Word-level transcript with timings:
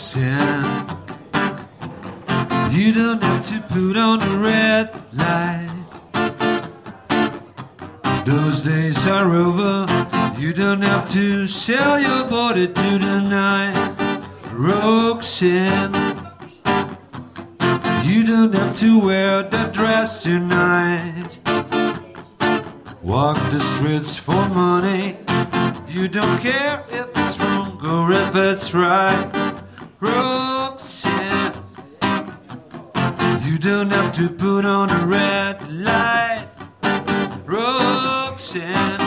Roxanne. 0.00 0.96
You 2.72 2.94
don't 2.94 3.22
have 3.22 3.46
to 3.50 3.60
put 3.68 3.98
on 3.98 4.18
the 4.20 4.38
red 4.38 4.90
light. 5.12 5.68
Those 8.24 8.64
days 8.64 9.06
are 9.06 9.30
over. 9.30 9.86
You 10.38 10.54
don't 10.54 10.80
have 10.80 11.12
to 11.12 11.46
sell 11.46 12.00
your 12.00 12.24
body 12.30 12.66
to 12.68 12.98
the 12.98 13.20
night. 13.20 13.94
Roxanne. 14.52 15.92
You 18.02 18.24
don't 18.24 18.54
have 18.54 18.78
to 18.78 18.98
wear 19.00 19.42
that 19.42 19.74
dress 19.74 20.22
tonight. 20.22 21.40
Walk 23.02 23.36
the 23.50 23.60
streets 23.60 24.16
for 24.16 24.48
money. 24.48 25.18
You 25.86 26.08
don't 26.08 26.40
care 26.40 26.82
if 26.88 27.08
it's 27.14 27.38
wrong 27.38 27.78
or 27.84 28.10
if 28.12 28.34
it's 28.34 28.72
right. 28.72 29.39
Roxanne. 30.00 31.62
You 33.44 33.58
don't 33.58 33.90
have 33.90 34.14
to 34.14 34.30
put 34.30 34.64
on 34.64 34.88
a 34.88 35.06
red 35.06 35.70
light. 35.70 36.48
Roxanne. 37.44 39.00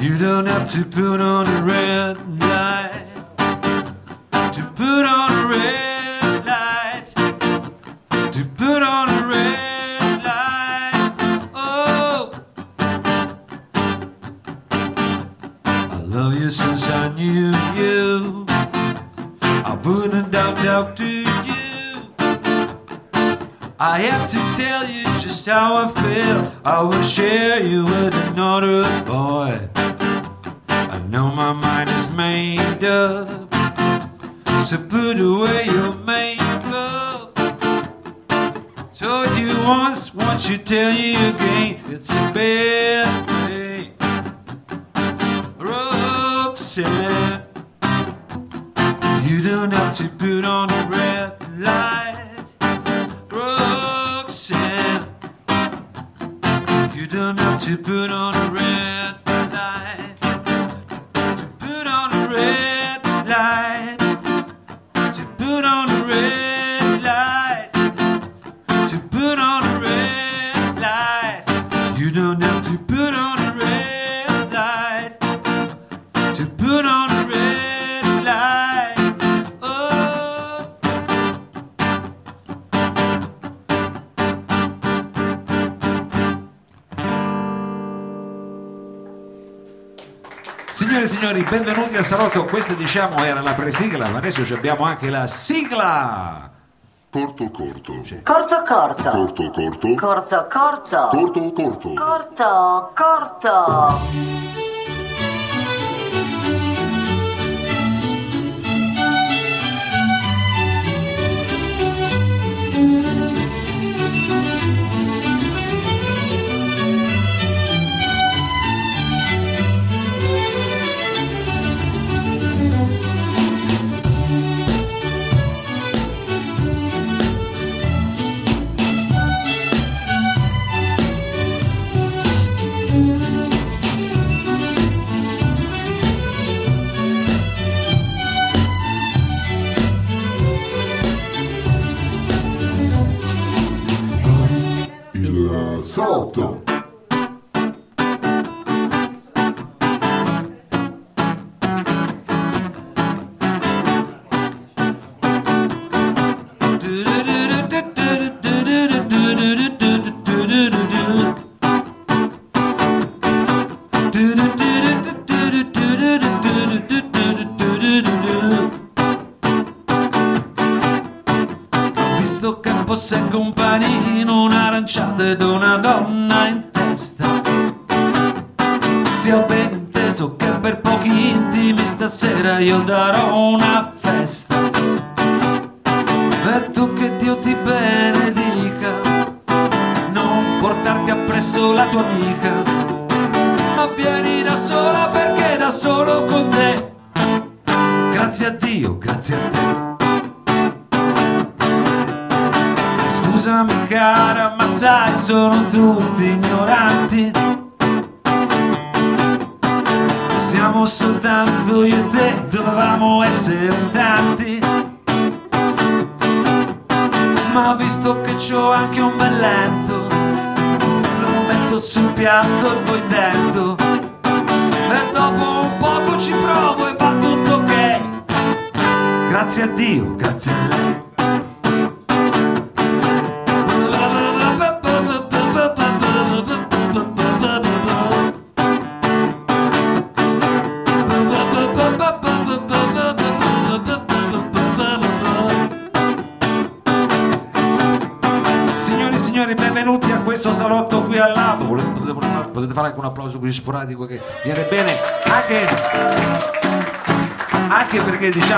You 0.00 0.16
don't 0.16 0.46
have 0.46 0.72
to 0.72 0.84
put 0.86 1.20
on 1.20 1.46
a 1.46 1.62
red 1.62 2.40
light. 2.40 3.04
To 4.54 4.62
put 4.74 5.04
on 5.04 5.32
a 5.32 5.48
red 5.48 6.46
light. 6.46 7.04
To 8.32 8.44
put 8.56 8.82
on 8.82 9.08
a 9.10 9.26
red 9.28 10.24
light. 10.24 11.50
Oh. 11.54 12.40
I 15.64 16.00
love 16.06 16.32
you 16.32 16.48
since 16.48 16.88
I 16.88 17.12
knew 17.14 17.57
wouldn't 19.88 20.30
doubt 20.30 20.96
to 20.98 21.04
you. 21.04 21.26
I 23.80 24.00
have 24.00 24.30
to 24.30 24.40
tell 24.62 24.84
you 24.90 25.04
just 25.20 25.46
how 25.46 25.76
I 25.84 25.88
feel. 26.02 26.52
I 26.64 26.82
will 26.82 27.02
share 27.02 27.62
you 27.64 27.84
with 27.84 28.14
another 28.28 28.82
boy. 29.04 29.68
I 30.68 30.98
know 31.08 31.30
my 31.30 31.52
mind 31.52 31.88
is 31.90 32.10
made 32.10 32.84
up. 32.84 33.48
So 34.62 34.76
put 34.88 35.18
away 35.18 35.64
your 35.66 35.94
makeup. 35.94 37.34
Told 38.92 39.30
you 39.38 39.56
once, 39.62 40.12
won't 40.12 40.50
you 40.50 40.58
tell 40.58 40.92
you 40.92 41.16
again? 41.30 41.80
It's 41.88 42.10
a 42.10 42.32
bad 42.34 43.26
day. 43.48 43.92
Roxanne, 45.56 47.44
you 49.28 49.42
don't 49.42 49.70
have 49.70 49.94
to 49.94 50.08
put 50.08 50.42
on 50.42 50.70
a 50.70 50.86
red 50.88 51.34
light. 51.58 52.46
Roxanne, 53.30 55.06
you 56.94 57.06
don't 57.06 57.38
have 57.38 57.62
to 57.62 57.76
put 57.76 58.10
on 58.10 58.34
a 58.34 58.50
red 58.50 59.27
signori, 91.18 91.42
benvenuti 91.42 91.96
al 91.96 92.04
salotto. 92.04 92.44
Questa 92.44 92.74
diciamo 92.74 93.24
era 93.24 93.42
la 93.42 93.52
presigla, 93.52 94.06
ma 94.06 94.18
adesso 94.18 94.44
ci 94.44 94.52
abbiamo 94.52 94.84
anche 94.84 95.10
la 95.10 95.26
sigla. 95.26 96.48
Corto 97.10 97.50
corto. 97.50 97.92
Corto 98.22 98.62
corto. 98.64 99.10
Corto 99.10 99.50
corto. 99.50 99.94
Corto 99.96 100.46
corto. 100.48 101.08
Corto 101.10 101.52
corto. 101.52 101.94
Corto 101.94 102.92
corto. 102.94 104.67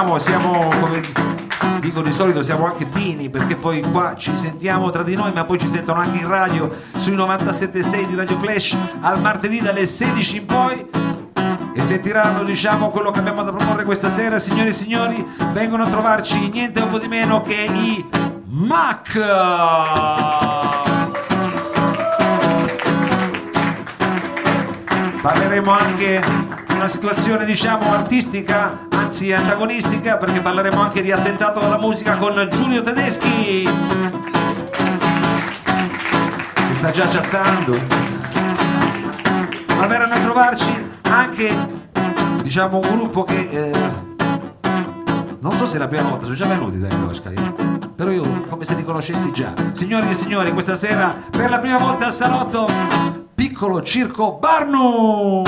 Diciamo 0.00 0.18
siamo 0.18 0.68
come 0.80 1.02
dico 1.80 2.00
di 2.00 2.10
solito 2.10 2.42
siamo 2.42 2.64
anche 2.64 2.86
bini 2.86 3.28
perché 3.28 3.54
poi 3.54 3.82
qua 3.82 4.14
ci 4.16 4.34
sentiamo 4.34 4.88
tra 4.90 5.02
di 5.02 5.14
noi 5.14 5.30
ma 5.32 5.44
poi 5.44 5.58
ci 5.58 5.68
sentono 5.68 6.00
anche 6.00 6.20
in 6.20 6.26
radio 6.26 6.74
sui 6.96 7.14
97.6 7.14 8.06
di 8.06 8.14
Radio 8.14 8.38
Flash 8.38 8.74
al 9.00 9.20
martedì 9.20 9.60
dalle 9.60 9.84
16 9.84 10.36
in 10.38 10.46
poi. 10.46 10.88
E 11.74 11.82
sentiranno 11.82 12.44
diciamo 12.44 12.88
quello 12.88 13.10
che 13.10 13.18
abbiamo 13.18 13.42
da 13.42 13.52
proporre 13.52 13.84
questa 13.84 14.10
sera. 14.10 14.38
Signori 14.38 14.70
e 14.70 14.72
signori 14.72 15.26
vengono 15.52 15.82
a 15.82 15.88
trovarci 15.88 16.48
niente 16.48 16.80
un 16.80 16.90
po' 16.90 16.98
di 16.98 17.06
meno 17.06 17.42
che 17.42 17.66
i 17.70 18.04
MAC. 18.46 19.18
Parleremo 25.20 25.70
anche 25.70 26.39
una 26.80 26.88
situazione 26.88 27.44
diciamo 27.44 27.92
artistica 27.92 28.86
anzi 28.88 29.34
antagonistica 29.34 30.16
perché 30.16 30.40
parleremo 30.40 30.80
anche 30.80 31.02
di 31.02 31.12
attentato 31.12 31.60
alla 31.60 31.76
musica 31.76 32.16
con 32.16 32.48
Giulio 32.50 32.82
Tedeschi. 32.82 33.68
Che 36.54 36.74
sta 36.74 36.90
già 36.90 37.06
chattando. 37.06 37.78
Ma 39.76 39.86
verranno 39.86 40.14
a 40.14 40.20
trovarci 40.20 40.90
anche 41.02 41.54
diciamo 42.42 42.78
un 42.78 42.88
gruppo 42.88 43.24
che 43.24 43.48
eh, 43.50 43.72
non 45.38 45.52
so 45.58 45.66
se 45.66 45.76
è 45.76 45.78
la 45.78 45.88
prima 45.88 46.08
volta 46.08 46.24
sono 46.24 46.34
già 46.34 46.46
venuti 46.46 46.78
dai 46.78 46.98
Losca 46.98 47.30
però 47.94 48.10
io 48.10 48.44
come 48.48 48.64
se 48.64 48.74
li 48.74 48.84
conoscessi 48.84 49.30
già. 49.32 49.52
Signori 49.72 50.08
e 50.08 50.14
signori 50.14 50.50
questa 50.52 50.76
sera 50.76 51.14
per 51.30 51.50
la 51.50 51.58
prima 51.58 51.76
volta 51.76 52.06
al 52.06 52.12
salotto 52.14 52.66
piccolo 53.34 53.82
circo 53.82 54.38
Barnu 54.38 55.42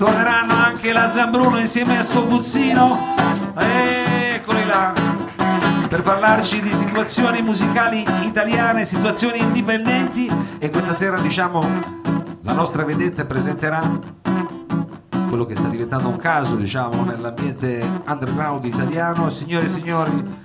torneranno 0.00 0.54
anche 0.54 0.94
la 0.94 1.12
Zambruno 1.12 1.58
insieme 1.58 1.98
al 1.98 2.04
suo 2.06 2.24
buzzino 2.24 3.14
eccoli 3.54 4.64
là. 4.64 4.94
Per 5.88 6.00
parlarci 6.00 6.62
di 6.62 6.72
situazioni 6.72 7.42
musicali 7.42 8.06
italiane, 8.22 8.86
situazioni 8.86 9.40
indipendenti. 9.40 10.26
E 10.58 10.70
questa 10.70 10.94
sera 10.94 11.20
diciamo 11.20 11.68
la 12.40 12.52
nostra 12.54 12.82
vedetta 12.82 13.26
presenterà 13.26 13.82
quello 15.28 15.44
che 15.44 15.54
sta 15.54 15.68
diventando 15.68 16.08
un 16.08 16.16
caso 16.16 16.54
diciamo 16.54 17.04
nell'ambiente 17.04 17.86
underground 18.06 18.64
italiano. 18.64 19.28
Signore 19.28 19.66
e 19.66 19.68
signori 19.68 20.38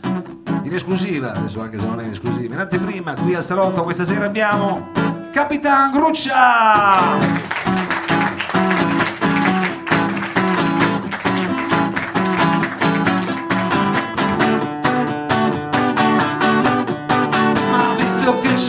in 0.64 0.74
esclusiva 0.74 1.32
adesso 1.32 1.62
anche 1.62 1.80
se 1.80 1.86
non 1.86 2.02
è 2.02 2.04
in 2.04 2.12
esclusiva 2.12 2.54
in 2.54 2.60
anteprima 2.60 3.14
qui 3.14 3.36
al 3.36 3.44
salotto 3.44 3.84
questa 3.84 4.04
sera 4.04 4.26
abbiamo 4.26 4.92
Capitan 5.32 5.92
Gruccia 5.92 7.85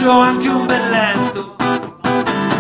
c'ho 0.07 0.21
anche 0.21 0.49
un 0.49 0.67
bel 0.67 0.89
letto. 0.89 1.57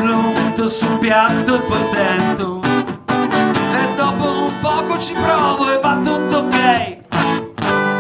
Lo 0.02 0.16
metto 0.34 0.68
sul 0.68 0.98
piatto 0.98 1.54
e 1.54 1.60
poi 1.60 1.90
dentro 1.92 2.60
E 2.60 3.94
dopo 3.96 4.24
un 4.46 4.52
poco 4.60 4.98
ci 4.98 5.14
provo 5.14 5.72
e 5.72 5.78
va 5.80 5.96
tutto 6.02 6.38
ok. 6.38 6.96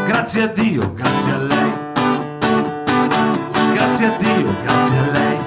Grazie 0.06 0.42
a 0.42 0.46
Dio, 0.48 0.92
grazie 0.94 1.32
a 1.32 1.38
lei. 1.38 1.72
Grazie 3.72 4.06
a 4.06 4.16
Dio, 4.18 4.54
grazie 4.62 4.98
a 4.98 5.10
lei. 5.12 5.38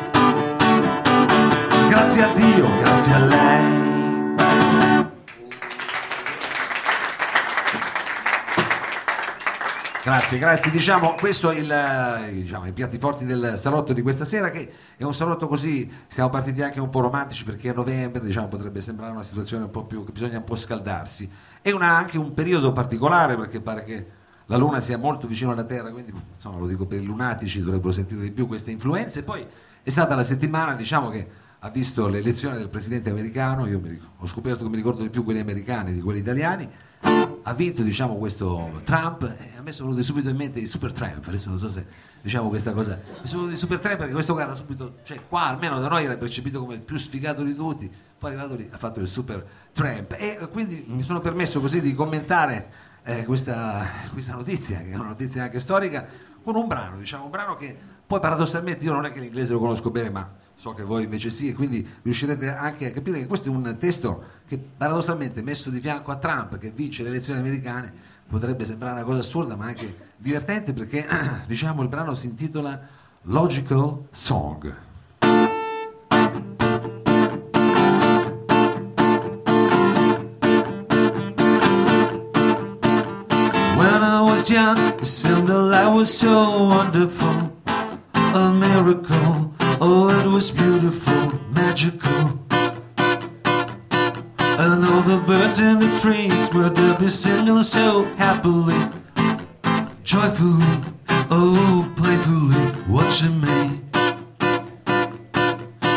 Grazie 1.90 2.24
a 2.24 2.28
Dio, 2.36 2.68
grazie 2.80 3.14
a 3.14 3.20
lei 3.20 3.89
Grazie, 10.10 10.40
grazie. 10.40 10.72
Diciamo, 10.72 11.14
questo 11.14 11.52
è 11.52 11.60
il, 11.60 12.34
diciamo, 12.42 12.66
i 12.66 12.74
piatti 12.74 12.98
forti 12.98 13.26
del 13.26 13.54
salotto 13.60 13.94
di 13.94 14.02
questa 14.02 14.26
sera, 14.26 14.50
che 14.50 14.68
è 14.98 15.04
un 15.04 15.14
salotto 15.14 15.48
così, 15.48 15.88
siamo 16.08 16.32
partiti 16.32 16.64
anche 16.64 16.80
un 16.80 16.90
po' 16.90 17.02
romantici 17.02 17.44
perché 17.44 17.70
a 17.70 17.74
novembre 17.74 18.20
diciamo, 18.26 18.48
potrebbe 18.48 18.82
sembrare 18.82 19.12
una 19.12 19.22
situazione 19.22 19.66
un 19.66 19.70
po' 19.70 19.86
più, 19.86 20.04
che 20.04 20.12
bisogna 20.12 20.40
un 20.40 20.46
po' 20.46 20.56
scaldarsi. 20.56 21.30
È 21.62 21.70
una- 21.70 21.96
anche 21.96 22.18
un 22.18 22.34
periodo 22.34 22.72
particolare 22.72 23.38
perché 23.38 23.62
pare 23.62 23.84
che 23.84 24.08
la 24.48 24.58
Luna 24.58 24.82
sia 24.82 24.98
molto 24.98 25.28
vicino 25.28 25.52
alla 25.52 25.64
Terra, 25.64 25.92
quindi 25.92 26.12
insomma 26.34 26.58
lo 26.58 26.66
dico 26.66 26.88
per 26.88 27.00
i 27.00 27.06
lunatici, 27.06 27.62
dovrebbero 27.62 27.92
sentire 27.92 28.22
di 28.22 28.32
più 28.32 28.48
queste 28.48 28.72
influenze. 28.72 29.22
Poi 29.22 29.46
è 29.84 29.90
stata 29.92 30.16
la 30.16 30.24
settimana, 30.24 30.74
diciamo 30.74 31.10
che 31.10 31.28
ha 31.60 31.70
visto 31.70 32.08
l'elezione 32.08 32.58
del 32.58 32.70
presidente 32.70 33.12
americano, 33.12 33.68
io 33.68 33.80
mi 33.80 34.02
ho 34.18 34.26
scoperto 34.26 34.64
che 34.64 34.72
mi 34.72 34.78
ricordo 34.78 35.04
di 35.04 35.12
più 35.12 35.24
quelli 35.24 35.40
americani 35.40 35.94
di 35.94 36.02
quelli 36.02 36.20
italiani, 36.20 36.68
ha 37.50 37.54
vinto 37.54 37.82
diciamo 37.82 38.16
questo 38.18 38.82
Trump 38.84 39.24
e 39.24 39.58
a 39.58 39.62
me 39.64 39.72
sono 39.72 39.90
venuti 39.90 40.06
subito 40.06 40.30
in 40.30 40.36
mente 40.36 40.60
i 40.60 40.68
super 40.68 40.94
Trump 40.94 41.26
adesso 41.28 41.50
non 41.50 41.58
so 41.58 41.70
se 41.70 41.84
diciamo 42.22 42.48
questa 42.48 42.74
cosa 42.74 43.00
mi 43.22 43.28
sono 43.28 43.42
venuti 43.42 43.56
i 43.56 43.60
super 43.60 43.80
Trump 43.80 43.98
perché 43.98 44.14
questo 44.14 44.36
cara 44.36 44.54
subito 44.54 44.98
cioè 45.04 45.20
qua 45.28 45.48
almeno 45.48 45.80
da 45.80 45.88
noi 45.88 46.06
era 46.06 46.16
percepito 46.16 46.60
come 46.60 46.76
il 46.76 46.82
più 46.82 46.96
sfigato 46.98 47.42
di 47.42 47.56
tutti 47.56 47.92
poi 48.20 48.32
è 48.32 48.34
arrivato 48.34 48.56
lì 48.56 48.70
ha 48.72 48.78
fatto 48.78 49.00
il 49.00 49.08
super 49.08 49.44
Trump. 49.72 50.14
E 50.18 50.38
eh, 50.40 50.50
quindi 50.50 50.86
mi 50.88 51.02
sono 51.02 51.22
permesso 51.22 51.60
così 51.60 51.82
di 51.82 51.96
commentare 51.96 52.70
eh, 53.04 53.26
questa, 53.26 53.88
questa 54.12 54.36
notizia 54.36 54.78
che 54.80 54.92
è 54.92 54.96
una 54.96 55.08
notizia 55.08 55.44
anche 55.44 55.60
storica 55.60 56.06
con 56.44 56.56
un 56.56 56.68
brano 56.68 56.98
diciamo 56.98 57.24
un 57.24 57.32
brano 57.32 57.56
che 57.56 57.76
poi 58.06 58.20
paradossalmente 58.20 58.86
io 58.86 58.94
non 58.94 59.06
è 59.06 59.12
che 59.12 59.20
l'inglese 59.20 59.54
lo 59.54 59.60
conosco 59.60 59.90
bene 59.90 60.10
ma 60.12 60.30
so 60.60 60.74
che 60.74 60.84
voi 60.84 61.06
invece 61.06 61.30
sì 61.30 61.48
e 61.48 61.54
quindi 61.54 61.88
riuscirete 62.02 62.54
anche 62.54 62.88
a 62.88 62.92
capire 62.92 63.20
che 63.20 63.28
questo 63.28 63.48
è 63.48 63.52
un 63.52 63.78
testo 63.80 64.24
che 64.46 64.58
paradossalmente 64.58 65.42
messo 65.42 65.70
di 65.70 65.80
fianco 65.80 66.12
a 66.12 66.18
Trump 66.18 66.58
che 66.58 66.70
vince 66.70 67.02
le 67.02 67.08
elezioni 67.08 67.40
americane 67.40 67.94
potrebbe 68.28 68.66
sembrare 68.66 68.96
una 68.96 69.04
cosa 69.04 69.20
assurda 69.20 69.56
ma 69.56 69.68
anche 69.68 69.96
divertente 70.18 70.74
perché 70.74 71.08
diciamo 71.48 71.82
il 71.82 71.88
brano 71.88 72.14
si 72.14 72.28
intitola 72.28 72.78
Logical 73.22 74.08
Song. 74.12 74.74
When 83.78 84.04
I 84.04 84.22
was 84.24 84.50
young, 84.50 84.78
it 84.78 85.06
seemed 85.06 85.48
that 85.48 85.58
life 85.58 85.94
was 85.94 86.14
so 86.14 86.66
wonderful, 86.66 87.54
a 88.14 88.52
miracle. 88.52 89.49
Oh, 89.82 90.10
it 90.10 90.28
was 90.28 90.52
beautiful, 90.52 91.40
magical. 91.52 92.38
And 94.60 94.86
all 94.86 95.02
the 95.04 95.24
birds 95.26 95.60
in 95.60 95.80
the 95.80 96.00
trees 96.02 96.54
were 96.54 96.70
there 96.70 97.00
be 97.00 97.08
singing 97.08 97.64
so 97.64 98.04
happily, 98.18 98.78
joyfully, 100.04 100.84
oh, 101.32 101.90
playfully, 101.96 102.74
watching 102.90 103.40
me. 103.40 103.82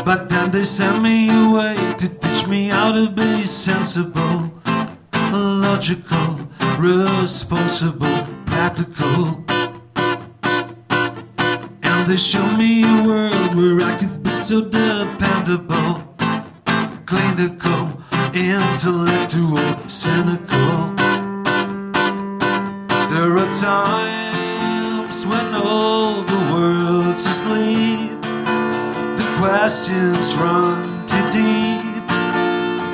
But 0.04 0.28
then 0.28 0.52
they 0.52 0.62
sent 0.62 1.02
me 1.02 1.28
away 1.28 1.74
to 1.98 2.08
teach 2.08 2.46
me 2.46 2.68
how 2.68 2.92
to 2.92 3.10
be 3.10 3.44
sensible, 3.46 4.52
logical, 5.32 6.38
responsible, 6.78 8.26
practical. 8.46 9.41
They 12.04 12.16
show 12.18 12.56
me 12.58 12.82
a 12.82 13.04
world 13.04 13.54
where 13.54 13.80
I 13.80 13.96
could 13.96 14.22
be 14.22 14.34
so 14.34 14.60
dependable, 14.60 16.02
clinical, 17.06 18.02
intellectual, 18.34 19.88
cynical. 19.88 20.94
There 23.08 23.38
are 23.38 23.52
times 23.54 25.24
when 25.26 25.54
all 25.54 26.22
the 26.22 26.38
world's 26.52 27.24
asleep. 27.24 28.20
The 28.20 29.26
questions 29.38 30.34
run 30.34 31.06
too 31.06 31.30
deep 31.30 32.04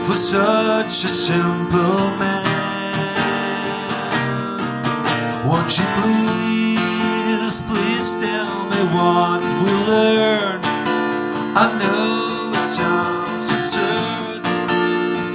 for 0.06 0.16
such 0.16 1.04
a 1.04 1.08
simple 1.08 2.10
man. 2.20 2.44
Won't 5.44 5.76
you 5.76 5.86
please, 5.96 7.62
please 7.62 8.20
tell 8.20 8.67
me 8.78 8.84
what 8.94 9.40
we 9.40 9.70
learn? 9.86 10.60
I 11.56 11.66
know 11.80 12.52
it 12.58 12.64
sounds 12.64 13.50
absurd. 13.50 14.42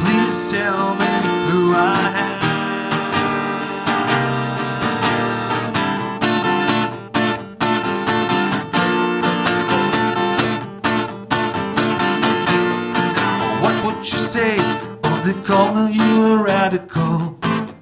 Please 0.02 0.52
tell 0.52 0.96
me 0.96 1.14
who 1.50 1.74
I 1.74 1.78
am. 2.28 2.42
What 13.62 13.76
would 13.86 14.00
you 14.12 14.20
say? 14.20 14.56
Oh, 15.04 15.22
they 15.26 15.38
call 15.48 15.90
you 15.90 16.36
a 16.36 16.44
radical, 16.44 17.38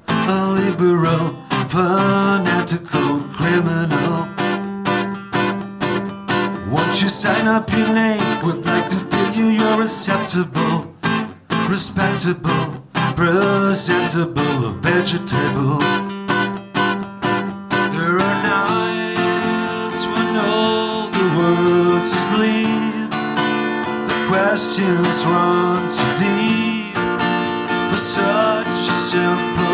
a 0.09 0.47
liberal, 0.59 1.35
fanatical 1.69 3.21
criminal. 3.35 4.30
Won't 6.91 7.03
you 7.03 7.09
sign 7.09 7.47
up 7.47 7.71
your 7.71 7.93
name? 7.93 8.45
Would 8.45 8.65
like 8.65 8.89
to 8.89 8.97
feel 8.97 9.31
you, 9.33 9.45
you're 9.45 9.81
acceptable. 9.81 10.93
respectable, 11.69 12.83
presentable, 13.15 14.71
vegetable. 14.81 15.79
There 17.95 18.19
are 18.19 18.37
nights 18.43 20.05
when 20.05 20.35
all 20.35 21.07
the 21.07 21.27
world's 21.37 22.11
asleep. 22.11 23.09
The 24.09 24.17
questions 24.27 25.23
run 25.23 25.87
too 25.97 26.11
deep 26.19 26.95
for 27.89 27.99
such 27.99 28.89
a 28.89 28.97
simple 29.11 29.70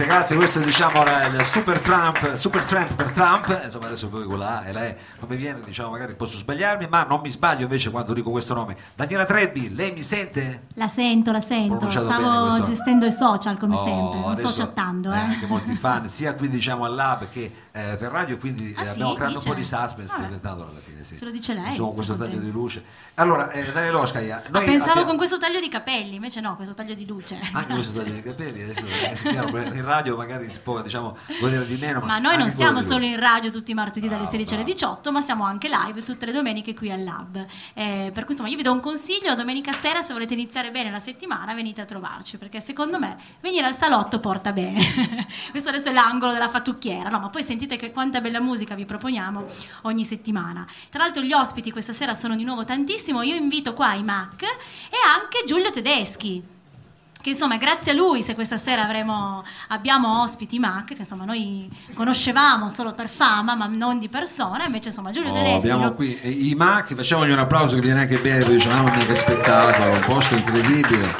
Grazie, 0.00 0.06
grazie, 0.06 0.36
questo 0.36 0.58
diciamo 0.60 1.02
era 1.04 1.26
il 1.26 1.44
super 1.44 1.78
Trump, 1.78 2.34
super 2.36 2.62
Trump 2.64 2.94
per 2.94 3.10
Trump, 3.10 3.60
insomma 3.64 3.84
adesso 3.84 4.08
poi 4.08 4.24
quella 4.24 4.60
A 4.60 4.66
e 4.66 4.72
la 4.72 4.84
E 4.86 4.96
non 5.18 5.28
mi 5.28 5.36
viene, 5.36 5.60
diciamo 5.62 5.90
magari 5.90 6.14
posso 6.14 6.38
sbagliarmi, 6.38 6.86
ma 6.88 7.02
non 7.04 7.20
mi 7.20 7.28
sbaglio 7.28 7.64
invece 7.64 7.90
quando 7.90 8.14
dico 8.14 8.30
questo 8.30 8.54
nome. 8.54 8.76
Daniela 8.94 9.26
Trebbi, 9.26 9.74
lei 9.74 9.92
mi 9.92 10.02
sente? 10.02 10.68
La 10.76 10.88
sento, 10.88 11.32
la 11.32 11.42
sento. 11.42 11.90
Stavo 11.90 12.64
gestendo 12.64 13.04
i 13.04 13.12
social 13.12 13.58
come 13.58 13.74
Oh, 13.76 13.84
sempre, 13.84 14.20
non 14.20 14.36
sto 14.36 14.54
chattando. 14.64 15.12
eh, 15.12 15.16
Eh. 15.16 15.20
anche 15.20 15.46
molti 15.46 15.74
fan, 15.76 16.08
sia 16.08 16.34
qui 16.34 16.48
diciamo 16.48 16.86
al 16.86 16.94
lab 16.94 17.28
che 17.28 17.52
eh, 17.70 17.96
per 17.98 18.10
radio, 18.10 18.38
quindi 18.38 18.74
Ah, 18.78 18.80
eh, 18.80 18.84
sì? 18.84 18.90
abbiamo 18.92 19.12
creato 19.12 19.34
Dice? 19.34 19.48
un 19.48 19.54
po' 19.54 19.60
di 19.60 19.66
suspense 19.66 20.06
Vabbè. 20.12 20.20
presentandolo 20.20 20.70
alla 20.70 20.80
fine. 20.82 21.04
Sì. 21.04 21.16
Se 21.16 21.24
lo 21.26 21.30
dice 21.30 21.52
lei, 21.52 21.68
Insomma, 21.68 21.92
questo 21.94 22.16
taglio 22.16 22.38
di 22.38 22.50
luce. 22.50 22.82
Allora, 23.16 23.50
eh, 23.50 23.70
Daniela 23.70 23.98
Oscaia, 23.98 24.42
noi 24.48 24.64
Pensavo 24.64 24.90
abbiamo- 24.92 25.08
con 25.08 25.16
questo 25.18 25.38
taglio 25.38 25.60
di 25.60 25.68
capelli, 25.68 26.14
invece 26.14 26.40
no, 26.40 26.56
questo 26.56 26.72
taglio 26.74 26.94
di 26.94 27.04
luce. 27.06 27.38
anche 27.52 27.74
questo 27.74 27.92
taglio 28.00 28.14
di 28.14 28.22
capelli, 28.22 28.62
adesso 28.62 28.86
è 28.86 29.14
chiaro, 29.14 29.58
in 29.58 29.84
radio 29.90 30.16
magari 30.16 30.48
si 30.48 30.60
può 30.60 30.80
diciamo 30.80 31.16
godere 31.40 31.66
di 31.66 31.76
meno. 31.76 32.00
Ma 32.00 32.18
noi 32.18 32.36
non 32.36 32.50
siamo 32.50 32.80
solo 32.80 33.04
in 33.04 33.18
radio 33.18 33.50
tutti 33.50 33.72
i 33.72 33.74
martedì 33.74 34.06
dalle 34.06 34.22
Bravo, 34.22 34.36
16 34.36 34.54
alle 34.54 34.62
bravo. 34.62 34.78
18, 34.78 35.12
ma 35.12 35.20
siamo 35.20 35.44
anche 35.44 35.68
live 35.68 36.02
tutte 36.02 36.26
le 36.26 36.32
domeniche 36.32 36.74
qui 36.74 36.90
al 36.90 37.02
Lab. 37.02 37.44
Eh, 37.74 38.10
per 38.14 38.24
cui 38.24 38.32
insomma 38.32 38.48
io 38.48 38.56
vi 38.56 38.62
do 38.62 38.72
un 38.72 38.80
consiglio, 38.80 39.34
domenica 39.34 39.72
sera 39.72 40.00
se 40.02 40.12
volete 40.12 40.34
iniziare 40.34 40.70
bene 40.70 40.90
la 40.90 40.98
settimana 40.98 41.54
venite 41.54 41.80
a 41.80 41.84
trovarci, 41.84 42.38
perché 42.38 42.60
secondo 42.60 42.98
me 42.98 43.16
venire 43.40 43.66
al 43.66 43.74
salotto 43.74 44.20
porta 44.20 44.52
bene. 44.52 44.80
Questo 45.50 45.70
adesso 45.70 45.88
è 45.88 45.92
l'angolo 45.92 46.32
della 46.32 46.48
fattucchiera, 46.48 47.08
no? 47.08 47.18
ma 47.18 47.28
poi 47.28 47.42
sentite 47.42 47.76
che 47.76 47.90
quanta 47.90 48.20
bella 48.20 48.40
musica 48.40 48.74
vi 48.74 48.84
proponiamo 48.84 49.44
ogni 49.82 50.04
settimana. 50.04 50.66
Tra 50.88 51.02
l'altro 51.02 51.22
gli 51.22 51.32
ospiti 51.32 51.72
questa 51.72 51.92
sera 51.92 52.14
sono 52.14 52.36
di 52.36 52.44
nuovo 52.44 52.64
tantissimo, 52.64 53.22
io 53.22 53.34
invito 53.34 53.74
qua 53.74 53.94
i 53.94 54.02
Mac 54.02 54.42
e 54.42 54.96
anche 55.04 55.44
Giulio 55.46 55.70
Tedeschi 55.70 56.58
che 57.20 57.30
insomma 57.30 57.56
grazie 57.56 57.92
a 57.92 57.94
lui 57.94 58.22
se 58.22 58.34
questa 58.34 58.56
sera 58.56 58.82
avremo, 58.84 59.44
abbiamo 59.68 60.22
ospiti 60.22 60.58
Mac 60.58 60.86
che 60.86 60.96
insomma 60.98 61.24
noi 61.24 61.68
conoscevamo 61.94 62.68
solo 62.68 62.92
per 62.94 63.08
fama 63.08 63.54
ma 63.54 63.66
non 63.66 63.98
di 63.98 64.08
persona 64.08 64.64
invece 64.64 64.88
insomma 64.88 65.10
Giulio 65.10 65.30
Oh, 65.30 65.34
Tedeschi 65.34 65.56
abbiamo 65.58 65.84
lo- 65.84 65.94
qui 65.94 66.48
i 66.50 66.54
Mac, 66.54 66.94
facciamogli 66.94 67.30
un 67.30 67.38
applauso 67.38 67.74
che 67.74 67.80
viene 67.82 68.00
anche 68.00 68.16
bene, 68.18 68.44
diciamo, 68.44 68.90
che 68.90 69.14
spettacolo, 69.16 69.92
un 69.92 70.00
posto 70.00 70.34
incredibile, 70.34 71.14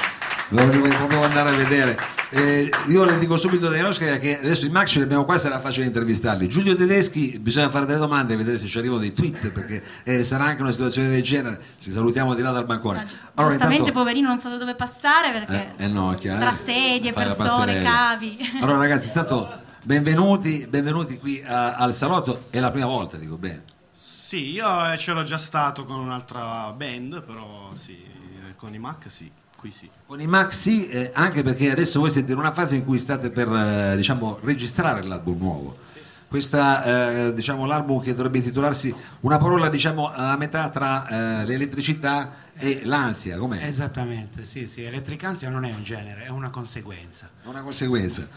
lo 0.51 0.65
devo 0.67 0.89
proprio 0.89 1.23
andare 1.23 1.51
a 1.51 1.53
vedere. 1.53 1.99
Eh, 2.33 2.71
io 2.87 3.05
le 3.05 3.19
dico 3.19 3.37
subito 3.37 3.69
dai 3.69 3.81
Rosca 3.81 4.19
che 4.19 4.39
adesso 4.39 4.67
i 4.67 4.69
Mac 4.69 4.87
ce 4.87 4.99
li 4.99 5.05
abbiamo 5.05 5.25
qua, 5.25 5.39
sarà 5.39 5.61
facile 5.61 5.87
intervistarli. 5.87 6.49
Giulio 6.49 6.77
Tedeschi, 6.77 7.39
bisogna 7.39 7.71
fare 7.71 7.87
delle 7.87 7.99
domande 7.99 8.35
e 8.35 8.37
vedere 8.37 8.59
se 8.59 8.67
ci 8.67 8.79
arrivano 8.79 9.01
dei 9.01 9.13
tweet, 9.13 9.51
perché 9.51 9.83
eh, 10.05 10.23
sarà 10.23 10.45
anche 10.45 10.63
una 10.63 10.71
situazione 10.71 11.09
del 11.09 11.23
genere. 11.23 11.61
Ci 11.79 11.91
salutiamo 11.91 12.35
di 12.35 12.43
là 12.43 12.51
dal 12.51 12.67
bancone. 12.67 13.07
Allora, 13.35 13.53
giustamente 13.53 13.89
intanto- 13.89 13.93
poverino 13.93 14.29
non 14.29 14.39
sa 14.39 14.49
da 14.49 14.57
dove 14.57 14.75
passare 14.75 15.31
perché 15.33 15.75
eh, 15.77 15.85
eh 15.85 15.89
no, 15.89 16.15
chiaro, 16.15 16.41
tra 16.41 16.53
eh. 16.53 16.55
sedie, 16.55 17.13
persone, 17.13 17.83
cavi 17.83 18.39
Allora 18.61 18.79
ragazzi, 18.79 19.07
intanto 19.09 19.61
benvenuti, 19.83 20.67
benvenuti 20.69 21.19
qui 21.19 21.43
a- 21.45 21.75
al 21.75 21.95
salotto, 21.95 22.47
è 22.51 22.59
la 22.59 22.71
prima 22.71 22.87
volta, 22.87 23.17
dico 23.17 23.37
bene. 23.37 23.65
Sì, 23.97 24.51
io 24.51 24.93
eh, 24.93 24.97
c'ero 24.97 25.25
già 25.25 25.39
stato 25.39 25.85
con 25.85 25.99
un'altra 25.99 26.73
band, 26.77 27.23
però 27.23 27.71
sì, 27.75 27.95
eh, 27.95 28.55
con 28.55 28.73
i 28.73 28.79
Mac 28.79 29.11
sì, 29.11 29.29
qui 29.61 29.71
sì. 29.71 29.89
Con 30.07 30.21
i 30.21 30.29
sì, 30.51 30.89
eh, 30.89 31.11
anche 31.13 31.43
perché 31.43 31.71
adesso 31.71 32.01
voi 32.01 32.11
siete 32.11 32.33
in 32.33 32.39
una 32.39 32.53
fase 32.53 32.77
in 32.77 32.85
cui 32.85 32.99
state 32.99 33.31
per 33.31 33.53
eh, 33.53 33.95
diciamo, 33.95 34.39
registrare 34.43 35.03
l'album 35.03 35.39
nuovo. 35.39 35.79
Questa, 36.27 37.27
eh, 37.27 37.35
diciamo, 37.35 37.67
l'album 37.67 38.01
che 38.01 38.15
dovrebbe 38.15 38.39
intitolarsi 38.39 38.95
una 39.21 39.37
parola 39.37 39.69
diciamo, 39.69 40.11
a 40.11 40.37
metà 40.37 40.71
tra 40.71 41.41
eh, 41.41 41.45
l'elettricità 41.45 42.49
e 42.57 42.83
l'ansia, 42.85 43.37
com'è? 43.37 43.67
Esattamente, 43.67 44.45
sì, 44.45 44.67
sì, 44.67 44.83
elettricanzia 44.83 45.51
non 45.51 45.65
è 45.65 45.75
un 45.75 45.83
genere, 45.83 46.25
è 46.25 46.29
una 46.29 46.51
conseguenza. 46.51 47.29
È 47.43 47.47
una 47.47 47.63
conseguenza. 47.63 48.29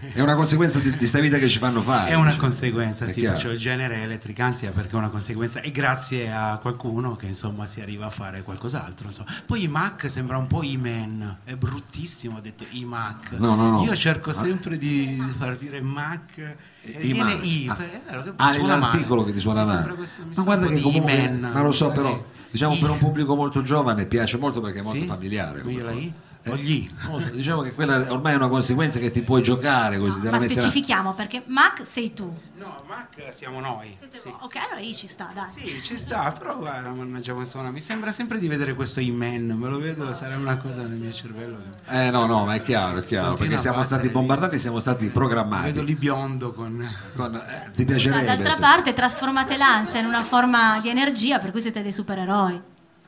È 0.00 0.20
una 0.20 0.34
conseguenza 0.36 0.78
di, 0.78 0.96
di 0.96 1.06
sta 1.06 1.18
vita 1.18 1.38
che 1.38 1.48
ci 1.48 1.58
fanno 1.58 1.82
fare. 1.82 2.10
È 2.10 2.14
una 2.14 2.26
diciamo. 2.30 2.42
conseguenza, 2.42 3.04
È 3.04 3.08
sì, 3.12 3.20
chiaro. 3.20 3.34
perciò 3.34 3.50
il 3.50 3.58
genere 3.58 3.96
è 3.96 4.02
elettricanzia 4.02 4.70
perché 4.70 4.92
è 4.92 4.94
una 4.96 5.08
conseguenza 5.08 5.60
e 5.60 5.70
grazie 5.72 6.32
a 6.32 6.58
qualcuno 6.62 7.16
che 7.16 7.26
insomma 7.26 7.66
si 7.66 7.80
arriva 7.80 8.06
a 8.06 8.10
fare 8.10 8.42
qualcos'altro. 8.42 9.06
insomma. 9.06 9.28
Poi 9.44 9.64
i 9.64 9.68
Mac 9.68 10.08
sembra 10.08 10.36
un 10.36 10.46
po' 10.46 10.62
I-Man, 10.62 11.38
è 11.44 11.54
bruttissimo, 11.56 12.36
ho 12.36 12.40
detto 12.40 12.64
i 12.70 12.84
Mac. 12.84 13.32
No, 13.38 13.54
no, 13.56 13.70
no. 13.70 13.82
Io 13.84 13.96
cerco 13.96 14.30
Ah. 14.30 14.34
sempre 14.34 14.78
di 14.78 15.20
far 15.36 15.56
dire 15.56 15.80
Mac 15.80 16.38
e 16.38 16.56
I 17.00 17.12
viene 17.12 17.34
Mac. 17.34 17.44
I, 17.44 17.66
Ah. 17.68 17.76
è 17.76 18.00
vero 18.06 18.22
che 18.22 18.32
Ah, 18.36 18.52
suona 18.54 18.76
male. 18.76 18.92
l'articolo 18.92 19.24
che 19.24 19.32
ti 19.32 19.40
suona 19.40 19.64
Sì, 19.64 19.94
questo- 19.96 20.22
mi 20.26 20.32
Ma 20.36 20.42
guarda 20.44 20.66
che 20.68 20.80
comunque, 20.80 21.28
ma 21.40 21.60
lo 21.62 21.72
so 21.72 21.90
però, 21.90 22.24
diciamo 22.50 22.74
I. 22.74 22.78
per 22.78 22.90
un 22.90 22.98
pubblico 22.98 23.34
molto 23.34 23.62
giovane 23.62 24.06
piace 24.06 24.36
molto 24.38 24.60
perché 24.60 24.78
è 24.78 24.82
molto 24.82 25.00
Sì? 25.00 25.06
familiare. 25.06 25.62
Io 25.62 25.84
la. 25.84 25.90
I? 25.92 26.12
O 26.50 26.56
gli? 26.56 26.90
Non 27.02 27.12
lo 27.12 27.20
so, 27.20 27.28
diciamo 27.30 27.62
che 27.62 27.72
quella 27.72 28.12
ormai 28.12 28.32
è 28.32 28.36
una 28.36 28.48
conseguenza 28.48 28.98
che 28.98 29.10
ti 29.10 29.22
puoi 29.22 29.42
giocare 29.42 29.98
così. 29.98 30.22
la 30.22 30.30
ma 30.32 30.38
specifichiamo 30.38 31.12
perché 31.14 31.42
Mac 31.46 31.86
sei 31.86 32.12
tu 32.14 32.32
No, 32.58 32.82
Mac 32.88 33.32
siamo 33.32 33.60
noi. 33.60 33.96
Sì, 34.12 34.28
ok 34.28 34.56
allora 34.56 34.80
lì 34.80 34.92
ci 34.94 35.06
sta 35.06 35.30
dai 35.32 35.48
Sì, 35.48 35.80
ci 35.80 35.96
sta, 35.96 36.32
però 36.32 36.56
guarda, 36.58 36.90
mannaggia 36.90 37.44
suona. 37.44 37.70
Mi 37.70 37.80
sembra 37.80 38.10
sempre 38.10 38.38
di 38.40 38.48
vedere 38.48 38.74
questo 38.74 38.98
in-man, 39.00 39.56
me 39.56 39.68
lo 39.68 39.78
vedo, 39.78 40.12
sarà 40.12 40.36
una 40.36 40.56
cosa 40.56 40.82
nel 40.82 40.98
mio 40.98 41.12
cervello. 41.12 41.56
che- 41.86 42.06
Eh 42.06 42.10
no, 42.10 42.26
no, 42.26 42.44
ma 42.44 42.54
è 42.54 42.62
chiaro, 42.62 42.98
è 42.98 43.04
chiaro, 43.04 43.28
Continua 43.28 43.48
perché 43.50 43.62
siamo 43.62 43.82
stati 43.84 44.06
lì. 44.08 44.12
bombardati, 44.12 44.58
siamo 44.58 44.80
stati 44.80 45.04
Vedo 45.06 45.18
programmati. 45.18 45.84
lì 45.84 45.94
biondo 45.94 46.52
con... 46.52 46.88
Con- 47.14 47.36
eh, 47.36 47.70
ti 47.74 47.84
piacerebbe? 47.84 48.24
d'altra 48.24 48.50
se- 48.54 48.60
parte 48.60 48.92
trasformate 48.92 49.56
l'ansia 49.56 50.00
in 50.00 50.06
una 50.06 50.24
forma 50.24 50.80
di 50.80 50.88
energia 50.88 51.38
per 51.38 51.52
cui 51.52 51.60
siete 51.60 51.80
dei 51.82 51.92
supereroi 51.92 52.60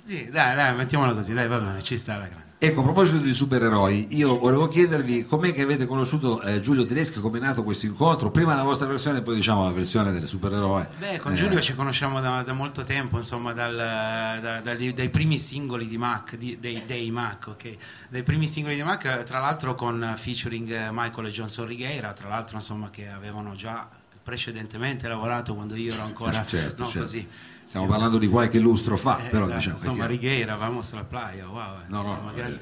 Sì, 0.05 0.29
dai, 0.31 0.55
dai, 0.55 0.75
mettiamola 0.77 1.13
così, 1.13 1.33
dai, 1.35 1.49
va 1.49 1.59
bene, 1.59 1.83
ci 1.83 1.99
sta 1.99 2.13
la 2.19 2.27
grande. 2.27 2.49
Ecco, 2.63 2.81
a 2.81 2.83
proposito 2.83 3.17
di 3.17 3.33
supereroi, 3.33 4.09
io 4.11 4.39
volevo 4.39 4.69
chiedervi 4.69 5.25
com'è 5.25 5.55
che 5.55 5.63
avete 5.63 5.87
conosciuto 5.87 6.43
eh, 6.43 6.61
Giulio 6.61 6.85
Tedeschi, 6.85 7.19
come 7.19 7.39
è 7.39 7.41
nato 7.41 7.63
questo 7.63 7.87
incontro, 7.87 8.31
prima 8.31 8.55
la 8.55 8.63
vostra 8.65 8.87
versione, 8.87 9.23
poi 9.23 9.37
diciamo 9.37 9.65
la 9.65 9.71
versione 9.73 10.13
del 10.13 10.27
supereroe. 10.27 10.91
Beh, 10.99 11.21
con 11.21 11.33
Eh, 11.33 11.37
Giulio 11.37 11.59
ci 11.63 11.75
conosciamo 11.75 12.21
da, 12.21 12.43
da 12.43 12.53
molto 12.53 12.85
tempo, 12.85 13.17
insomma, 13.17 13.55
dal- 13.55 13.75
da- 14.43 14.61
dagli- 14.61 14.93
dai 14.93 15.09
primi 15.09 15.39
singoli 15.39 15.89
di 15.89 15.97
Mac, 15.97 16.37
di- 16.37 16.59
dei, 16.61 16.83
dei 16.85 17.11
Mac, 17.11 17.47
ok? 17.47 17.77
Dai 18.11 18.23
primi 18.25 18.47
singoli 18.47 18.75
di 18.75 18.83
Mac, 18.83 19.07
eh, 19.07 19.23
tra 19.23 19.39
l'altro 19.39 19.75
con 19.75 20.13
featuring 20.19 20.71
eh, 20.71 20.89
Michael 20.93 21.29
e 21.29 21.31
Johnson 21.31 21.67
Righeira, 21.67 22.13
tra 22.13 22.29
l'altro, 22.29 22.57
insomma, 22.59 22.91
che 22.91 23.09
avevano 23.09 23.55
già 23.55 23.89
precedentemente 24.23 25.09
lavorato 25.09 25.55
quando 25.55 25.75
io 25.77 25.95
ero 25.95 26.03
ancora 26.03 26.45
certo, 26.47 26.83
no, 26.83 26.89
certo. 26.91 26.99
così. 26.99 27.27
Stiamo 27.71 27.87
parlando 27.87 28.19
di 28.19 28.27
qualche 28.27 28.59
lustro 28.59 28.97
fa, 28.97 29.21
Eh, 29.21 29.29
però 29.29 29.45
esatto, 29.45 29.57
diciamo, 29.59 29.77
insomma, 29.77 29.95
chiaro. 29.95 30.11
Righeira, 30.11 30.57
vamos 30.57 30.93
alla 30.93 31.05
playa, 31.05 31.47
wow, 31.47 31.61
eh, 31.61 31.85
No, 31.87 31.97
no, 31.99 32.03
insomma, 32.03 32.31
eh, 32.33 32.35
grande- 32.35 32.61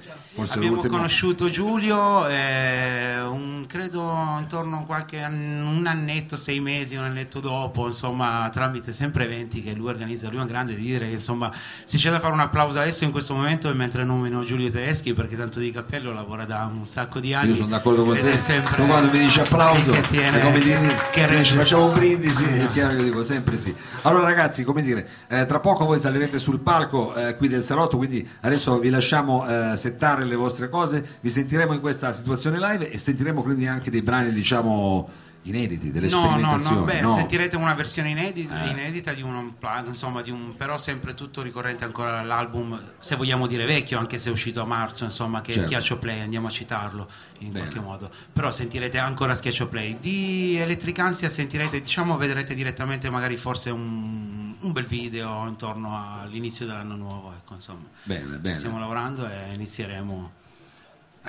Abbiamo 0.51 0.75
l'ultimo- 0.75 0.97
conosciuto 0.97 1.49
Giulio, 1.49 2.29
eh, 2.29 3.19
un- 3.23 3.65
credo 3.67 4.37
intorno 4.39 4.81
a 4.81 4.85
qualche 4.85 5.23
an- 5.23 5.65
un 5.79 5.87
annetto, 5.87 6.37
sei 6.37 6.61
mesi, 6.61 6.95
un 6.97 7.05
annetto 7.05 7.41
dopo, 7.41 7.87
insomma, 7.87 8.51
tramite 8.53 8.93
sempre 8.93 9.25
eventi 9.25 9.63
che 9.63 9.73
lui 9.73 9.89
organizza. 9.89 10.29
Lui 10.29 10.37
è 10.37 10.41
un 10.43 10.47
grande 10.47 10.77
di 10.77 10.83
dire 10.83 11.07
che 11.07 11.13
insomma, 11.15 11.51
se 11.85 11.97
c'è 11.97 12.11
da 12.11 12.21
fare 12.21 12.35
un 12.35 12.41
applauso 12.41 12.79
adesso 12.79 13.05
in 13.05 13.11
questo 13.11 13.35
momento, 13.35 13.73
mentre 13.75 14.05
nomino 14.05 14.45
Giulio 14.45 14.71
Tedeschi, 14.71 15.15
perché 15.15 15.39
tanto 15.39 15.59
di 15.59 15.71
cappello 15.71 16.13
lavora 16.13 16.45
da 16.45 16.71
un 16.71 16.85
sacco 16.85 17.19
di 17.19 17.33
anni. 17.33 17.49
Io 17.49 17.55
sono 17.55 17.69
d'accordo 17.69 18.05
con 18.05 18.15
te. 18.21 18.37
sempre 18.37 18.77
Tu 18.77 18.87
quando 18.87 19.11
mi 19.11 19.21
dici 19.21 19.41
applauso, 19.41 19.91
che 19.91 20.03
tiene- 20.03 20.39
come 20.39 20.61
dire 20.61 20.95
che 21.13 21.43
ci 21.45 21.55
facciamo 21.57 21.87
un 21.87 21.95
brindisi, 21.95 22.45
Eh, 22.45 22.65
è 22.65 22.71
chiaro 22.73 22.95
che 22.97 23.05
dico 23.05 23.23
sempre 23.23 23.57
sì. 23.57 23.75
Allora 24.03 24.25
ragazzi, 24.25 24.65
come 24.65 24.83
dire, 24.83 24.97
eh, 25.29 25.47
tra 25.47 25.61
poco 25.61 25.85
voi 25.85 25.99
salirete 25.99 26.39
sul 26.39 26.61
palco 26.61 27.15
eh, 27.15 27.37
qui 27.37 27.49
del 27.49 27.63
salotto, 27.63 27.97
quindi 27.97 28.27
adesso 28.41 28.79
vi 28.79 28.91
lasciamo 28.91 29.47
eh, 29.47 29.77
settare 29.77 30.25
le 30.25 30.37
vostre 30.37 30.69
cose, 30.69 31.19
vi 31.21 31.31
sentiremo 31.31 31.73
in 31.73 31.81
questa 31.81 32.13
situazione 32.13 32.59
live 32.59 32.91
e 32.91 32.99
sentiremo 32.99 33.43
quindi 33.43 33.67
anche 33.67 33.91
dei 33.91 34.03
brani, 34.03 34.33
diciamo, 34.33 35.27
inediti, 35.51 35.91
delle 35.91 36.09
No, 36.09 36.37
no, 36.37 36.57
no, 36.57 36.83
beh, 36.85 37.01
no? 37.01 37.15
sentirete 37.15 37.57
una 37.57 37.75
versione 37.75 38.11
inedita, 38.11 38.65
Eh. 38.65 38.69
inedita 38.71 39.13
di 39.13 39.23
un 39.23 39.35
unplug, 39.35 39.87
insomma, 39.89 40.23
di 40.23 40.31
un, 40.31 40.57
però 40.57 40.79
sempre 40.79 41.15
tutto 41.15 41.43
ricorrente 41.43 41.85
ancora 41.85 42.19
all'album, 42.21 42.81
se 42.99 43.17
vogliamo 43.17 43.47
dire 43.47 43.65
vecchio, 43.67 43.99
anche 43.99 44.19
se 44.19 44.29
è 44.29 44.33
uscito 44.33 44.61
a 44.61 44.65
marzo, 44.65 45.05
insomma, 45.05 45.41
che 45.41 45.53
Certo. 45.53 45.67
è 45.67 45.71
Schiaccio 45.71 45.99
Play, 45.99 46.21
andiamo 46.21 46.47
a 46.49 46.51
citarlo 46.51 47.09
in 47.41 47.53
Bene. 47.53 47.61
qualche 47.67 47.81
modo. 47.81 48.11
Però 48.33 48.51
sentirete 48.51 48.99
ancora 48.99 49.35
Schiaccio 49.35 49.69
Play. 49.69 49.99
Di 50.01 50.57
Electric 50.57 50.99
Ansia 50.99 51.29
sentirete, 51.31 51.81
diciamo, 51.81 52.17
vedrete 52.17 52.55
direttamente 52.55 53.11
magari 53.11 53.37
forse 53.37 53.71
un, 53.71 54.55
un 54.61 54.73
bel 54.73 54.87
video 54.87 55.47
intorno 55.47 56.21
all'inizio 56.21 56.67
dell'anno 56.67 56.97
nuovo, 56.97 57.33
ecco, 57.33 57.55
insomma. 57.55 57.87
Bene, 58.03 58.33
Ci 58.35 58.39
bene. 58.39 58.55
Stiamo 58.55 58.79
lavorando 58.79 59.29
e 59.29 59.55
inizieremo 59.55 60.33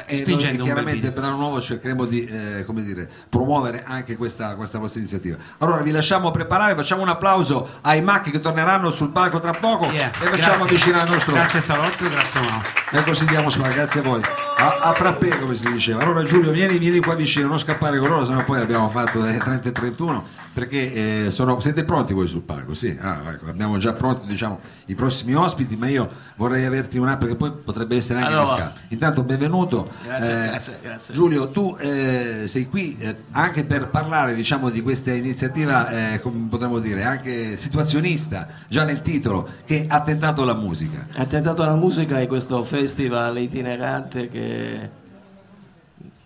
E 0.05 0.23
noi 0.27 0.57
chiaramente 0.57 1.11
per 1.11 1.23
l'anno 1.23 1.37
nuovo 1.37 1.61
cercheremo 1.61 2.05
di 2.05 2.25
eh, 2.25 2.65
come 2.65 2.83
dire, 2.83 3.09
promuovere 3.29 3.83
anche 3.85 4.15
questa, 4.17 4.55
questa 4.55 4.77
vostra 4.77 4.99
iniziativa. 4.99 5.37
Allora 5.59 5.81
vi 5.81 5.91
lasciamo 5.91 6.31
preparare, 6.31 6.75
facciamo 6.75 7.01
un 7.01 7.09
applauso 7.09 7.67
ai 7.81 8.01
Mac 8.01 8.29
che 8.29 8.39
torneranno 8.39 8.89
sul 8.91 9.09
palco 9.11 9.39
tra 9.39 9.53
poco 9.53 9.87
Yeah, 9.91 10.09
e 10.09 10.11
facciamo 10.11 10.37
grazie. 10.37 10.63
avvicinare 10.63 11.05
il 11.05 11.11
nostro... 11.11 11.33
Grazie 11.33 11.61
Salotto 11.61 12.09
grazie 12.09 12.41
Mao. 12.41 12.61
E 12.91 13.03
così 13.03 13.25
diamo 13.25 13.49
spazio, 13.49 13.73
grazie 13.73 13.99
a 13.99 14.03
voi. 14.03 14.48
A, 14.59 14.89
a 14.89 14.93
frappè 14.93 15.39
come 15.39 15.55
si 15.55 15.71
diceva. 15.71 16.01
Allora 16.01 16.21
Giulio 16.23 16.51
vieni, 16.51 16.77
vieni 16.79 16.99
qua 16.99 17.15
vicino, 17.15 17.47
non 17.47 17.57
scappare 17.57 17.97
con 17.97 18.09
loro, 18.09 18.25
sennò 18.25 18.43
poi 18.43 18.59
abbiamo 18.59 18.89
fatto 18.89 19.25
eh, 19.25 19.37
30 19.37 19.69
e 19.69 19.71
31 19.71 20.23
perché 20.59 21.25
eh, 21.25 21.31
sono, 21.31 21.61
siete 21.61 21.85
pronti 21.85 22.13
voi 22.13 22.27
sul 22.27 22.41
palco? 22.41 22.73
Sì, 22.73 22.97
ah, 22.99 23.21
ecco, 23.29 23.49
abbiamo 23.49 23.77
già 23.77 23.93
pronti 23.93 24.27
diciamo, 24.27 24.59
i 24.87 24.95
prossimi 24.95 25.33
ospiti, 25.33 25.77
ma 25.77 25.87
io 25.87 26.09
vorrei 26.35 26.65
averti 26.65 26.97
un 26.97 27.07
attimo 27.07 27.17
perché 27.19 27.35
poi 27.35 27.51
potrebbe 27.63 27.95
essere 27.95 28.19
anche 28.19 28.33
Allora. 28.33 28.47
Pascal. 28.47 28.71
Intanto 28.89 29.23
benvenuto. 29.23 29.89
Grazie, 30.03 30.33
Eh, 30.33 30.47
grazie, 30.49 30.79
grazie. 30.81 31.13
Giulio, 31.13 31.49
tu 31.51 31.77
eh, 31.79 32.43
sei 32.47 32.67
qui 32.67 32.97
eh, 32.99 33.15
anche 33.31 33.63
per 33.63 33.87
parlare 33.87 34.33
diciamo, 34.33 34.69
di 34.69 34.81
questa 34.81 35.11
iniziativa, 35.11 36.13
eh, 36.13 36.19
come 36.19 36.47
potremmo 36.49 36.79
dire, 36.79 37.03
anche 37.03 37.55
situazionista, 37.55 38.47
già 38.67 38.83
nel 38.83 39.01
titolo, 39.01 39.47
che 39.65 39.85
ha 39.87 40.01
tentato 40.01 40.43
la 40.43 40.55
musica. 40.55 41.07
Attentato 41.15 41.63
alla 41.63 41.75
musica 41.75 42.19
è 42.19 42.27
questo 42.27 42.63
festival 42.65 43.37
itinerante 43.37 44.27
che, 44.27 44.48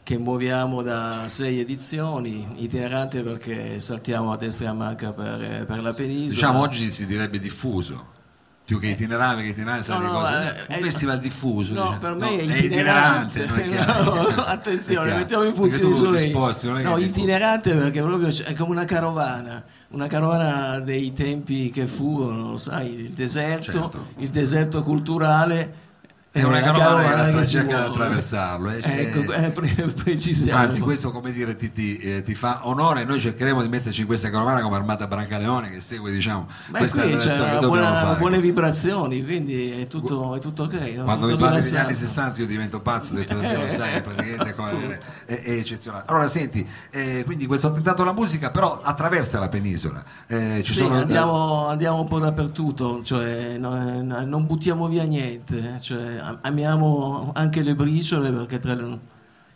che 0.04 0.18
muoviamo 0.18 0.82
da 0.82 1.24
sei 1.28 1.60
edizioni, 1.62 2.46
itinerante 2.58 3.22
perché 3.22 3.80
saltiamo 3.80 4.34
a 4.34 4.38
destra 4.38 4.66
e 4.66 4.70
a 4.70 4.74
manca 4.74 5.12
per, 5.14 5.66
per 5.66 5.82
la 5.82 5.94
penisola. 5.94 6.30
Diciamo 6.34 6.60
oggi 6.60 6.92
si 6.92 7.06
direbbe 7.06 7.40
diffuso. 7.40 8.12
Più 8.66 8.80
che 8.80 8.88
itinerante, 8.88 9.44
che 9.44 9.50
itinerante 9.50 9.92
No, 9.92 10.00
no, 10.00 10.12
cose. 10.12 10.34
eh, 10.34 10.76
un 10.76 10.76
è- 10.76 10.80
festival 10.80 11.20
diffuso. 11.20 11.74
No, 11.74 11.82
diciamo. 11.82 12.00
per 12.00 12.14
me 12.16 12.30
No, 12.30 12.38
è 12.38 12.56
itinerante. 12.58 13.44
è 13.44 13.64
chiaro. 13.70 14.14
No, 14.14 14.28
attenzione, 14.46 15.14
mettiamo 15.16 15.44
i 15.44 15.52
Perché 15.52 15.80
punti 15.80 15.88
di 15.88 15.94
sole. 15.94 16.82
No, 16.82 16.96
ti- 16.96 17.04
itinerante 17.04 17.74
perché 17.74 18.02
proprio 18.02 18.30
è 18.46 18.54
come 18.54 18.72
una 18.72 18.86
carovana, 18.86 19.64
una 19.90 20.08
carovana 20.08 20.80
dei 20.80 21.12
tempi 21.12 21.72
che 21.72 21.88
furono, 21.88 22.52
lo 22.52 22.58
sai, 22.58 22.94
il 22.94 23.10
deserto, 23.12 23.72
Certo. 23.72 24.08
il 24.18 24.30
deserto 24.30 24.82
culturale. 24.82 25.82
È 26.36 26.42
una 26.42 26.62
la 26.62 26.72
carovana 26.72 27.30
che 27.30 27.44
si 27.44 27.50
cerca 27.52 27.68
di 27.68 27.74
muove. 27.74 27.90
attraversarlo, 27.90 28.70
eh, 28.72 28.82
cioè- 28.82 29.00
Ecco, 29.02 29.34
eh, 29.34 29.52
pre- 29.52 29.94
precisiamo. 30.04 30.60
Anzi, 30.60 30.82
questo 30.82 31.12
come 31.12 31.32
dire 31.32 31.56
ti, 31.56 31.72
ti, 31.72 31.98
eh, 32.00 32.24
ti 32.24 32.34
fa 32.34 32.62
onore. 32.64 33.06
Noi 33.06 33.20
cercheremo 33.20 33.62
di 33.62 33.68
metterci 33.70 34.02
in 34.02 34.08
questa 34.08 34.32
carovana 34.32 34.62
come 34.62 34.76
Armata 34.76 35.06
Brancaleone 35.06 35.70
che 35.70 35.80
segue, 35.80 36.12
diciamo, 36.12 36.48
Ma 36.72 36.80
qui 36.80 36.88
c'è 36.88 37.60
buona- 37.60 38.16
buone 38.16 38.42
vibrazioni, 38.42 39.24
quindi 39.24 39.80
è 39.80 39.86
tutto, 39.86 40.34
è 40.36 40.40
tutto 40.40 40.64
ok. 40.64 40.74
no? 40.96 41.04
Quando 41.04 41.28
mi 41.28 41.34
Tutto 41.34 41.46
parli 41.46 41.62
degli 41.62 41.76
anni 41.76 41.94
60 41.94 42.42
io 42.42 42.48
divento 42.48 42.80
pazzo, 42.80 43.14
detto 43.14 43.38
che 43.40 43.54
lo 43.56 43.70
sai, 43.70 44.02
praticamente 44.02 44.50
è, 44.50 44.56
come- 44.56 45.00
è- 45.26 45.40
è 45.40 45.52
eccezionale. 45.52 46.04
Allora 46.08 46.28
senti, 46.28 46.68
eh, 46.90 47.22
quindi 47.28 47.46
questo 47.46 47.68
attentato 47.68 48.02
alla 48.02 48.12
musica 48.14 48.50
però 48.50 48.82
attraversa 48.82 49.38
la 49.38 49.50
penisola. 49.50 50.04
Eh, 50.26 50.62
ci 50.66 50.72
Sì, 50.74 50.80
sono, 50.80 50.96
andiamo, 50.96 51.68
andiamo 51.68 52.00
un 52.02 52.08
po' 52.08 52.18
dappertutto, 52.18 53.04
cioè, 53.04 53.56
no- 53.60 54.02
no- 54.02 54.26
non 54.26 54.48
buttiamo 54.48 54.88
via 54.88 55.04
niente, 55.04 55.78
cioè, 55.80 56.22
amiamo 56.42 57.32
anche 57.36 57.62
le 57.62 57.76
briciole 57.76 58.32
perché 58.32 58.60
le- 58.64 59.00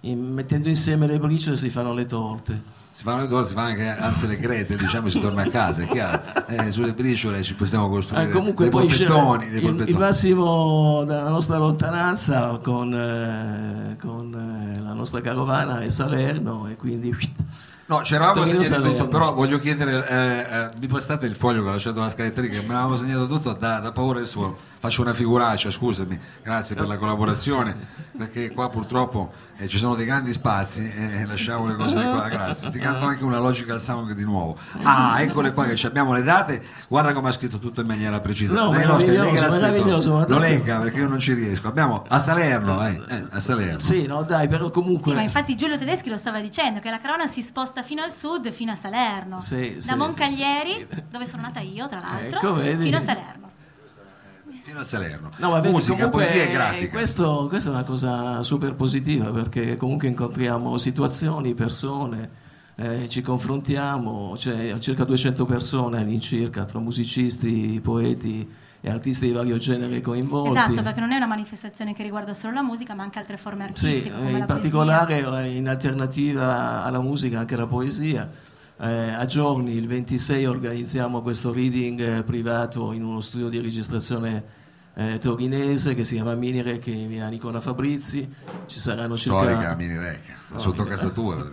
in- 0.02 0.34
mettendo 0.34 0.68
insieme 0.70 1.08
le 1.08 1.20
briciole 1.20 1.56
si 1.58 1.70
fanno 1.70 1.94
le 1.94 2.06
torte. 2.06 2.76
Si 2.92 3.04
fanno 3.04 3.22
le 3.22 3.28
torte, 3.28 3.50
si 3.50 3.54
fanno 3.54 3.68
anche 3.70 3.88
anzi 3.90 4.26
le 4.28 4.40
crete, 4.40 4.76
diciamo, 4.76 5.08
si 5.08 5.20
torna 5.20 5.44
a 5.44 5.50
casa, 5.50 5.84
è 5.84 5.88
chiaro. 5.88 6.20
Eh, 6.48 6.72
sulle 6.72 6.94
briciole 6.94 7.44
ci 7.44 7.54
possiamo 7.54 7.90
costruire 7.90 8.28
Eh, 8.28 8.32
comunque 8.32 8.64
dei 8.70 8.74
poi 8.74 8.88
polpettoni, 8.88 9.48
dei 9.50 9.58
il, 9.58 9.62
polpettoni. 9.62 9.90
il 9.92 9.98
massimo 9.98 11.04
della 11.04 11.30
nostra 11.30 11.58
lontananza 11.58 12.60
con, 12.64 12.92
eh, 12.94 13.98
con, 14.02 14.34
eh, 14.78 14.82
la 14.82 14.94
nostra 14.94 15.22
carovana 15.22 15.82
è 15.82 15.90
Salerno 15.90 16.68
e 16.68 16.76
quindi 16.76 17.16
No, 17.90 18.00
c'eravamo 18.00 18.44
segnati 18.44 18.82
tutto, 18.82 19.08
però 19.08 19.34
voglio 19.34 19.60
chiedere, 19.60 20.06
eh, 20.10 20.58
eh, 20.58 20.70
mi 20.78 20.88
passate 20.88 21.26
il 21.26 21.36
foglio 21.36 21.62
che 21.64 21.70
ho 21.70 21.72
lasciato 21.72 22.02
la 22.02 22.10
scaletta 22.10 22.42
lì, 22.42 22.50
che 22.50 22.60
me 22.62 22.74
l'avevamo 22.74 22.98
segnato 22.98 23.28
tutto, 23.28 23.54
da, 23.54 23.80
da 23.80 23.92
paura 23.94 24.20
adesso 24.20 24.58
faccio 24.80 25.02
una 25.02 25.14
figuraccia, 25.14 25.72
scusami, 25.72 26.20
grazie 26.44 26.76
per 26.76 26.88
la 26.88 26.98
collaborazione, 26.98 27.76
perché 28.18 28.52
qua 28.52 28.70
purtroppo 28.70 29.32
eh, 29.58 29.68
ci 29.68 29.78
sono 29.78 29.96
dei 29.96 30.06
grandi 30.06 30.34
spazi 30.34 30.92
e 30.96 31.26
lasciamo 31.26 31.68
le 31.68 31.76
cose 31.76 31.98
di 31.98 32.06
qua, 32.06 32.28
grazie. 32.30 32.70
Ti 32.70 32.80
canto 32.80 33.06
anche 33.06 33.24
una 33.24 33.40
logical 33.40 33.82
sound 33.82 34.12
di 34.14 34.24
nuovo. 34.24 34.58
Ah, 34.84 35.20
eccole 35.22 35.52
qua 35.54 35.66
che 35.66 35.76
ci 35.76 35.88
abbiamo 35.88 36.14
le 36.14 36.22
date, 36.22 36.64
guarda 36.88 37.14
come 37.14 37.30
ha 37.30 37.32
scritto 37.32 37.58
tutto 37.58 37.82
in 37.82 37.88
maniera 37.88 38.20
precisa. 38.20 38.54
No, 38.54 38.70
Dai, 38.70 38.86
meraviglioso, 38.86 40.16
Oscar, 40.16 40.30
Lo 40.30 40.40
legga 40.40 40.80
perché 40.80 41.00
io 41.00 41.08
non 41.08 41.20
ci 41.20 41.34
riesco. 41.34 41.68
Abbiamo 41.68 42.04
a 42.08 42.20
Salerno, 42.20 42.86
eh, 42.86 43.02
eh, 43.10 43.24
a 43.32 43.40
Salerno. 43.40 43.80
sì, 43.80 44.06
no, 44.06 44.24
dai, 44.24 44.48
però 44.48 44.70
comunque 44.70 45.12
Sì, 45.12 45.18
ma 45.18 45.24
infatti 45.24 45.56
Giulio 45.58 45.78
Tedeschi 45.78 46.10
lo 46.10 46.18
stava 46.18 46.40
dicendo 46.40 46.80
che 46.80 46.90
la 46.90 47.00
carovana 47.00 47.28
si 47.28 47.42
sposta 47.42 47.82
fino 47.82 48.04
al 48.04 48.12
sud, 48.12 48.52
fino 48.52 48.72
a 48.72 48.76
Salerno. 48.76 49.40
Sì, 49.40 49.76
da 49.76 49.82
sì, 49.82 49.96
Moncaglieri, 49.96 50.72
sì, 50.72 50.88
sì. 50.94 51.04
dove 51.10 51.26
sono 51.26 51.42
nata 51.42 51.60
io, 51.62 51.88
tra 51.88 52.00
l'altro, 52.00 52.60
Ecco, 52.60 52.80
fino 52.80 52.98
a 52.98 53.02
Salerno. 53.02 53.46
Fino 54.68 54.82
a 54.82 54.84
Salerno. 54.84 55.32
No, 55.38 55.52
ma 55.52 55.62
vedi, 55.62 55.74
Musica, 55.76 55.94
comunque, 55.96 56.24
poesia 56.24 56.44
e 56.44 56.50
eh, 56.50 56.52
grafica. 56.52 56.90
Questo, 56.90 57.46
questa 57.48 57.70
è 57.70 57.72
una 57.72 57.84
cosa 57.86 58.42
super 58.42 58.76
positiva 58.76 59.30
perché 59.32 59.78
comunque 59.78 60.10
incontriamo 60.10 60.78
situazioni, 60.78 61.54
persone, 61.54 62.30
eh, 62.76 63.08
ci 63.08 63.22
confrontiamo, 63.22 64.34
c'è 64.36 64.78
circa 64.80 65.06
200 65.06 65.46
persone 65.46 66.02
all'incirca 66.02 66.66
tra 66.66 66.80
musicisti, 66.80 67.80
poeti 67.82 68.46
e 68.82 68.90
artisti 68.90 69.28
di 69.28 69.32
vario 69.32 69.56
genere 69.56 70.02
coinvolti. 70.02 70.50
Esatto, 70.60 70.82
perché 70.82 71.00
non 71.00 71.14
è 71.14 71.16
una 71.16 71.28
manifestazione 71.28 71.94
che 71.94 72.04
riguarda 72.04 72.34
solo 72.34 72.52
la 72.52 72.62
musica, 72.62 72.94
ma 72.94 73.04
anche 73.04 73.20
altre 73.20 73.38
forme 73.38 73.72
Sì, 73.74 73.86
artistiche. 73.86 74.10
eh, 74.10 74.18
come 74.18 74.32
in 74.32 74.40
la 74.40 74.46
particolare 74.46 75.22
poesia. 75.22 75.42
eh, 75.44 75.56
in 75.56 75.70
alternativa 75.70 76.84
alla 76.84 77.00
musica 77.00 77.40
anche 77.40 77.56
la 77.56 77.68
poesia. 77.68 78.30
Eh, 78.80 78.86
a 79.14 79.26
giorni, 79.26 79.76
il 79.76 79.88
26, 79.88 80.46
organizziamo 80.46 81.22
questo 81.22 81.54
reading 81.54 82.00
eh, 82.02 82.24
privato 82.24 82.92
in 82.92 83.06
uno 83.06 83.22
studio 83.22 83.48
di 83.48 83.62
registrazione 83.62 84.57
eh, 85.00 85.20
torinese 85.20 85.94
che 85.94 86.04
si 86.04 86.16
chiama 86.16 86.34
Minirec 86.34 86.88
in 86.88 87.08
via 87.08 87.28
Nicola 87.28 87.62
Fabrizi. 87.62 88.28
Ci 88.66 88.80
saranno 88.80 89.16
circa... 89.16 89.42
storica 89.42 89.76
mini 89.76 89.96
rec 89.96 90.22
sotto 90.56 90.84
casa 90.86 91.10
tua. 91.10 91.48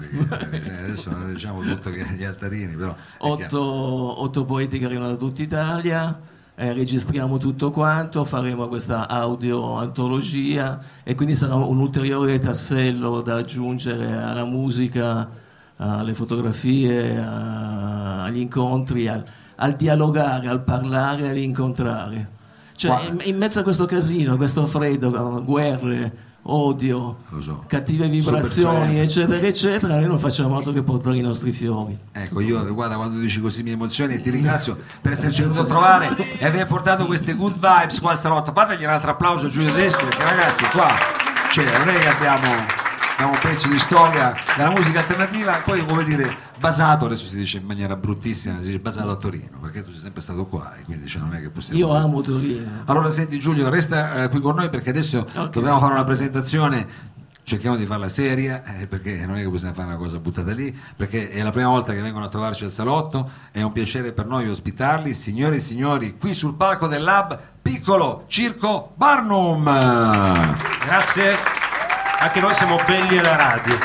Cioè, 0.50 0.78
adesso 0.84 1.10
non 1.10 1.34
diciamo 1.34 1.60
tutto 1.60 1.90
che 1.90 2.06
gli 2.16 2.24
altarini 2.24 2.74
però 2.74 2.94
otto, 3.18 4.22
otto 4.22 4.44
poeti 4.46 4.78
che 4.78 4.86
arrivano 4.86 5.10
da 5.10 5.16
tutta 5.16 5.42
Italia, 5.42 6.18
eh, 6.54 6.72
registriamo 6.72 7.36
tutto 7.36 7.70
quanto, 7.70 8.24
faremo 8.24 8.66
questa 8.66 9.08
audio 9.08 9.74
antologia 9.74 10.80
e 11.02 11.14
quindi 11.14 11.34
sarà 11.34 11.54
un 11.54 11.78
ulteriore 11.78 12.38
tassello 12.38 13.20
da 13.20 13.36
aggiungere 13.36 14.10
alla 14.22 14.44
musica, 14.46 15.28
alle 15.76 16.14
fotografie, 16.14 17.18
agli 17.18 18.38
incontri, 18.38 19.06
al, 19.06 19.22
al 19.56 19.76
dialogare, 19.76 20.48
al 20.48 20.62
parlare, 20.62 21.28
all'incontrare. 21.28 22.42
Cioè, 22.76 23.06
in, 23.06 23.20
in 23.24 23.36
mezzo 23.36 23.60
a 23.60 23.62
questo 23.62 23.86
casino, 23.86 24.34
a 24.34 24.36
questo 24.36 24.66
freddo, 24.66 25.42
guerre, 25.44 26.32
odio, 26.46 27.18
so. 27.40 27.64
cattive 27.66 28.08
vibrazioni, 28.08 28.98
eccetera, 28.98 29.46
eccetera, 29.46 29.94
noi 29.94 30.06
non 30.06 30.18
facciamo 30.18 30.56
altro 30.56 30.72
che 30.72 30.82
portare 30.82 31.16
i 31.16 31.20
nostri 31.20 31.52
fiori. 31.52 31.98
ecco 32.12 32.40
io 32.40 32.72
guarda 32.74 32.96
quando 32.96 33.18
dici 33.18 33.40
così 33.40 33.62
mi 33.62 33.70
emozioni 33.70 34.14
e 34.14 34.20
ti 34.20 34.30
ringrazio 34.30 34.76
per 35.00 35.12
esserci 35.12 35.42
venuto 35.42 35.62
a 35.62 35.64
trovare 35.64 36.38
e 36.38 36.44
aver 36.44 36.66
portato 36.66 37.06
queste 37.06 37.34
good 37.34 37.54
vibes 37.54 38.00
qua 38.00 38.16
salotto 38.16 38.52
fategli 38.52 38.84
un 38.84 38.90
altro 38.90 39.12
applauso 39.12 39.48
Giulio 39.48 39.72
Tedeschi 39.72 40.04
perché 40.04 40.22
ragazzi 40.22 40.64
qua 40.66 40.92
cioè, 41.52 41.78
non 41.78 41.88
è 41.88 41.98
che 41.98 42.08
abbiamo 42.08 42.83
abbiamo 43.14 43.32
un 43.32 43.38
pezzo 43.40 43.68
di 43.68 43.78
storia 43.78 44.34
della 44.56 44.70
musica 44.70 45.00
alternativa 45.00 45.60
poi 45.64 45.84
come 45.84 46.04
dire 46.04 46.36
basato 46.58 47.06
adesso 47.06 47.26
si 47.26 47.36
dice 47.36 47.58
in 47.58 47.64
maniera 47.64 47.96
bruttissima 47.96 48.58
si 48.58 48.66
dice 48.66 48.78
basato 48.78 49.10
a 49.10 49.16
Torino 49.16 49.58
perché 49.60 49.84
tu 49.84 49.90
sei 49.90 50.00
sempre 50.00 50.20
stato 50.20 50.46
qua 50.46 50.76
e 50.76 50.82
quindi 50.82 51.06
cioè, 51.06 51.22
non 51.22 51.34
è 51.34 51.40
che 51.40 51.50
possiamo 51.50 51.78
Io 51.78 51.94
amo 51.94 52.20
Torino. 52.20 52.82
Allora 52.86 53.10
senti 53.10 53.38
Giulio, 53.38 53.68
resta 53.68 54.24
eh, 54.24 54.28
qui 54.28 54.40
con 54.40 54.56
noi 54.56 54.68
perché 54.70 54.90
adesso 54.90 55.26
dobbiamo 55.50 55.78
fare 55.78 55.92
una 55.92 56.04
presentazione, 56.04 56.86
cerchiamo 57.42 57.76
di 57.76 57.86
farla 57.86 58.08
seria, 58.08 58.64
eh, 58.64 58.86
perché 58.86 59.24
non 59.26 59.36
è 59.36 59.42
che 59.42 59.48
possiamo 59.48 59.74
fare 59.74 59.88
una 59.88 59.96
cosa 59.96 60.18
buttata 60.18 60.52
lì, 60.52 60.76
perché 60.96 61.30
è 61.30 61.42
la 61.42 61.50
prima 61.50 61.68
volta 61.68 61.92
che 61.92 62.00
vengono 62.00 62.24
a 62.24 62.28
trovarci 62.28 62.64
al 62.64 62.70
salotto, 62.70 63.30
è 63.50 63.62
un 63.62 63.72
piacere 63.72 64.12
per 64.12 64.26
noi 64.26 64.48
ospitarli, 64.48 65.14
signore 65.14 65.56
e 65.56 65.60
signori, 65.60 66.16
qui 66.18 66.34
sul 66.34 66.54
palco 66.54 66.86
del 66.86 67.02
Lab, 67.02 67.38
piccolo 67.62 68.24
Circo 68.26 68.92
Barnum. 68.96 69.64
Grazie. 70.84 71.53
Anche 72.24 72.40
noi 72.40 72.54
siamo 72.54 72.78
belli 72.86 73.18
alla 73.18 73.36
radio. 73.36 73.78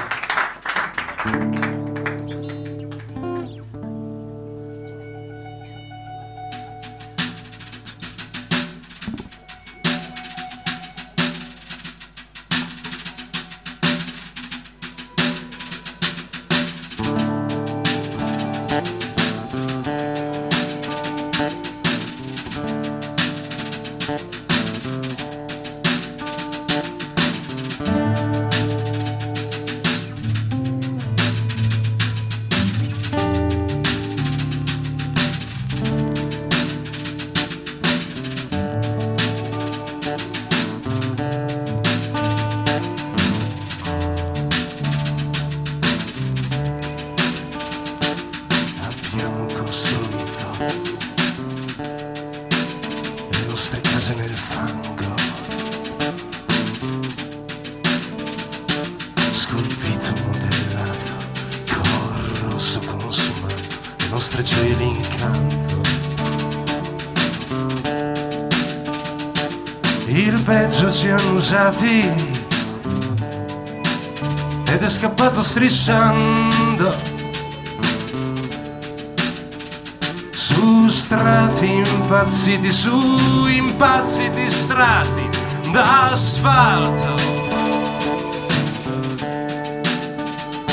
D'asfalto. 86.39 87.15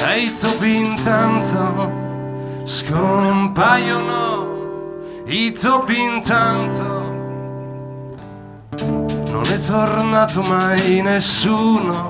E 0.09 0.21
i 0.21 0.35
topi 0.39 0.77
intanto 0.77 1.93
scompaiono, 2.65 4.25
i 5.27 5.53
topi 5.53 6.01
intanto. 6.01 7.05
Non 8.79 9.43
è 9.49 9.61
tornato 9.61 10.43
mai 10.43 11.03
nessuno, 11.03 12.07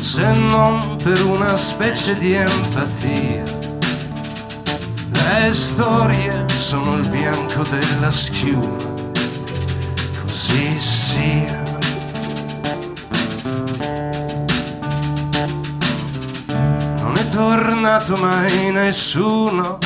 se 0.00 0.32
non 0.32 0.96
per 1.02 1.24
una 1.24 1.56
specie 1.56 2.16
di 2.18 2.34
empatia. 2.34 3.62
Le 5.12 5.52
storie 5.52 6.44
sono 6.48 6.96
il 6.96 7.08
bianco 7.08 7.62
della 7.64 8.10
schiuma, 8.10 8.76
così 10.22 10.78
sia. 10.78 11.63
Tornato 17.84 18.16
mai 18.16 18.72
nessuno, 18.72 19.78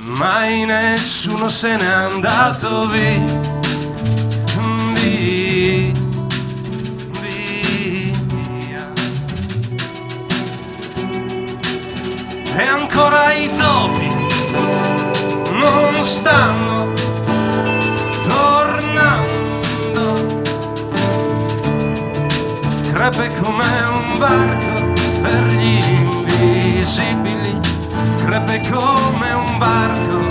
mai 0.00 0.64
nessuno 0.64 1.50
se 1.50 1.76
n'è 1.76 1.84
andato 1.84 2.88
via. 2.88 3.50
E 12.54 12.66
ancora 12.66 13.32
i 13.34 13.50
topi 13.58 14.08
non 15.52 16.02
stanno 16.02 16.92
tornando. 18.26 20.04
Crepe 22.90 23.30
come 23.42 23.64
un 23.82 24.18
barco 24.18 24.92
per 25.20 25.46
gli 25.48 26.01
invisibili. 26.92 27.58
Crepe 28.18 28.60
come 28.68 29.32
un 29.32 29.58
barco. 29.58 30.26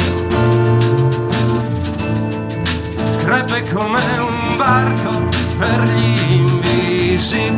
Crepe 3.23 3.63
come 3.73 4.01
un 4.19 4.55
barco 4.57 5.27
per 5.57 5.81
gli 5.95 6.33
invisibili. 6.33 7.49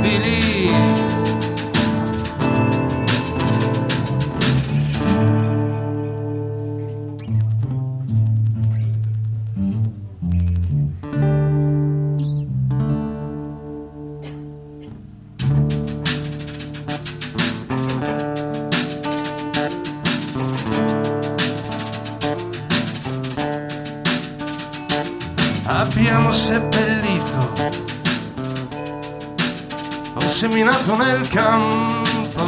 Campo, 31.34 32.46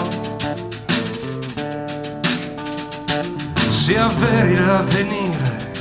si 3.71 3.95
avveri 3.95 4.55
l'avvenire, 4.55 5.73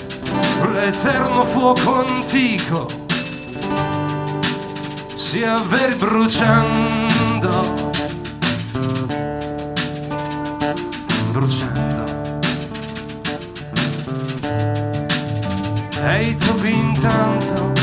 l'eterno 0.72 1.44
fuoco 1.44 1.96
antico, 1.96 2.86
si 5.14 5.42
avveri 5.42 5.94
bruciando, 5.96 7.90
bruciando. 11.30 11.92
E 16.06 16.36
topi 16.38 16.72
intanto 16.72 17.73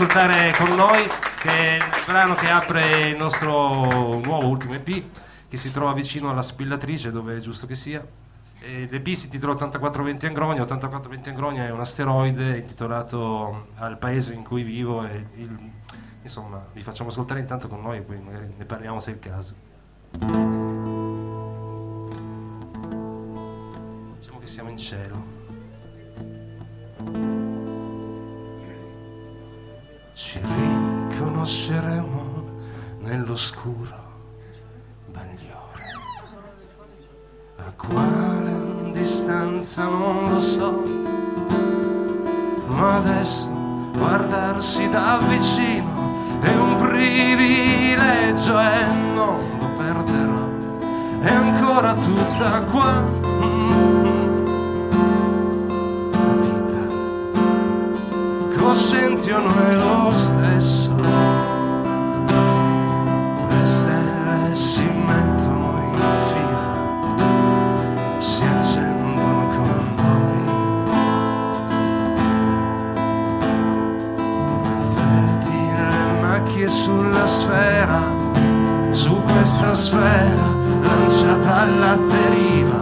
ascoltare 0.00 0.54
con 0.56 0.74
noi 0.76 1.06
che 1.42 1.50
è 1.50 1.74
il 1.74 1.84
brano 2.06 2.34
che 2.34 2.48
apre 2.48 3.08
il 3.08 3.16
nostro 3.18 4.18
nuovo 4.20 4.46
ultimo 4.46 4.72
EP 4.72 5.04
che 5.46 5.56
si 5.58 5.70
trova 5.70 5.92
vicino 5.92 6.30
alla 6.30 6.40
spillatrice 6.40 7.10
dove 7.10 7.36
è 7.36 7.40
giusto 7.40 7.66
che 7.66 7.74
sia. 7.74 8.02
E 8.60 8.88
L'EP 8.90 9.08
si 9.08 9.26
intitola 9.26 9.52
8420 9.52 10.26
Angronia. 10.26 10.62
8420 10.62 11.28
Angronia 11.28 11.66
è 11.66 11.70
un 11.70 11.80
asteroide 11.80 12.56
intitolato 12.56 13.66
al 13.74 13.98
paese 13.98 14.32
in 14.32 14.42
cui 14.42 14.62
vivo 14.62 15.04
e 15.06 15.26
il- 15.34 15.70
insomma 16.22 16.64
vi 16.72 16.80
facciamo 16.80 17.10
ascoltare 17.10 17.40
intanto 17.40 17.68
con 17.68 17.82
noi 17.82 17.98
e 17.98 18.00
poi 18.00 18.18
magari 18.20 18.54
ne 18.56 18.64
parliamo 18.64 19.00
se 19.00 19.10
è 19.10 19.14
il 19.14 19.20
caso. 19.20 19.54
Diciamo 24.18 24.38
che 24.38 24.46
siamo 24.46 24.70
in 24.70 24.78
cielo. 24.78 25.38
Ci 30.22 30.38
riconosceremo 31.08 32.44
nell'oscuro 33.00 33.96
bagliore. 35.06 35.96
A 37.56 37.72
quale 37.74 38.92
distanza 38.92 39.84
non 39.84 40.30
lo 40.30 40.38
so, 40.38 40.82
ma 42.66 42.98
adesso 42.98 43.48
guardarsi 43.96 44.90
da 44.90 45.20
vicino 45.26 45.88
è 46.42 46.54
un 46.54 46.76
privilegio 46.76 48.60
e 48.60 48.92
non 49.14 49.38
lo 49.58 49.66
perderò. 49.78 50.48
È 51.22 51.32
ancora 51.32 51.94
tutta 51.94 52.60
qua. 52.64 53.89
Coscienti 58.70 59.32
o 59.32 59.40
no 59.40 59.54
è 59.66 59.74
lo 59.74 60.12
stesso. 60.14 60.94
Le 63.48 63.64
stelle 63.64 64.54
si 64.54 64.84
mettono 65.06 65.68
in 65.86 65.98
fila, 66.28 66.62
si 68.18 68.44
accendono 68.44 69.48
con 69.56 69.94
noi. 69.96 70.42
Vedi 74.94 75.62
le 75.90 76.20
macchie 76.20 76.68
sulla 76.68 77.26
sfera, 77.26 78.00
su 78.90 79.20
questa 79.32 79.74
sfera 79.74 80.46
lanciata 80.80 81.56
alla 81.56 81.96
deriva. 81.96 82.79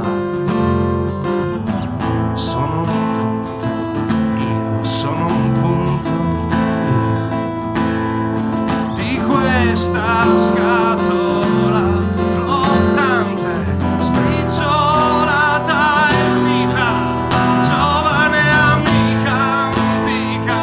Questa 9.98 10.36
scatola 10.36 11.82
flottante, 12.32 13.76
sbriciolata 13.98 15.82
e 16.10 16.30
unita, 16.38 16.86
giovane 17.68 18.42
amica 18.50 19.38
antica 19.74 20.58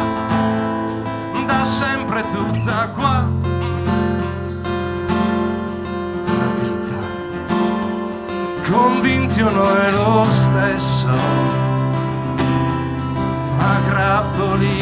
da 1.45 1.63
sempre 1.65 2.23
tutta 2.31 2.89
qua. 2.95 3.27
La 6.37 6.49
vita, 6.61 6.99
convinti 8.71 9.41
o 9.41 9.49
no 9.49 9.75
è 9.75 9.91
lo 9.91 10.27
stesso, 10.29 11.13
ma 13.57 13.79
grappoli, 13.89 14.74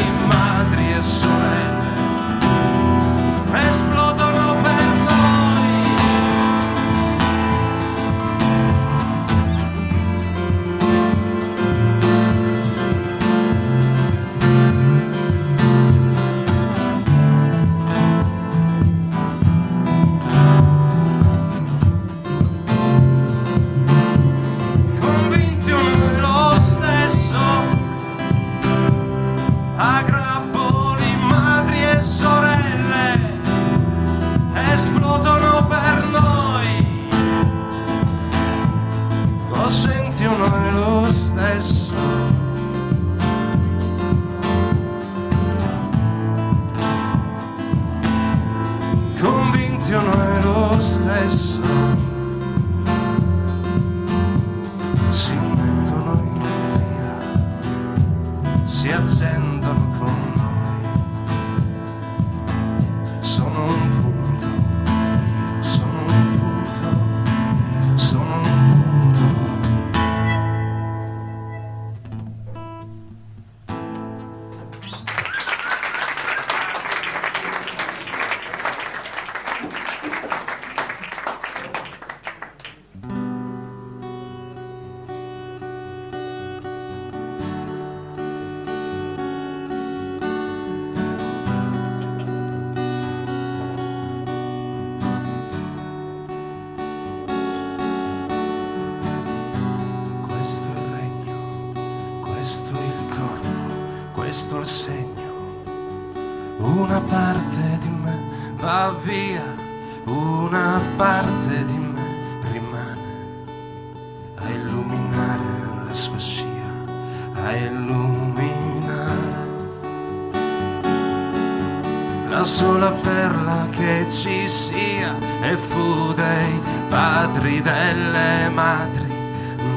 la 122.84 122.90
perla 122.90 123.66
che 123.70 124.04
ci 124.10 124.46
sia 124.46 125.16
e 125.40 125.56
fu 125.56 126.12
dei 126.12 126.60
padri 126.90 127.62
delle 127.62 128.50
madri 128.50 129.14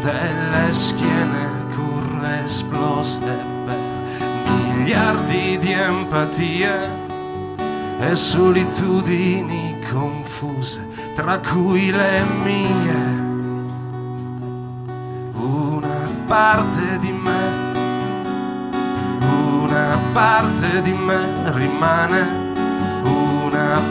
delle 0.02 0.74
schiene 0.74 1.67
curve 1.74 2.43
esplose 2.43 3.20
per 3.65 3.80
miliardi 4.43 5.58
di 5.58 5.72
empatie 5.72 6.76
e 8.00 8.13
solitudini 8.13 9.80
confuse 9.89 10.86
tra 11.15 11.39
cui 11.39 11.91
le 11.91 12.26
mie. 12.43 13.26
Una 15.34 16.10
parte 16.26 17.00
di 17.00 17.12
me 17.12 17.76
una 19.22 19.98
parte 20.12 20.82
di 20.82 20.91
me 20.91 21.52
rimane 21.54 22.47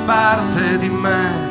parte 0.07 0.79
di 0.79 0.89
me 0.89 1.46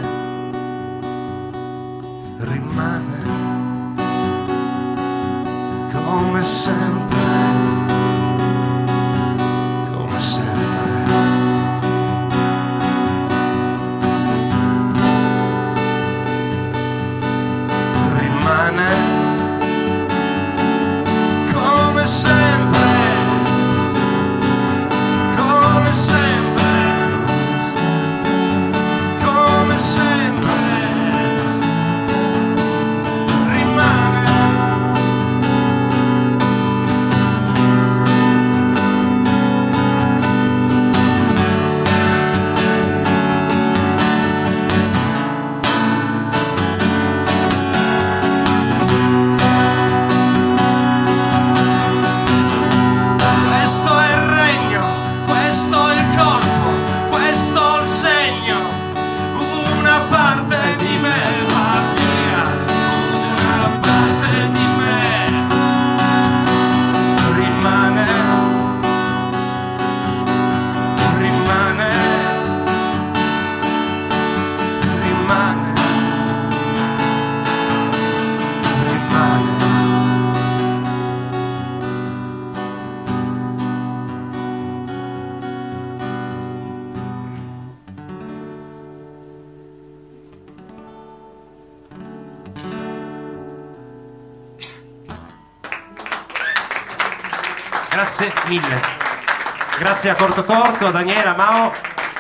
A 100.86 100.92
Daniela, 100.92 101.36
Mao 101.36 101.74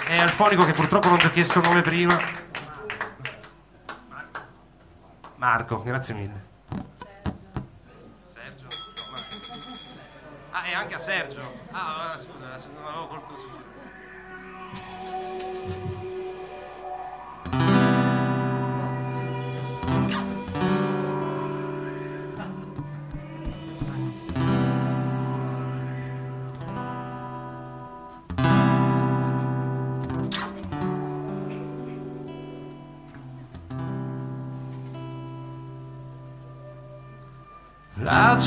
e 0.08 0.20
al 0.20 0.30
fonico 0.30 0.66
che 0.66 0.74
purtroppo 0.74 1.08
non 1.08 1.20
ti 1.20 1.28
ho 1.28 1.32
chiesto 1.32 1.60
il 1.60 1.68
nome 1.68 1.82
prima. 1.82 2.20
Marco, 5.36 5.84
grazie 5.84 6.14
mille. 6.16 6.55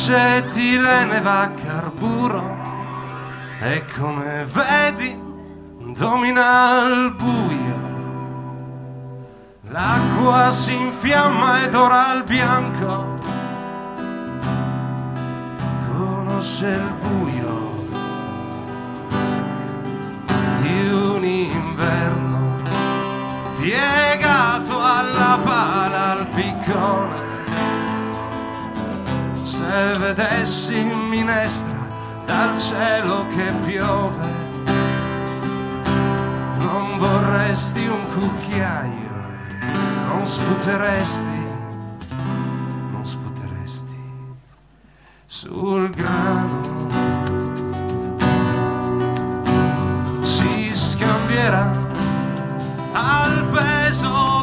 L'acetilene 0.09 1.21
va 1.21 1.41
a 1.43 1.51
carburo. 1.51 2.43
E 3.61 3.85
come 3.95 4.47
vedi 4.47 5.21
domina 5.93 6.81
il 6.81 7.13
buio. 7.13 7.77
L'acqua 9.69 10.51
si 10.51 10.75
infiamma 10.75 11.63
ed 11.63 11.75
ora 11.75 12.15
il 12.15 12.25
bianco. 12.25 13.19
Conosce 15.93 16.69
il 16.69 16.93
buio 17.03 17.87
di 20.63 20.89
un 20.89 21.23
inverno 21.23 22.57
piegato 23.61 24.83
alla 24.83 25.39
pala 25.45 26.11
al 26.13 26.29
piccone 26.29 27.28
se 29.69 29.99
vedessi 29.99 30.79
in 30.79 30.99
minestra 30.99 31.87
dal 32.25 32.59
cielo 32.59 33.27
che 33.35 33.53
piove, 33.67 34.29
non 36.57 36.97
vorresti 36.97 37.87
un 37.87 38.07
cucchiaio, 38.15 39.11
non 40.07 40.27
sputeresti, 40.27 41.47
non 42.93 43.05
sputeresti 43.05 44.01
sul 45.27 45.91
grano. 45.91 46.61
Si 50.23 50.71
scambierà 50.73 51.71
al 52.93 53.49
peso 53.53 54.38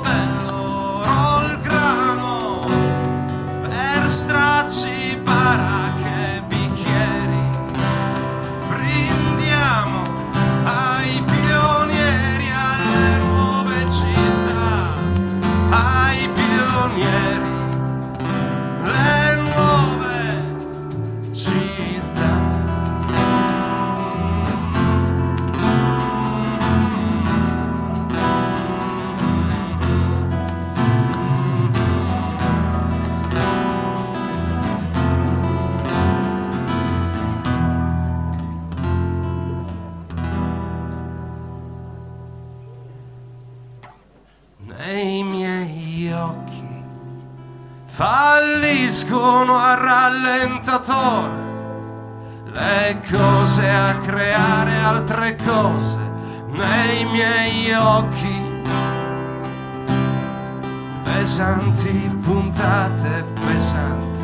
pesanti 61.85 62.09
puntate 62.21 63.23
pesanti 63.35 64.23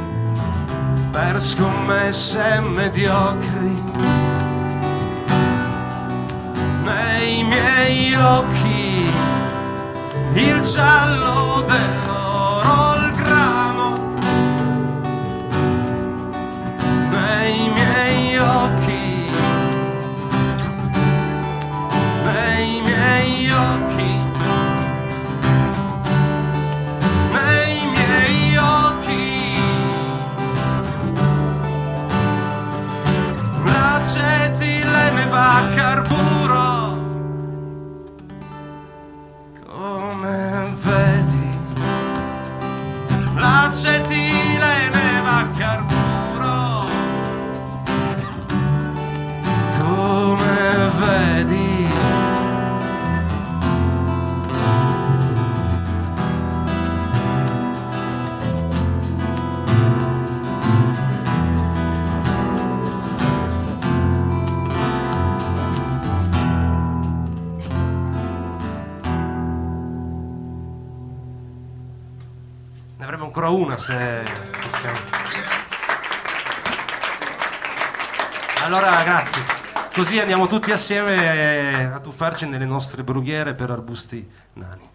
per 1.12 1.40
scommesse 1.40 2.60
mediocri. 2.62 3.74
Nei 6.84 7.44
miei 7.44 8.16
occhi 8.16 9.10
il 10.34 10.62
giallo 10.62 11.62
dell'oro, 11.62 11.91
Così 80.02 80.18
andiamo 80.18 80.48
tutti 80.48 80.72
assieme 80.72 81.94
a 81.94 82.00
tuffarci 82.00 82.48
nelle 82.48 82.66
nostre 82.66 83.04
brughiere 83.04 83.54
per 83.54 83.70
arbusti 83.70 84.28
nani. 84.54 84.91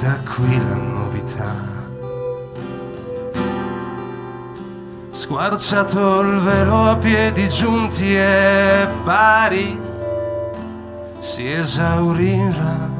Tutta 0.00 0.18
qui 0.20 0.56
la 0.56 0.76
novità. 0.76 1.54
Squarciato 5.10 6.20
il 6.20 6.38
velo 6.40 6.88
a 6.88 6.96
piedi 6.96 7.46
giunti 7.50 8.16
e 8.16 8.88
pari, 9.04 9.78
si 11.20 11.46
esaurirà. 11.52 12.98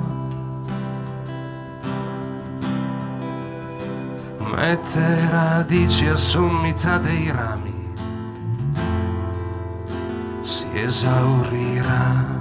mette 4.52 5.30
radici 5.30 6.06
a 6.06 6.16
sommità 6.16 6.98
dei 6.98 7.30
rami, 7.30 7.94
si 10.42 10.66
esaurirà. 10.74 12.39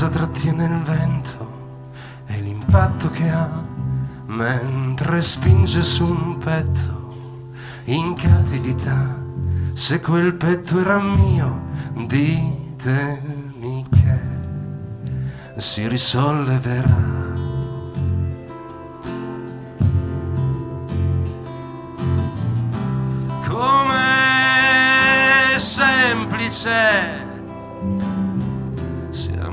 Cosa 0.00 0.12
trattiene 0.12 0.64
il 0.64 0.80
vento 0.80 1.84
e 2.24 2.40
l'impatto 2.40 3.10
che 3.10 3.28
ha 3.28 3.62
mentre 4.28 5.20
spinge 5.20 5.82
su 5.82 6.10
un 6.10 6.38
petto 6.38 7.52
in 7.84 8.14
cattività. 8.14 9.22
Se 9.74 10.00
quel 10.00 10.32
petto 10.36 10.80
era 10.80 10.98
mio, 10.98 11.66
ditemi 11.92 13.84
che 13.90 15.60
si 15.60 15.86
risolleverà. 15.86 17.08
Come 23.46 23.98
semplice 25.58 27.29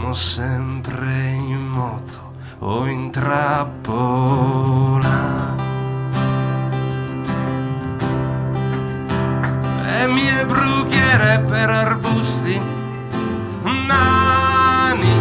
siamo 0.07 0.13
sempre 0.13 1.31
in 1.31 1.65
moto 1.67 2.31
o 2.59 2.85
in 2.87 3.11
trappola. 3.11 3.95
Le 9.83 10.07
mie 10.07 10.45
brughiere 10.45 11.43
per 11.47 11.69
arbusti, 11.69 12.61
nani. 13.85 15.15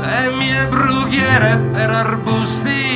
Le 0.00 0.30
mie 0.36 0.66
brughiere 0.68 1.56
per 1.72 1.90
arbusti, 1.90 2.93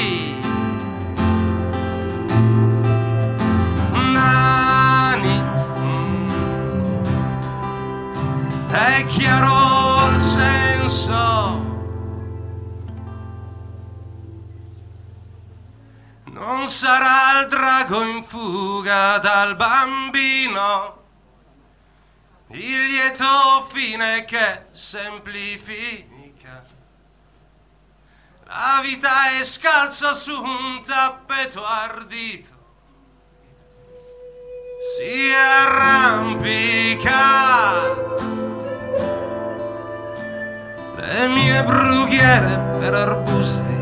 È 8.79 9.05
chiaro 9.07 10.09
il 10.11 10.21
senso. 10.21 11.67
Non 16.27 16.69
sarà 16.69 17.41
il 17.41 17.49
drago 17.49 18.05
in 18.05 18.23
fuga 18.23 19.19
dal 19.19 19.57
bambino, 19.57 21.03
il 22.51 22.87
lieto 22.87 23.67
fine 23.73 24.25
che 24.25 24.67
semplifica. 24.71 26.65
La 28.45 28.79
vita 28.81 29.41
è 29.41 29.45
scalza 29.45 30.15
su 30.15 30.41
un 30.41 30.81
tappeto 30.87 31.65
ardito, 31.65 32.55
si 34.97 35.33
arrampica. 35.35 36.47
Le 41.01 41.29
mie 41.29 41.63
brughiere 41.63 42.59
per 42.81 42.93
arbusti. 42.93 43.77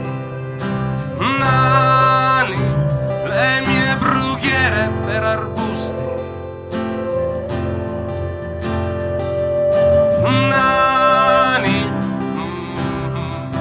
Nani, 1.18 2.56
le 3.24 3.62
mie 3.66 3.96
brughiere 3.96 4.90
per 5.06 5.22
arbusti. 5.24 6.08
Nani, 10.50 11.90
mm, 13.14 13.52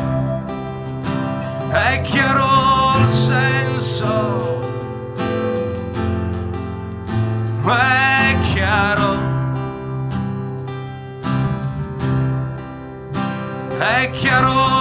è 1.72 2.02
chiaro 2.02 3.00
il 3.00 3.14
senso, 3.14 4.35
È 14.18 14.75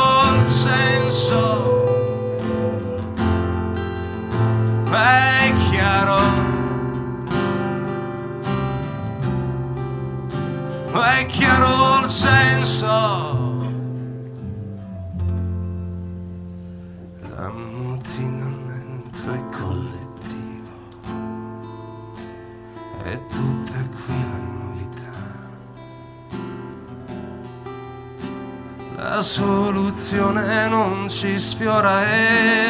soluzione 29.24 30.68
non 30.68 31.08
ci 31.08 31.38
sfiora 31.38 32.02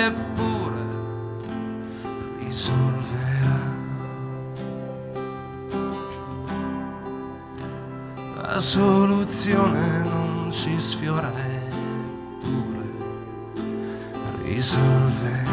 eppure 0.06 0.82
risolverà. 2.38 3.58
La 8.40 8.60
soluzione 8.60 9.98
non 10.04 10.50
ci 10.52 10.78
sfiora 10.78 11.32
eppure 11.34 12.88
risolverà. 14.44 15.52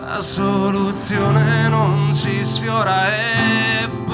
La 0.00 0.20
soluzione 0.20 1.68
non 1.68 2.12
ci 2.12 2.44
sfiora 2.44 3.06
eppure 3.06 4.07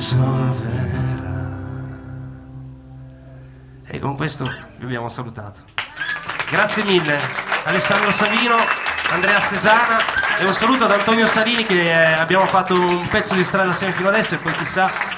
risolverà. 0.00 1.48
E 3.86 3.98
con 3.98 4.16
questo 4.16 4.44
vi 4.78 4.84
abbiamo 4.84 5.08
salutato. 5.10 5.60
Grazie 6.48 6.84
mille 6.84 7.20
Alessandro 7.64 8.10
Savino, 8.10 8.56
Andrea 9.10 9.40
Stesana 9.40 9.98
e 10.38 10.44
un 10.46 10.54
saluto 10.54 10.84
ad 10.84 10.92
Antonio 10.92 11.26
Salini 11.26 11.64
che 11.64 11.82
eh, 11.82 12.12
abbiamo 12.14 12.46
fatto 12.46 12.74
un 12.74 13.06
pezzo 13.08 13.34
di 13.34 13.44
strada 13.44 13.70
assieme 13.70 13.92
fino 13.92 14.08
adesso 14.08 14.34
e 14.34 14.38
poi 14.38 14.54
chissà. 14.54 15.09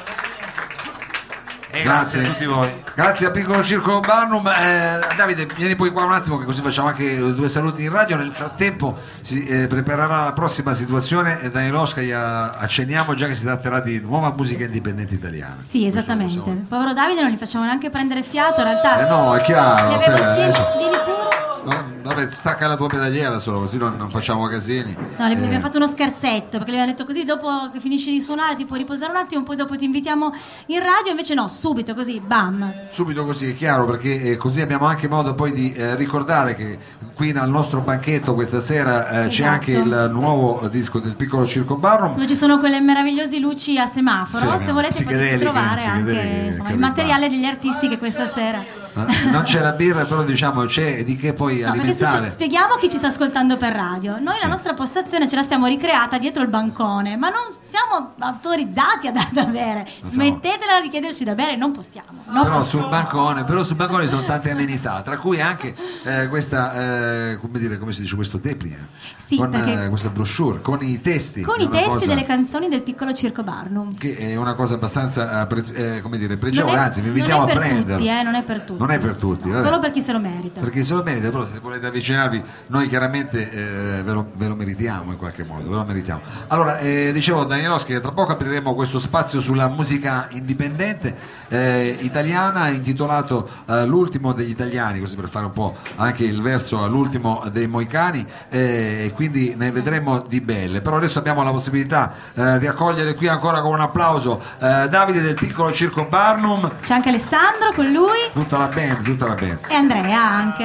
E 1.74 1.82
grazie, 1.84 2.20
a 2.20 2.28
tutti 2.28 2.44
voi. 2.44 2.82
Grazie 2.94 3.28
a 3.28 3.30
Piccolo 3.30 3.64
Circo 3.64 4.00
Barnum. 4.00 4.46
Eh, 4.46 4.98
Davide, 5.16 5.46
vieni 5.56 5.74
poi 5.74 5.90
qua 5.90 6.04
un 6.04 6.12
attimo 6.12 6.36
che 6.36 6.44
così 6.44 6.60
facciamo 6.60 6.88
anche 6.88 7.16
due 7.16 7.48
saluti 7.48 7.82
in 7.84 7.90
radio. 7.90 8.16
Nel 8.16 8.30
frattempo 8.32 8.98
si 9.22 9.46
eh, 9.46 9.66
preparerà 9.68 10.24
la 10.24 10.32
prossima 10.32 10.74
situazione 10.74 11.40
e 11.40 11.50
Daniel 11.50 11.76
Oscar 11.76 12.54
accenniamo 12.58 13.14
già 13.14 13.26
che 13.26 13.34
si 13.34 13.44
tratterà 13.44 13.80
di 13.80 13.98
nuova 14.00 14.34
musica 14.36 14.64
indipendente 14.64 15.14
italiana. 15.14 15.56
Sì, 15.60 15.86
esattamente. 15.86 16.50
Il 16.50 16.66
povero 16.68 16.92
Davide 16.92 17.22
non 17.22 17.30
gli 17.30 17.38
facciamo 17.38 17.64
neanche 17.64 17.88
prendere 17.88 18.22
fiato, 18.22 18.60
in 18.60 18.66
realtà. 18.66 19.06
Eh 19.06 19.08
no, 19.08 19.34
è 19.34 19.40
chiaro. 19.40 19.88
Gli 19.88 19.94
avevo 19.94 20.12
per- 20.12 20.34
vieni, 20.34 20.52
vieni 20.76 20.96
pure. 21.04 21.41
No, 21.64 21.84
vabbè, 22.02 22.28
stacca 22.32 22.66
la 22.66 22.76
tua 22.76 22.88
pedaliera 22.88 23.38
solo 23.38 23.60
così 23.60 23.78
non, 23.78 23.96
non 23.96 24.10
facciamo 24.10 24.46
casini. 24.48 24.94
No, 25.16 25.26
le 25.28 25.34
Eh, 25.34 25.44
abbiamo 25.44 25.60
fatto 25.60 25.76
uno 25.78 25.86
scherzetto 25.86 26.58
perché 26.58 26.70
le 26.72 26.80
abbiamo 26.80 26.90
detto 26.92 27.04
così 27.04 27.24
dopo 27.24 27.70
che 27.72 27.80
finisci 27.80 28.10
di 28.10 28.20
suonare 28.20 28.54
ti 28.56 28.64
puoi 28.64 28.78
riposare 28.80 29.10
un 29.10 29.18
attimo, 29.18 29.42
poi 29.42 29.56
dopo 29.56 29.76
ti 29.76 29.84
invitiamo 29.84 30.32
in 30.66 30.78
radio, 30.80 31.10
invece 31.10 31.34
no, 31.34 31.48
subito 31.48 31.94
così, 31.94 32.20
bam. 32.20 32.88
Subito 32.90 33.24
così 33.24 33.50
è 33.50 33.56
chiaro 33.56 33.84
perché 33.86 34.22
eh, 34.22 34.36
così 34.36 34.60
abbiamo 34.60 34.86
anche 34.86 35.08
modo 35.08 35.34
poi 35.34 35.52
di 35.52 35.72
eh, 35.72 35.94
ricordare 35.96 36.54
che 36.54 36.78
qui 37.14 37.30
al 37.30 37.48
nostro 37.50 37.80
banchetto 37.80 38.34
questa 38.34 38.60
sera 38.60 39.08
eh, 39.08 39.28
c'è 39.28 39.42
Esatto. 39.42 39.50
anche 39.50 39.72
il 39.72 40.10
nuovo 40.12 40.66
disco 40.68 40.98
del 40.98 41.14
piccolo 41.14 41.46
Circo 41.46 41.76
Barnum. 41.76 42.14
Dove 42.14 42.26
ci 42.26 42.36
sono 42.36 42.58
quelle 42.58 42.80
meravigliose 42.80 43.38
luci 43.38 43.78
a 43.78 43.86
semaforo, 43.86 44.58
Sì, 44.58 44.64
se 44.64 44.72
volete 44.72 45.02
potete 45.04 45.38
trovare 45.38 45.84
anche 45.84 46.44
insomma, 46.48 46.70
il 46.70 46.78
materiale 46.78 47.28
degli 47.28 47.44
artisti 47.44 47.88
che 47.88 47.98
questa 47.98 48.28
sera... 48.28 48.81
Eh, 48.94 49.30
Non 49.30 49.42
c'è 49.44 49.60
la 49.60 49.72
birra, 49.72 50.04
però 50.04 50.22
diciamo 50.22 50.64
c'è 50.66 51.02
di 51.04 51.16
che 51.16 51.32
poi 51.32 51.60
No, 51.60 51.70
alimentare. 51.70 52.28
spieghiamo 52.28 52.74
a 52.74 52.78
chi 52.78 52.90
ci 52.90 52.96
sta 52.98 53.06
ascoltando 53.08 53.56
per 53.56 53.72
radio. 53.72 54.18
Noi 54.20 54.34
la 54.42 54.48
nostra 54.48 54.74
postazione 54.74 55.28
ce 55.28 55.36
la 55.36 55.42
siamo 55.42 55.66
ricreata 55.66 56.18
dietro 56.18 56.42
il 56.42 56.48
bancone, 56.48 57.16
ma 57.16 57.28
non 57.30 57.40
siamo 57.62 58.12
autorizzati 58.18 59.06
ad, 59.08 59.16
ad 59.16 59.36
avere. 59.36 59.88
Smettetela 60.04 60.80
di 60.82 60.88
chiederci 60.88 61.24
da 61.24 61.34
bere, 61.34 61.56
non 61.56 61.72
possiamo. 61.72 62.22
non 62.26 62.42
Però 62.42 62.58
possiamo. 62.58 62.82
sul 62.82 62.88
bancone, 62.90 63.44
però 63.44 63.62
sul 63.62 63.76
bancone 63.76 64.06
sono 64.06 64.24
tante 64.24 64.50
amenità, 64.50 65.00
tra 65.02 65.18
cui 65.18 65.40
anche 65.40 65.74
eh, 66.04 66.28
questa, 66.28 67.30
eh, 67.30 67.38
come, 67.40 67.58
dire, 67.58 67.78
come 67.78 67.92
si 67.92 68.02
dice, 68.02 68.14
questo 68.14 68.36
deplia, 68.38 68.76
Sì, 69.16 69.36
con 69.36 69.54
eh, 69.54 69.88
questa 69.88 70.10
brochure, 70.10 70.60
con 70.60 70.82
i 70.82 71.00
testi. 71.00 71.40
Con 71.42 71.60
i 71.60 71.68
testi 71.68 71.88
cosa 71.88 72.06
delle 72.06 72.24
canzoni 72.24 72.68
del 72.68 72.82
piccolo 72.82 73.14
Circo 73.14 73.42
Barnum. 73.42 73.96
Che 73.96 74.16
è 74.16 74.36
una 74.36 74.54
cosa 74.54 74.74
abbastanza, 74.74 75.42
eh, 75.42 75.46
pre- 75.46 75.96
eh, 75.96 76.00
come 76.02 76.18
dire, 76.18 76.36
pregevole, 76.36 76.76
anzi 76.76 77.00
vi 77.00 77.08
invitiamo 77.08 77.44
a 77.44 77.46
prenderlo. 77.46 77.96
tutti, 77.96 78.08
eh, 78.08 78.22
non 78.22 78.34
è 78.34 78.42
per 78.42 78.60
tutti. 78.60 78.80
Non 78.82 78.90
è 78.90 78.98
per 78.98 79.16
tutti. 79.16 79.48
vabbè. 79.48 79.62
Solo 79.62 79.78
per 79.78 79.92
chi 79.92 80.00
se 80.00 80.12
lo 80.12 80.18
merita. 80.18 80.60
Perché 80.60 80.82
se 80.82 80.94
lo 80.94 81.02
merita, 81.04 81.30
però 81.30 81.46
se 81.46 81.60
volete 81.60 81.86
avvicinarvi, 81.86 82.42
noi 82.66 82.88
chiaramente 82.88 83.50
eh, 83.50 84.02
ve, 84.02 84.12
lo, 84.12 84.30
ve 84.34 84.48
lo 84.48 84.56
meritiamo 84.56 85.12
in 85.12 85.18
qualche 85.18 85.44
modo, 85.44 85.68
ve 85.68 85.76
lo 85.76 85.84
meritiamo. 85.84 86.20
Allora, 86.48 86.78
eh, 86.78 87.12
dicevo 87.12 87.44
Danielowski 87.44 87.92
che 87.92 88.00
tra 88.00 88.10
poco 88.10 88.32
apriremo 88.32 88.74
questo 88.74 88.98
spazio 88.98 89.40
sulla 89.40 89.68
musica 89.68 90.26
indipendente 90.30 91.14
eh, 91.48 91.96
italiana 92.00 92.68
intitolato 92.68 93.48
eh, 93.66 93.86
L'ultimo 93.86 94.32
degli 94.32 94.50
italiani, 94.50 94.98
così 94.98 95.14
per 95.14 95.28
fare 95.28 95.46
un 95.46 95.52
po' 95.52 95.76
anche 95.96 96.24
il 96.24 96.40
verso 96.42 96.82
all'ultimo 96.82 97.44
dei 97.52 97.68
moicani, 97.68 98.26
eh, 98.48 99.04
e 99.06 99.12
quindi 99.14 99.54
ne 99.56 99.70
vedremo 99.70 100.24
di 100.26 100.40
belle. 100.40 100.80
Però 100.80 100.96
adesso 100.96 101.20
abbiamo 101.20 101.42
la 101.44 101.50
possibilità 101.50 102.12
eh, 102.34 102.58
di 102.58 102.66
accogliere 102.66 103.14
qui 103.14 103.28
ancora 103.28 103.60
con 103.60 103.72
un 103.72 103.80
applauso 103.80 104.40
Davide 104.58 105.20
del 105.20 105.34
piccolo 105.34 105.72
Circo 105.72 106.04
Barnum, 106.04 106.68
C'è 106.82 106.94
anche 106.94 107.10
Alessandro 107.10 107.72
con 107.74 107.90
lui 107.90 108.18
tutta 108.32 108.58
la 108.58 108.68
band, 108.72 109.02
tutta 109.02 109.26
la 109.26 109.34
band. 109.34 109.58
e 109.68 109.74
Andrea 109.74 110.20
anche. 110.22 110.64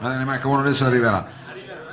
Allora, 0.00 0.18
ne 0.18 0.24
manca 0.24 0.48
uno 0.48 0.60
adesso 0.60 0.84
arriverà. 0.86 1.24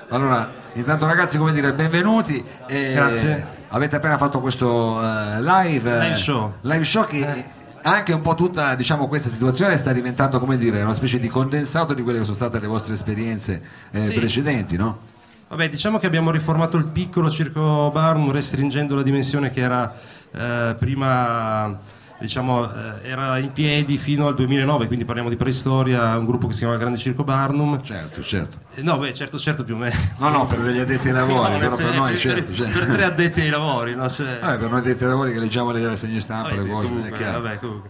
Allora, 0.10 0.52
intanto 0.74 1.06
ragazzi, 1.06 1.38
come 1.38 1.54
dire, 1.54 1.74
benvenuti. 1.74 2.44
eh, 2.68 2.92
Grazie. 2.94 3.60
Avete 3.70 3.96
appena 3.96 4.18
fatto 4.18 4.42
questo 4.42 5.02
eh, 5.02 5.42
live, 5.42 5.90
eh, 5.96 6.00
Live 6.00 6.16
show. 6.18 6.54
live 6.62 6.84
show 6.84 7.06
che 7.06 7.46
anche 7.84 8.12
un 8.14 8.22
po' 8.22 8.36
tutta 8.36 8.76
diciamo, 8.76 9.08
questa 9.08 9.30
situazione 9.30 9.78
sta 9.78 9.94
diventando 9.94 10.40
come 10.40 10.58
dire 10.58 10.82
una 10.82 10.94
specie 10.94 11.20
di 11.20 11.30
condensato 11.30 11.94
di 11.94 12.04
quelle 12.04 12.18
che 12.20 12.26
sono 12.26 12.36
state 12.36 12.60
le 12.60 12.68
vostre 12.68 12.94
esperienze 12.96 13.62
eh, 13.92 14.02
Sì. 14.08 14.14
precedenti, 14.14 14.76
no? 14.76 15.00
Vabbè, 15.48 15.70
diciamo 15.70 15.98
che 16.00 16.06
abbiamo 16.06 16.32
riformato 16.32 16.76
il 16.78 16.86
piccolo 16.88 17.30
circo 17.32 17.90
Barnum 17.94 18.32
restringendo 18.32 18.94
la 18.94 19.04
dimensione 19.04 19.52
che 19.52 19.62
era 19.62 19.94
eh, 20.34 20.76
prima, 20.78 21.80
diciamo, 22.22 22.72
eh, 22.74 23.10
era 23.10 23.38
in 23.40 23.52
piedi 23.52 23.98
fino 23.98 24.28
al 24.28 24.36
2009, 24.36 24.88
quindi 24.88 25.04
parliamo 25.04 25.30
di 25.30 25.36
preistoria, 25.36 26.16
un 26.18 26.26
gruppo 26.26 26.48
che 26.48 26.54
si 26.54 26.60
chiama 26.60 26.78
Grande 26.78 26.98
Circo 26.98 27.24
Barnum. 27.24 27.82
Certo, 27.84 28.22
certo. 28.22 28.58
Eh, 28.76 28.82
no, 28.84 28.98
beh, 28.98 29.14
certo, 29.14 29.38
certo, 29.40 29.64
più 29.64 29.76
o 29.76 29.78
meno. 29.78 29.96
No, 30.20 30.30
no, 30.30 30.46
per 30.48 30.60
degli 30.62 30.80
addetti 30.80 31.08
ai 31.08 31.14
lavori, 31.14 31.52
No, 31.54 31.58
però 31.58 31.76
per 31.76 31.96
noi, 31.96 32.12
per- 32.14 32.22
certo, 32.22 32.54
certo. 32.54 32.80
per 32.80 32.88
tre 32.88 33.04
addetti 33.04 33.42
ai 33.42 33.50
lavori, 33.50 33.96
no? 33.96 34.08
Cioè- 34.10 34.36
Eh, 34.42 34.58
per 34.58 34.70
noi 34.70 34.80
addetti 34.80 35.04
ai 35.04 35.10
lavori 35.10 35.34
che 35.34 35.40
leggiamo 35.40 35.72
le 35.72 35.86
rasegne 35.86 36.20
stampa, 36.20 36.52
le 36.52 36.58
Vabbè, 36.58 36.70
cose, 36.70 36.88
comunque, 36.88 37.26
vabbè, 37.26 37.60
comunque. 37.60 37.90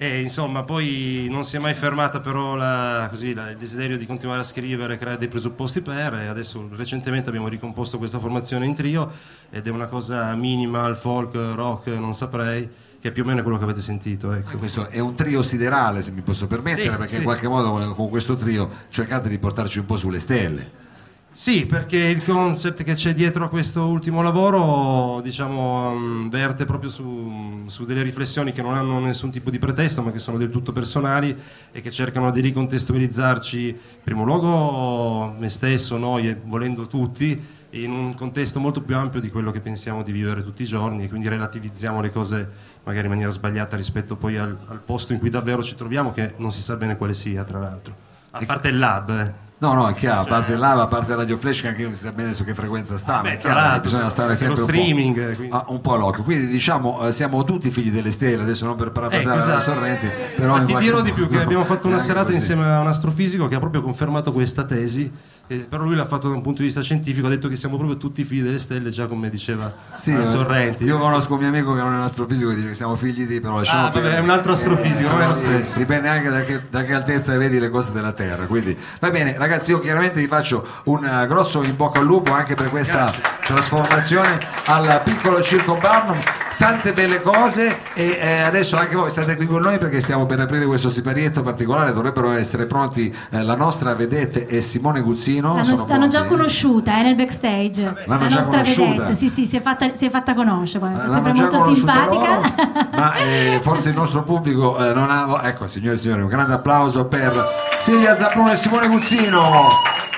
E 0.00 0.20
insomma, 0.20 0.62
poi 0.62 1.26
non 1.28 1.42
si 1.42 1.56
è 1.56 1.58
mai 1.58 1.74
fermata 1.74 2.20
però 2.20 2.54
la- 2.54 3.08
così, 3.10 3.34
la- 3.34 3.50
il 3.50 3.56
desiderio 3.56 3.96
di 3.98 4.06
continuare 4.06 4.40
a 4.42 4.44
scrivere, 4.44 4.96
creare 4.96 5.18
dei 5.18 5.26
presupposti 5.26 5.80
per, 5.80 6.14
e 6.14 6.26
adesso 6.28 6.68
recentemente 6.76 7.28
abbiamo 7.30 7.48
ricomposto 7.48 7.98
questa 7.98 8.20
formazione 8.20 8.64
in 8.66 8.76
trio 8.76 9.10
ed 9.50 9.66
è 9.66 9.70
una 9.70 9.86
cosa 9.86 10.32
minimal, 10.36 10.96
folk, 10.96 11.34
rock, 11.34 11.88
non 11.88 12.14
saprei, 12.14 12.68
che 13.00 13.12
più 13.12 13.22
o 13.22 13.26
meno 13.26 13.40
è 13.40 13.42
quello 13.42 13.58
che 13.58 13.64
avete 13.64 13.80
sentito. 13.80 14.32
Ecco. 14.32 14.58
Questo 14.58 14.88
è 14.88 14.98
un 14.98 15.14
trio 15.14 15.42
siderale, 15.42 16.02
se 16.02 16.10
mi 16.10 16.20
posso 16.22 16.46
permettere, 16.46 16.90
Sì, 16.90 16.96
perché 16.96 17.08
sì. 17.12 17.16
in 17.18 17.22
qualche 17.24 17.48
modo 17.48 17.70
con- 17.70 17.94
con 17.94 18.08
questo 18.08 18.36
trio 18.36 18.68
cercate 18.88 19.28
di 19.28 19.38
portarci 19.38 19.78
un 19.78 19.86
po' 19.86 19.96
sulle 19.96 20.18
stelle. 20.18 20.86
Sì, 21.30 21.66
perché 21.66 21.98
il 21.98 22.24
concept 22.24 22.82
che 22.82 22.94
c'è 22.94 23.14
dietro 23.14 23.44
a 23.44 23.48
questo 23.48 23.86
ultimo 23.86 24.22
lavoro, 24.22 25.20
diciamo, 25.22 25.94
mm, 25.94 26.28
verte 26.30 26.64
proprio 26.64 26.90
su, 26.90 27.62
su 27.66 27.84
delle 27.84 28.02
riflessioni 28.02 28.50
che 28.50 28.60
non 28.60 28.74
hanno 28.74 28.98
nessun 28.98 29.30
tipo 29.30 29.48
di 29.48 29.58
pretesto, 29.60 30.02
ma 30.02 30.10
che 30.10 30.18
sono 30.18 30.36
del 30.36 30.50
tutto 30.50 30.72
personali 30.72 31.36
e 31.70 31.80
che 31.80 31.92
cercano 31.92 32.32
di 32.32 32.40
ricontestualizzarci, 32.40 33.68
in 33.68 33.76
primo 34.02 34.24
luogo, 34.24 35.32
me 35.38 35.48
stesso, 35.48 35.96
noi, 35.96 36.28
e 36.28 36.36
volendo 36.44 36.88
tutti, 36.88 37.40
in 37.70 37.92
un 37.92 38.14
contesto 38.14 38.58
molto 38.58 38.80
più 38.82 38.96
ampio 38.96 39.20
di 39.20 39.30
quello 39.30 39.52
che 39.52 39.60
pensiamo 39.60 40.02
di 40.02 40.10
vivere 40.10 40.42
tutti 40.42 40.62
i 40.62 40.66
giorni 40.66 41.04
e 41.04 41.08
quindi 41.08 41.28
relativizziamo 41.28 42.00
le 42.00 42.10
cose 42.10 42.50
magari 42.88 43.04
in 43.06 43.12
maniera 43.12 43.30
sbagliata 43.30 43.76
rispetto 43.76 44.16
poi 44.16 44.38
al, 44.38 44.56
al 44.68 44.78
posto 44.84 45.12
in 45.12 45.18
cui 45.18 45.28
davvero 45.30 45.62
ci 45.62 45.74
troviamo, 45.74 46.12
che 46.12 46.32
non 46.38 46.50
si 46.52 46.62
sa 46.62 46.76
bene 46.76 46.96
quale 46.96 47.12
sia, 47.14 47.44
tra 47.44 47.58
l'altro. 47.58 47.94
A 48.30 48.40
parte 48.46 48.68
il 48.68 48.78
lab, 48.78 49.10
eh. 49.10 49.46
No, 49.60 49.72
no, 49.74 49.88
è 49.88 49.94
chiaro, 49.94 50.20
a 50.20 50.24
parte 50.24 50.54
l'AVA, 50.54 50.82
a 50.82 50.86
parte 50.86 51.16
Radio 51.16 51.36
Flash, 51.36 51.62
che 51.62 51.66
anche 51.66 51.82
non 51.82 51.92
si 51.92 52.02
sa 52.02 52.12
bene 52.12 52.32
su 52.32 52.44
che 52.44 52.54
frequenza 52.54 52.96
sta, 52.96 53.14
ma 53.16 53.22
Beh, 53.22 53.32
è 53.32 53.36
chiaro 53.38 53.80
bisogna 53.80 54.08
stare 54.08 54.28
lo 54.30 54.36
sempre 54.36 54.60
un 54.60 54.66
po', 54.66 54.72
streaming, 54.72 55.34
quindi. 55.34 55.52
ah, 55.52 55.64
un 55.66 55.80
po' 55.80 55.94
all'occhio. 55.94 56.22
Quindi 56.22 56.46
diciamo, 56.46 57.04
eh, 57.08 57.10
siamo 57.10 57.42
tutti 57.42 57.68
figli 57.72 57.90
delle 57.90 58.12
stelle, 58.12 58.42
adesso 58.42 58.66
non 58.66 58.76
per 58.76 58.92
parafrasare 58.92 59.40
Ecco, 59.40 59.50
la. 59.50 59.58
Sorrenti, 59.58 60.06
però 60.36 60.56
Ma 60.58 60.62
ti 60.62 60.76
dirò 60.76 61.00
di 61.02 61.12
più 61.12 61.24
che 61.26 61.32
modo- 61.32 61.44
abbiamo 61.44 61.64
fatto 61.64 61.88
una 61.88 61.98
serata 61.98 62.26
così. 62.26 62.36
insieme 62.36 62.70
a 62.72 62.78
un 62.78 62.86
astrofisico 62.86 63.48
che 63.48 63.56
ha 63.56 63.58
proprio 63.58 63.82
confermato 63.82 64.32
questa 64.32 64.62
tesi, 64.64 65.12
eh, 65.48 65.66
però 65.68 65.82
lui 65.82 65.96
l'ha 65.96 66.06
fatto 66.06 66.28
da 66.28 66.34
un 66.34 66.42
punto 66.42 66.58
di 66.58 66.66
vista 66.66 66.82
scientifico, 66.82 67.26
ha 67.26 67.30
detto 67.30 67.48
che 67.48 67.56
siamo 67.56 67.76
proprio 67.76 67.96
tutti 67.96 68.22
figli 68.24 68.42
delle 68.42 68.58
stelle, 68.58 68.90
già 68.90 69.06
come 69.06 69.30
diceva 69.30 69.72
Sì, 69.92 70.12
eh, 70.12 70.22
eh, 70.22 70.26
Sorrenti. 70.26 70.84
Io 70.84 70.98
conosco 70.98 71.32
un 71.32 71.38
mio 71.40 71.48
amico 71.48 71.74
che 71.74 71.80
non 71.80 71.92
è 71.92 71.96
un 71.96 72.02
astrofisico 72.02 72.50
che 72.50 72.56
dice 72.56 72.68
che 72.68 72.74
siamo 72.74 72.94
figli 72.94 73.26
di, 73.26 73.40
però 73.40 73.56
lasciamo 73.56 73.86
Ah, 73.86 73.90
vabbè, 73.90 74.16
è 74.16 74.20
un 74.20 74.30
altro 74.30 74.52
astrofisico, 74.52 75.08
non 75.08 75.22
è 75.22 75.26
lo 75.26 75.34
stesso. 75.34 75.78
Dipende 75.78 76.08
anche 76.08 76.28
da 76.28 76.42
che, 76.42 76.62
da 76.70 76.84
che 76.84 76.94
altezza 76.94 77.36
vedi 77.36 77.58
le 77.58 77.70
cose 77.70 77.92
della 77.92 78.12
Terra. 78.12 78.46
Quindi 78.46 78.76
va 79.00 79.10
bene, 79.10 79.36
ragazzi, 79.38 79.70
io 79.70 79.80
chiaramente 79.80 80.20
vi 80.20 80.26
faccio 80.26 80.66
un 80.84 81.04
eh, 81.04 81.26
grosso 81.26 81.62
in 81.62 81.76
bocca 81.76 82.00
al 82.00 82.06
lupo 82.06 82.32
anche 82.32 82.54
per 82.54 82.68
questa 82.68 83.12
trasformazione 83.42 84.38
al 84.66 85.00
piccolo 85.02 85.40
circo 85.42 85.74
Barnum. 85.74 86.18
Tante 86.58 86.92
belle 86.92 87.22
cose 87.22 87.78
e 87.94 88.18
eh, 88.20 88.40
adesso 88.40 88.76
anche 88.76 88.96
voi 88.96 89.12
state 89.12 89.36
qui 89.36 89.46
con 89.46 89.62
noi 89.62 89.78
perché 89.78 90.00
stiamo 90.00 90.26
per 90.26 90.40
aprire 90.40 90.66
questo 90.66 90.90
siparietto 90.90 91.40
particolare, 91.42 91.92
dovrebbero 91.92 92.32
essere 92.32 92.66
pronti 92.66 93.14
eh, 93.30 93.44
la 93.44 93.54
nostra 93.54 93.94
vedette 93.94 94.44
e 94.48 94.60
Simone 94.60 95.00
Guzzino. 95.40 95.86
L'hanno, 95.86 96.08
già 96.08 96.24
conosciuta, 96.24 96.98
è 96.98 97.02
nel 97.02 97.14
backstage. 97.14 98.04
La 98.06 98.16
nostra 98.16 98.62
vedette, 98.62 99.14
sì, 99.14 99.28
sì, 99.28 99.46
si 99.46 99.56
è 99.56 99.60
fatta, 99.60 99.94
si 99.94 100.06
è 100.06 100.10
fatta 100.10 100.34
conoscere. 100.34 100.84
L'hanno 100.84 101.12
sempre 101.12 101.32
molto 101.32 101.74
simpatica. 101.74 102.06
loro, 102.06 102.54
ma 102.92 103.14
eh, 103.14 103.60
forse 103.62 103.90
il 103.90 103.94
nostro 103.94 104.22
pubblico 104.22 104.76
eh, 104.78 104.92
non 104.92 105.10
ha. 105.10 105.40
Ecco, 105.44 105.66
signore 105.66 105.96
e 105.96 105.98
signori, 105.98 106.22
un 106.22 106.28
grande 106.28 106.54
applauso 106.54 107.06
per 107.06 107.32
Silvia 107.80 108.16
Zapprone 108.16 108.52
e 108.52 108.56
Simone 108.56 108.88
Guzzino. 108.88 109.68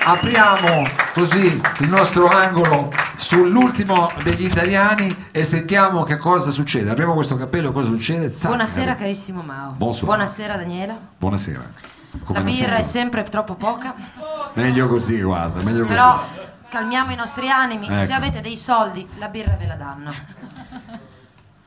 Apriamo 0.03 0.87
così 1.13 1.61
il 1.79 1.87
nostro 1.87 2.27
angolo 2.27 2.91
sull'ultimo 3.17 4.09
degli 4.23 4.45
italiani 4.45 5.15
e 5.31 5.43
sentiamo 5.43 6.03
che 6.03 6.17
cosa 6.17 6.49
succede. 6.49 6.89
Apriamo 6.89 7.13
questo 7.13 7.37
cappello, 7.37 7.71
cosa 7.71 7.89
succede? 7.89 8.33
Zac. 8.33 8.47
Buonasera 8.47 8.95
carissimo 8.95 9.43
Mao. 9.43 9.73
Bonsoir. 9.77 10.05
Buonasera 10.05 10.57
Daniela. 10.57 10.97
Buonasera. 11.17 11.99
Come 12.23 12.39
La 12.39 12.45
birra 12.45 12.75
è 12.75 12.83
sempre. 12.83 13.23
troppo 13.23 13.55
poca, 13.55 13.93
Meglio 14.53 14.87
così, 14.87 15.21
guarda, 15.21 15.61
meglio 15.61 15.81
così. 15.83 15.93
però 15.93 16.23
calmiamo 16.69 17.11
i 17.11 17.15
nostri 17.15 17.49
animi. 17.49 17.87
Ecco. 17.87 18.03
Se 18.05 18.13
avete 18.13 18.41
dei 18.41 18.57
soldi, 18.57 19.07
la 19.15 19.27
birra 19.29 19.55
ve 19.57 19.65
la 19.67 19.75
danno. 19.75 20.13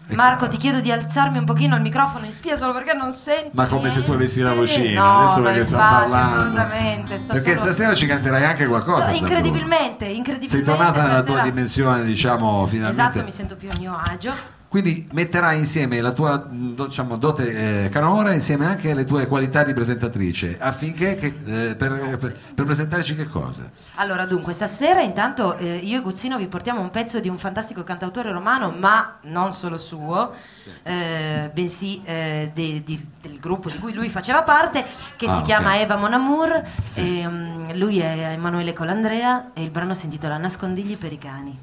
Marco, 0.09 0.47
ti 0.49 0.59
chiedo 0.59 0.81
di 0.81 0.93
alzarmi 0.93 1.39
un 1.39 1.47
pochino 1.47 1.75
il 1.77 1.81
microfono 1.83 2.27
in 2.27 2.33
spia 2.35 2.57
solo 2.59 2.75
perché 2.75 2.93
non 2.93 3.11
sento. 3.11 3.51
Ma 3.55 3.67
come 3.67 3.89
se 3.89 4.05
tu 4.05 4.13
avessi 4.13 4.43
la 4.43 4.53
vocina, 4.53 5.03
no, 5.03 5.19
adesso 5.25 5.41
perché 5.41 5.65
sta 5.65 5.77
parlando. 5.79 6.41
Assolutamente, 6.41 7.17
sta 7.19 7.33
Perché 7.33 7.57
solo- 7.57 7.73
stasera 7.73 7.95
ci 7.95 8.07
canterai 8.07 8.45
anche 8.45 8.67
qualcosa. 8.67 9.07
No, 9.09 9.15
incredibilmente, 9.17 10.05
incredibilmente. 10.05 10.49
Sei 10.49 10.63
tornata 10.63 11.07
nella 11.07 11.23
tua 11.23 11.41
dimensione, 11.41 12.05
diciamo, 12.05 12.67
finalmente. 12.67 13.03
Esatto, 13.03 13.25
mi 13.25 13.31
sento 13.31 13.57
più 13.57 13.71
a 13.73 13.77
mio 13.79 13.99
agio. 13.99 14.35
Quindi 14.75 15.07
metterai 15.13 15.61
insieme 15.61 16.01
la 16.01 16.11
tua 16.11 16.49
diciamo, 16.51 17.17
dote 17.17 17.85
eh, 17.85 17.89
canora 17.91 18.33
insieme 18.33 18.67
anche 18.67 18.93
le 18.93 19.05
tue 19.05 19.29
qualità 19.29 19.63
di 19.63 19.73
presentatrice 19.73 20.57
affinché 20.59 21.17
che, 21.17 21.27
eh, 21.27 21.77
per, 21.77 22.19
per- 22.19 22.37
per 22.57 22.65
presentarci 22.65 23.15
che 23.15 23.29
cosa? 23.29 23.71
Allora, 23.95 24.27
dunque, 24.27 24.53
stasera 24.53 25.01
intanto 25.01 25.57
eh, 25.59 25.77
io 25.77 25.99
e 25.99 26.03
Guzzino 26.03 26.37
vi 26.39 26.49
portiamo 26.49 26.81
un 26.81 26.91
pezzo 26.91 27.21
di 27.21 27.29
un 27.29 27.39
fantastico 27.39 27.85
cantautore 27.85 28.33
romano, 28.33 28.75
ma 28.77 29.19
non 29.23 29.53
solo 29.53 29.79
suo, 29.79 30.33
eh, 30.83 31.51
bensì 31.55 32.03
eh, 32.05 32.51
de- 32.53 32.83
di- 32.85 33.07
del 33.23 33.39
gruppo 33.39 33.71
di 33.71 33.79
cui 33.79 33.93
lui 33.95 34.09
faceva 34.09 34.43
parte, 34.43 34.85
che 35.17 35.27
Ah, 35.27 35.35
si 35.35 35.39
ok. 35.39 35.45
chiama 35.45 35.79
Eva 35.79 35.95
Mon 35.95 36.15
Amour. 36.15 36.63
e, 36.95 37.29
mm, 37.29 37.71
lui 37.75 38.01
è 38.01 38.33
Emanuele 38.33 38.73
Colandrea 38.73 39.53
e 39.55 39.63
il 39.63 39.71
brano 39.71 39.95
si 39.95 40.07
intitola 40.07 40.37
Nascondigli 40.37 40.97
per 40.97 41.13
i 41.13 41.19
cani. 41.19 41.59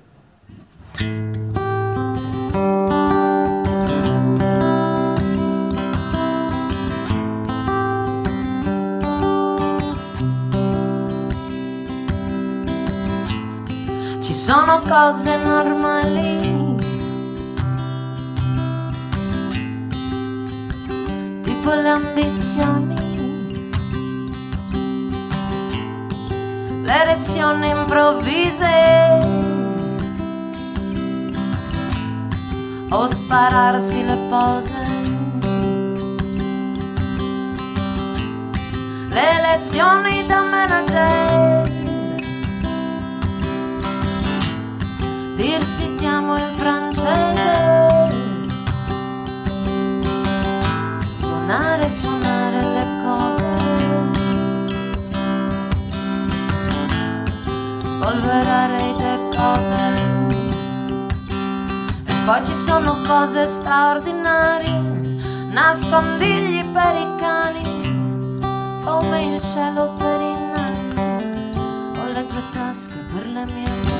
Sono 14.51 14.81
cose 14.81 15.37
normali, 15.37 16.75
tipo 21.41 21.73
le 21.73 21.87
ambizioni, 21.87 23.69
le 26.83 27.05
lezioni 27.05 27.69
improvvise. 27.69 29.39
O 32.89 33.07
spararsi 33.07 34.03
le 34.03 34.17
pose. 34.27 34.75
Le 39.07 39.41
lezioni 39.45 40.25
da 40.27 40.41
manager 40.41 41.80
dirsi 45.41 45.95
ti 45.95 46.05
amo 46.05 46.37
in 46.37 46.55
francese. 46.55 47.49
Suonare, 51.17 51.89
suonare 51.89 52.61
le 52.61 52.85
cose. 53.03 53.49
Spolverare 57.79 58.77
i 58.77 58.95
decoder. 59.03 59.99
E 62.05 62.13
poi 62.25 62.45
ci 62.45 62.53
sono 62.53 63.01
cose 63.07 63.47
straordinarie. 63.47 64.89
Nascondigli 65.49 66.63
per 66.65 66.95
i 66.95 67.07
cani, 67.19 68.39
come 68.83 69.23
il 69.25 69.41
cielo 69.41 69.93
per 69.97 70.21
i 70.21 70.35
nani, 70.53 71.53
ho 71.97 72.05
le 72.13 72.25
tue 72.27 72.43
tasche 72.51 72.95
per 73.11 73.25
le 73.25 73.45
mie 73.45 73.69
mani. 73.69 73.90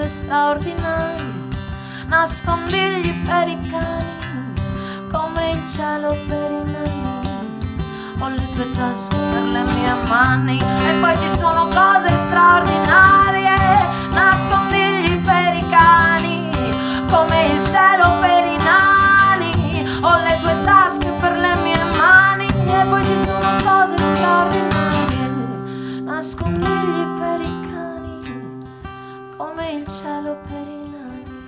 Cose 0.00 0.08
straordinarie, 0.08 1.48
nascondigli 2.06 3.12
per 3.22 3.48
i 3.48 3.58
cani, 3.68 4.54
come 5.12 5.50
il 5.50 5.68
cielo 5.68 6.16
per 6.26 6.50
i 6.50 6.70
nani. 6.70 7.76
Ho 8.18 8.28
le 8.28 8.50
tue 8.52 8.70
tasche 8.72 9.14
per 9.14 9.42
le 9.42 9.62
mie 9.62 9.94
mani. 10.08 10.58
E 10.58 10.92
poi 11.00 11.18
ci 11.18 11.28
sono 11.38 11.68
cose 11.68 12.08
straordinarie, 12.08 13.56
nascondigli 14.10 15.18
per 15.22 15.54
i 15.56 15.68
cani, 15.68 16.50
come 17.10 17.46
il 17.48 17.62
cielo 17.62 18.18
per 18.20 18.46
i 18.46 18.56
nani. 18.56 19.86
Ho 20.00 20.16
le 20.16 20.38
tue 20.40 20.62
tasche 20.64 21.10
per 21.20 21.36
le 21.36 21.54
mie 21.56 21.84
mani. 21.96 22.46
E 22.46 22.84
poi 22.88 23.04
ci 23.04 23.16
sono 23.26 23.48
cose 23.62 23.96
straordinarie, 24.14 24.69
cielo 30.00 30.34
per 30.46 30.66
i 30.66 30.88
nani. 30.88 31.44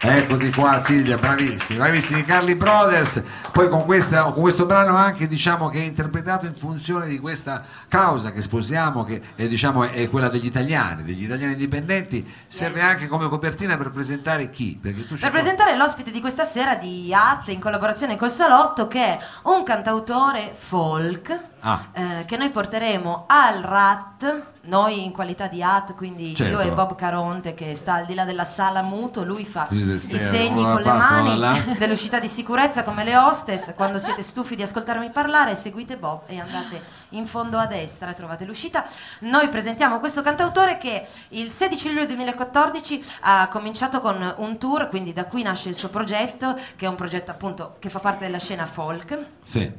Eccoti 0.00 0.50
qua 0.52 0.80
Silvia, 0.80 1.18
bravissimi, 1.18 1.78
bravissimi 1.78 2.24
Carli 2.24 2.54
Brothers, 2.54 3.22
poi 3.58 3.68
con, 3.68 3.84
questa- 3.86 4.22
con 4.22 4.40
questo 4.42 4.66
brano 4.66 4.94
anche 4.96 5.26
diciamo 5.26 5.68
che 5.68 5.80
è 5.80 5.84
interpretato 5.84 6.46
in 6.46 6.54
funzione 6.54 7.08
di 7.08 7.18
questa 7.18 7.64
causa 7.88 8.30
che 8.30 8.40
sposiamo, 8.40 9.02
che 9.02 9.20
è, 9.34 9.48
diciamo, 9.48 9.82
è 9.82 10.08
quella 10.08 10.28
degli 10.28 10.46
italiani, 10.46 11.02
degli 11.02 11.24
italiani 11.24 11.54
indipendenti, 11.54 12.24
serve 12.46 12.82
anche 12.82 13.08
come 13.08 13.28
copertina 13.28 13.76
per 13.76 13.90
presentare 13.90 14.50
chi? 14.50 14.78
Per 14.80 14.94
presentare 15.32 15.76
l'ospite 15.76 16.12
di 16.12 16.20
questa 16.20 16.44
sera 16.44 16.76
di 16.76 17.12
AT 17.12 17.48
in 17.48 17.58
collaborazione 17.58 18.16
col 18.16 18.30
Salotto 18.30 18.86
che 18.86 19.04
è 19.04 19.18
un 19.44 19.64
cantautore 19.64 20.54
folk 20.56 21.46
Ah. 21.60 21.86
eh, 21.92 22.24
che 22.24 22.36
noi 22.36 22.50
porteremo 22.50 23.24
al 23.26 23.62
RAT, 23.62 24.42
noi 24.68 25.04
in 25.04 25.12
qualità 25.12 25.46
di 25.46 25.62
AT, 25.62 25.94
quindi 25.94 26.34
Certo. 26.34 26.52
io 26.52 26.60
e 26.60 26.70
Bob 26.72 26.94
Caronte 26.94 27.54
che 27.54 27.74
sta 27.74 27.94
al 27.94 28.06
di 28.06 28.14
là 28.14 28.24
della 28.24 28.44
sala 28.44 28.82
muto, 28.82 29.24
lui 29.24 29.46
fa 29.46 29.66
i 29.70 29.98
stereo, 29.98 30.18
segni 30.18 30.62
con 30.62 30.82
le 30.82 30.92
mani 30.92 31.74
dell'uscita 31.78 32.18
di 32.18 32.28
sicurezza 32.28 32.82
come 32.82 33.02
le 33.02 33.16
hostess, 33.16 33.74
quando 33.74 33.98
siete 33.98 34.22
stufi 34.22 34.54
di 34.56 34.62
ascoltarmi 34.62 35.10
parlare 35.10 35.54
seguite 35.54 35.96
Bob 35.96 36.22
e 36.26 36.38
andate 36.38 36.82
in 37.10 37.26
fondo 37.26 37.56
a 37.56 37.66
destra 37.66 38.10
e 38.10 38.14
trovate 38.14 38.44
l'uscita. 38.44 38.84
Noi 39.20 39.48
presentiamo 39.48 39.98
questo 40.00 40.20
cantautore 40.20 40.76
che 40.76 41.06
il 41.30 41.48
16 41.48 41.88
luglio 41.88 42.06
2014 42.06 43.04
ha 43.20 43.48
cominciato 43.48 44.00
con 44.00 44.34
un 44.36 44.58
tour, 44.58 44.88
quindi 44.88 45.14
da 45.14 45.24
qui 45.24 45.42
nasce 45.42 45.70
il 45.70 45.74
suo 45.74 45.88
progetto, 45.88 46.58
che 46.76 46.84
è 46.84 46.88
un 46.88 46.96
progetto 46.96 47.30
appunto 47.30 47.76
che 47.78 47.88
fa 47.88 48.00
parte 48.00 48.26
della 48.26 48.38
scena 48.38 48.66
folk. 48.66 49.18
Sì. 49.42 49.72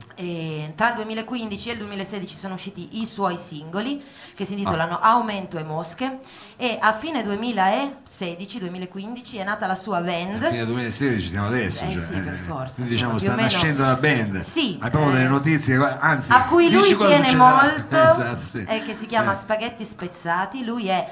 Tra 0.76 0.90
il 0.90 0.96
2015 0.96 1.70
e 1.70 1.72
il 1.74 1.78
2016 1.78 2.36
sono 2.36 2.56
usciti 2.56 3.00
i 3.02 3.06
suoi 3.06 3.38
singoli 3.38 4.04
che 4.34 4.46
si 4.46 4.54
intitolano 4.54 4.78
Aumento 4.82 5.58
e 5.58 5.64
Mosche 5.64 6.20
e 6.58 6.78
a 6.80 6.94
fine 6.94 7.24
2016-2015 7.24 9.40
è 9.40 9.44
nata 9.44 9.68
la 9.68 9.76
sua 9.76 10.00
band. 10.02 10.50
Fine 10.50 10.66
2016 10.66 11.30
siamo 11.30 11.48
adesso, 11.48 11.84
Eh 11.84 11.90
cioè, 11.92 12.00
sì, 12.00 12.20
per 12.20 12.34
eh, 12.34 12.38
forza, 12.38 12.74
quindi 12.76 12.94
diciamo 12.94 13.18
sta 13.18 13.30
meno- 13.32 13.42
nascendo 13.44 13.86
la 13.86 13.96
band. 13.96 14.40
Sì, 14.40 14.78
Hai 14.82 14.90
proprio 14.90 15.14
eh, 15.14 15.18
delle 15.18 15.30
notizie, 15.30 15.76
anzi, 16.00 16.32
a 16.32 16.44
cui 16.46 16.72
lui 16.72 16.96
tiene 16.96 17.34
molto 17.38 18.02
Esatto, 18.02 18.40
sì. 18.40 18.66
e 18.68 18.84
che 18.84 18.94
si 18.94 19.06
chiama 19.06 19.32
Eh. 19.32 19.36
Spaghetti 19.36 19.86
Spezzati. 19.86 20.64
Lui 20.64 20.88
è 20.88 21.08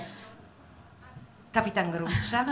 Capitan 1.51 1.89
Gruccia 1.91 2.45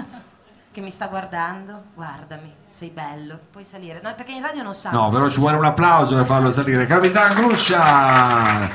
che 0.72 0.82
mi 0.82 0.92
sta 0.92 1.08
guardando. 1.08 1.84
Guardami, 1.94 2.54
sei 2.70 2.90
bello. 2.90 3.40
Puoi 3.52 3.64
salire. 3.64 4.00
No, 4.04 4.14
perché 4.16 4.34
in 4.34 4.42
radio 4.42 4.64
non 4.64 4.74
sa. 4.74 4.92
No, 4.92 5.10
però 5.10 5.30
ci 5.30 5.40
vuole 5.40 5.56
un 5.58 5.66
applauso 5.66 6.16
per 6.16 6.26
farlo 6.26 6.52
salire. 6.52 6.86
Capitan 6.86 7.34
Gruccia! 7.34 8.70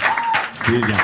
Silvia. 0.54 0.96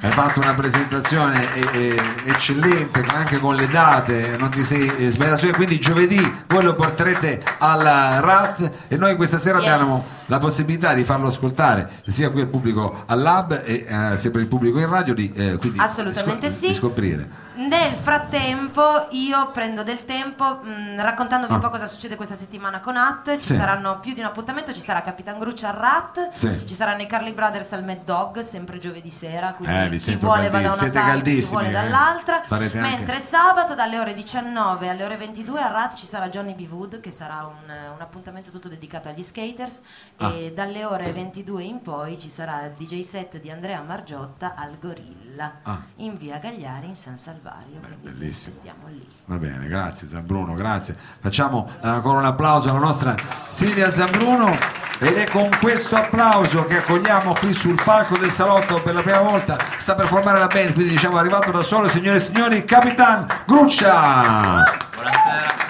Hai 0.00 0.12
fatto 0.12 0.38
una 0.38 0.54
presentazione 0.54 1.54
eh, 1.54 1.66
eh, 1.72 1.96
eccellente 2.26 3.00
anche 3.08 3.38
con 3.38 3.56
le 3.56 3.66
date, 3.66 4.36
non 4.38 4.48
ti 4.48 4.62
sei 4.62 4.88
eh, 4.96 5.10
sbagliato, 5.10 5.48
quindi 5.54 5.80
giovedì 5.80 6.20
voi 6.46 6.62
lo 6.62 6.76
porterete 6.76 7.42
al 7.58 7.80
RAT 7.80 8.70
e 8.86 8.96
noi 8.96 9.16
questa 9.16 9.38
sera 9.38 9.58
Yes. 9.58 9.68
abbiamo 9.72 10.04
la 10.26 10.38
possibilità 10.38 10.94
di 10.94 11.02
farlo 11.02 11.26
ascoltare 11.28 11.90
sia 12.06 12.30
qui 12.30 12.42
al 12.42 12.46
pubblico 12.46 13.02
al 13.06 13.20
lab 13.20 13.60
e 13.64 13.86
eh, 13.88 14.16
sia 14.16 14.30
per 14.30 14.40
il 14.40 14.46
pubblico 14.46 14.78
in 14.78 14.88
radio 14.88 15.14
di, 15.14 15.32
eh, 15.34 15.56
quindi 15.58 15.80
Assolutamente 15.80 16.48
scop- 16.48 16.60
sì. 16.60 16.66
di 16.68 16.74
scoprire. 16.74 17.28
Nel 17.58 17.94
frattempo 17.96 19.08
io 19.10 19.50
prendo 19.50 19.82
del 19.82 20.04
tempo 20.04 20.60
mh, 20.62 21.00
raccontandovi 21.02 21.52
un 21.52 21.58
Ah. 21.58 21.62
po' 21.62 21.70
cosa 21.70 21.86
succede 21.86 22.14
questa 22.14 22.36
settimana 22.36 22.78
con 22.78 22.96
AT. 22.96 23.32
Ci 23.36 23.40
Sì. 23.46 23.56
saranno 23.56 23.98
più 23.98 24.14
di 24.14 24.20
un 24.20 24.26
appuntamento, 24.26 24.72
ci 24.72 24.80
sarà 24.80 25.02
Capitan 25.02 25.40
Gruccia 25.40 25.70
al 25.70 25.74
RAT, 25.74 26.28
Sì. 26.30 26.64
ci 26.68 26.74
saranno 26.76 27.02
i 27.02 27.06
Carly 27.06 27.32
Brothers 27.32 27.72
al 27.72 27.82
Mad 27.82 28.04
Dog, 28.04 28.38
sempre 28.40 28.78
giovedì 28.78 29.10
sera, 29.10 29.54
quindi 29.54 29.96
Eh, 29.96 29.98
chi 29.98 30.14
vuole 30.14 30.50
va 30.50 30.60
da 30.60 30.72
una 30.74 30.90
parte, 30.90 31.32
chi 31.34 31.40
vuole 31.40 31.68
eh. 31.68 31.72
dall'altra. 31.72 32.42
Anche- 32.48 32.78
Mentre 32.78 33.18
sabato 33.18 33.74
dalle 33.74 33.98
ore 33.98 34.14
19 34.14 34.88
alle 34.88 35.04
ore 35.04 35.16
22 35.16 35.60
al 35.60 35.72
RAT 35.72 35.94
ci 35.96 36.06
sarà 36.06 36.28
Johnny 36.28 36.54
B. 36.54 36.64
Wood 36.70 37.00
che 37.00 37.10
sarà 37.10 37.44
un, 37.44 37.68
un 37.94 38.00
appuntamento 38.00 38.52
tutto 38.52 38.68
dedicato 38.68 39.08
agli 39.08 39.24
skaters 39.24 39.80
Ah. 40.18 40.30
e 40.32 40.52
dalle 40.54 40.84
ore 40.84 41.10
22 41.12 41.64
in 41.64 41.82
poi 41.82 42.20
ci 42.20 42.30
sarà 42.30 42.66
il 42.66 42.72
DJ 42.78 43.00
set 43.00 43.40
di 43.40 43.50
Andrea 43.50 43.82
Margiotta 43.82 44.54
al 44.56 44.78
Gorilla 44.80 45.54
Ah. 45.64 45.80
in 45.96 46.16
via 46.16 46.38
Gagliari 46.38 46.86
in 46.86 46.94
San 46.94 47.18
Salvario. 47.18 47.46
Calvario. 47.48 47.80
Beh, 47.80 48.10
bellissimo. 48.10 48.56
Va 49.24 49.36
bene, 49.36 49.66
grazie 49.66 50.08
Zambruno, 50.08 50.54
grazie. 50.54 50.96
Facciamo 51.20 51.70
eh, 51.82 51.88
ancora 51.88 52.18
un 52.18 52.24
applauso 52.24 52.70
alla 52.70 52.78
nostra 52.78 53.14
Silvia 53.46 53.90
Zambruno 53.90 54.56
ed 55.00 55.16
è 55.16 55.28
con 55.28 55.50
questo 55.60 55.96
applauso 55.96 56.64
che 56.64 56.78
accogliamo 56.78 57.34
qui 57.34 57.52
sul 57.52 57.80
palco 57.82 58.16
del 58.16 58.30
salotto 58.30 58.80
per 58.82 58.94
la 58.94 59.02
prima 59.02 59.20
volta. 59.20 59.58
Sta 59.76 59.94
per 59.94 60.06
formare 60.06 60.38
la 60.38 60.46
band, 60.46 60.72
quindi 60.72 60.92
diciamo 60.92 61.16
è 61.16 61.20
arrivato 61.20 61.50
da 61.50 61.62
solo, 61.62 61.88
signore 61.88 62.16
e 62.16 62.20
signori, 62.20 62.64
Capitan 62.64 63.26
Gruccia. 63.46 64.64
Buonasera. 64.94 65.66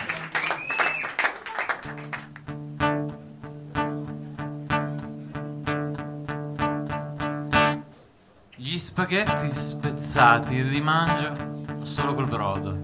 Gli 8.54 8.78
spaghetti 8.78 9.52
spezzati 9.52 10.62
li 10.62 10.80
mangio 10.80 11.57
solo 11.88 12.14
col 12.14 12.28
brodo. 12.28 12.76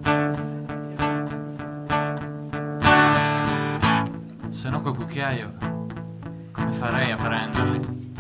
Se 4.51 4.71
no 4.71 4.81
col 4.81 4.97
cucchiaio, 4.97 5.53
come 6.51 6.73
farei 6.73 7.13
a 7.13 7.17
prenderli? 7.17 8.13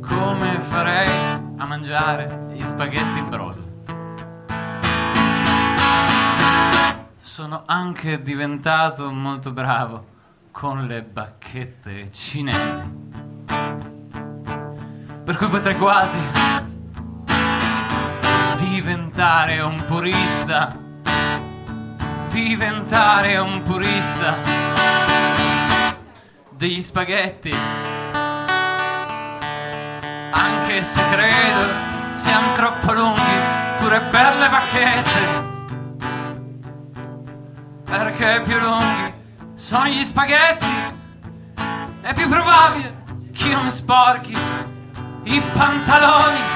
Come 0.00 0.58
farei 0.60 1.08
a 1.56 1.64
mangiare 1.66 2.48
gli 2.52 2.64
spaghetti 2.64 3.18
in 3.18 3.28
brodo? 3.28 3.62
Sono 7.18 7.62
anche 7.66 8.20
diventato 8.22 9.10
molto 9.12 9.52
bravo 9.52 10.12
con 10.50 10.86
le 10.86 11.02
bacchette 11.02 12.10
cinesi. 12.10 13.02
Per 15.24 15.36
cui 15.36 15.48
potrei 15.48 15.76
quasi 15.76 16.18
diventare 18.74 19.60
un 19.60 19.84
purista. 19.84 20.76
Diventare 22.28 23.38
un 23.38 23.62
purista 23.62 24.38
degli 26.50 26.82
spaghetti. 26.82 27.54
Anche 30.32 30.82
se 30.82 31.02
credo 31.08 32.16
siano 32.16 32.52
troppo 32.54 32.92
lunghi 32.94 33.36
pure 33.78 34.00
per 34.10 34.36
le 34.38 34.48
bacchette. 34.48 35.42
Perché 37.84 38.42
più 38.44 38.58
lunghi 38.58 39.14
sono 39.54 39.86
gli 39.86 40.04
spaghetti, 40.04 40.66
è 42.00 42.12
più 42.12 42.28
probabile 42.28 43.02
che 43.32 43.48
io 43.48 43.62
mi 43.62 43.70
sporchi 43.70 44.36
i 45.22 45.42
pantaloni. 45.52 46.53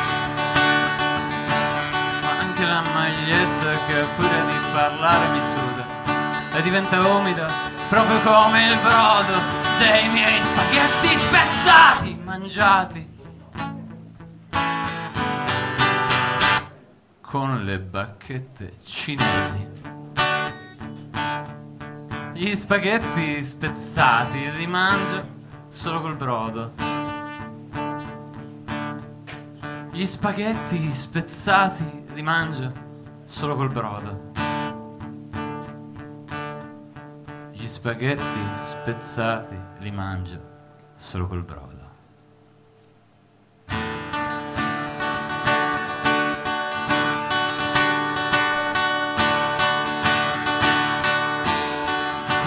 Anche 2.59 2.73
la 2.73 2.81
maglietta 2.81 3.87
che 3.87 4.01
a 4.01 4.07
furia 4.17 4.45
di 4.45 4.57
parlare 4.73 5.29
mi 5.29 5.41
suda 5.41 6.57
e 6.57 6.63
diventa 6.63 7.07
umida 7.07 7.49
proprio 7.89 8.21
come 8.23 8.67
il 8.67 8.79
brodo 8.81 9.39
dei 9.79 10.09
miei 10.09 10.43
spaghetti 10.43 11.19
spezzati, 11.21 12.21
mangiati 12.25 13.09
con 17.21 17.63
le 17.63 17.79
bacchette 17.79 18.73
cinesi. 18.85 19.69
Gli 22.33 22.57
spaghetti 22.57 23.41
spezzati 23.41 24.51
li 24.51 24.67
mangio 24.67 25.25
solo 25.69 26.01
col 26.01 26.17
brodo. 26.17 26.73
Gli 29.93 30.05
spaghetti 30.05 30.93
spezzati 30.93 32.07
li 32.19 32.25
mangio 32.25 32.73
solo 33.27 33.55
col 33.55 33.71
brodo. 33.71 34.33
Gli 37.53 37.69
spaghetti 37.69 38.41
spezzati 38.71 39.57
li 39.79 39.93
mangio 39.93 40.41
solo 40.97 41.29
col 41.29 41.45
brodo. 41.45 41.77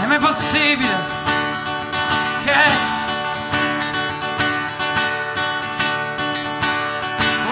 È 0.01 0.05
mai 0.05 0.19
possibile 0.19 0.95
che 2.43 2.63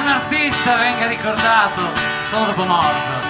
un 0.02 0.08
artista 0.08 0.76
venga 0.76 1.08
ricordato 1.08 2.09
morto? 2.38 3.28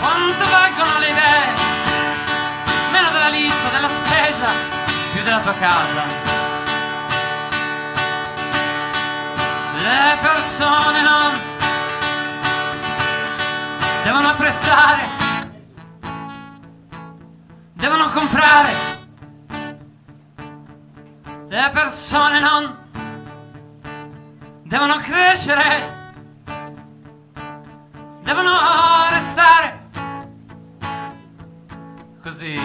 Quanto 0.00 0.44
valgono 0.50 0.98
le 0.98 1.08
idee? 1.08 1.54
Meno 2.90 3.10
della 3.12 3.28
lista, 3.28 3.68
della 3.68 3.88
spesa, 3.88 4.48
più 5.12 5.22
della 5.22 5.38
tua 5.38 5.54
casa. 5.54 6.30
Le 9.76 10.18
persone 10.20 11.02
non 11.02 11.40
devono 14.02 14.28
apprezzare, 14.30 15.08
devono 17.74 18.10
comprare. 18.10 18.90
Le 21.48 21.70
persone 21.72 22.40
non 22.40 22.81
devono 24.72 25.00
crescere, 25.00 26.14
devono 28.22 28.52
restare 29.10 29.90
così. 32.22 32.58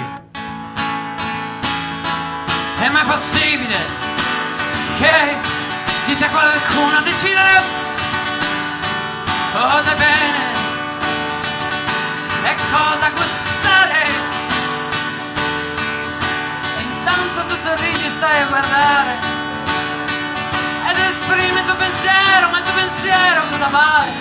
È 2.80 2.90
mai 2.90 3.06
possibile 3.06 3.78
che 5.00 5.36
ci 6.06 6.16
sia 6.16 6.30
qualcuno 6.30 6.96
a 6.96 7.02
decidere 7.02 7.62
cosa 9.52 9.92
è 9.92 9.98
bene 9.98 10.40
e 12.42 12.56
cosa 12.72 13.10
gustare. 13.10 14.04
E 16.78 16.82
intanto 16.82 17.46
tu 17.48 17.56
sorridi 17.62 18.06
e 18.06 18.10
stai 18.12 18.42
a 18.44 18.46
guardare 18.46 19.37
ed 21.28 21.40
esprimi 21.40 21.60
il 21.60 21.66
tuo 21.66 21.76
pensiero, 21.76 22.50
ma 22.50 22.58
il 22.58 22.64
tuo 22.64 22.74
pensiero 22.74 23.42
cosa 23.50 23.68
vale? 23.68 24.12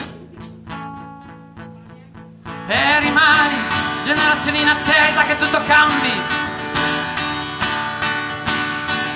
E 2.69 2.99
rimani 3.01 3.55
generazioni 4.05 4.61
in 4.61 4.69
attesa 4.69 5.25
che 5.25 5.39
tutto 5.39 5.65
cambi 5.67 6.21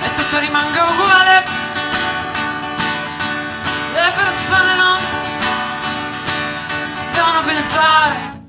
e 0.01 0.15
tutto 0.15 0.39
rimanga 0.39 0.83
uguale. 0.83 1.43
Le 3.93 4.11
persone 4.15 4.75
non 4.75 4.99
devono 7.13 7.41
pensare 7.43 8.39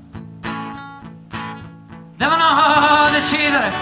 devono 2.17 3.09
decidere. 3.11 3.73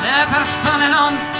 Le 0.00 0.26
persone 0.28 0.88
non 0.88 1.33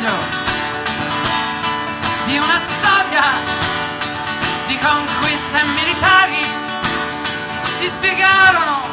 prestigio 0.00 0.16
di 2.24 2.38
una 2.38 2.58
storia 2.58 3.22
di 4.66 4.78
conquiste 4.78 5.62
militari 5.74 6.42
ti 7.80 7.90
spiegarono 7.94 8.88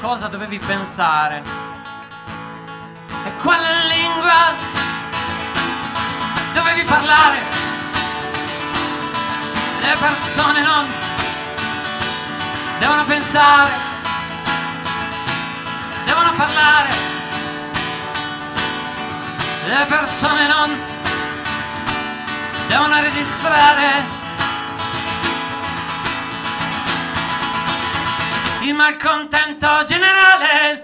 cosa 0.00 0.28
dovevi 0.28 0.58
pensare 0.58 1.42
e 3.24 3.36
quale 3.42 3.86
lingua 3.88 4.52
dovevi 6.52 6.82
parlare. 6.84 7.38
Le 9.80 9.96
persone 9.98 10.60
non 10.60 10.86
devono 12.78 13.04
pensare, 13.04 13.70
devono 16.04 16.32
parlare. 16.32 17.03
Le 19.66 19.86
persone 19.88 20.46
non 20.46 20.78
devono 22.68 23.00
registrare. 23.00 24.22
il 28.64 28.74
malcontento 28.74 29.84
generale. 29.86 30.83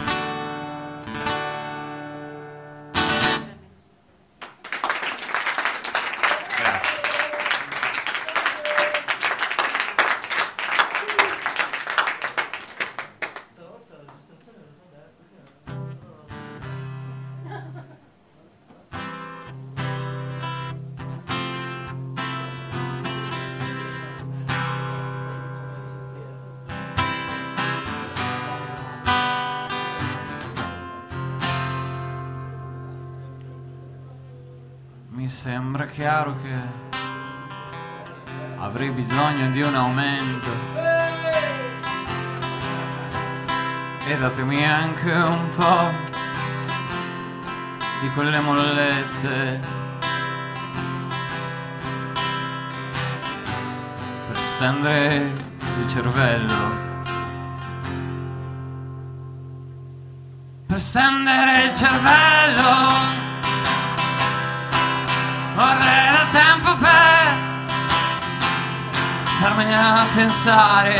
Mi 35.13 35.27
sembra 35.27 35.87
chiaro 35.87 36.37
che 36.41 36.55
avrei 38.59 38.91
bisogno 38.91 39.51
di 39.51 39.61
un 39.61 39.75
aumento. 39.75 40.49
E 44.07 44.17
datemi 44.17 44.65
anche 44.65 45.11
un 45.11 45.49
po' 45.49 45.91
di 47.99 48.09
quelle 48.11 48.39
mollette. 48.39 49.59
Per 54.27 54.37
stendere 54.37 55.33
il 55.81 55.89
cervello. 55.89 56.89
Per 60.67 60.79
stendere 60.79 61.63
il 61.65 61.75
cervello. 61.75 63.30
Vorrei 65.61 66.09
del 66.09 66.29
tempo 66.31 66.75
per 66.77 67.21
starmene 69.35 69.75
a 69.77 70.05
pensare. 70.15 70.99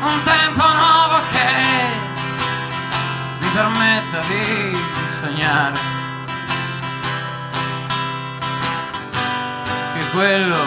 Un 0.00 0.22
tempo 0.24 0.72
nuovo 0.72 1.18
che 1.30 1.50
mi 3.38 3.48
permetta 3.50 4.18
di 4.26 4.76
sognare. 5.20 5.78
Che 9.94 10.10
quello 10.10 10.64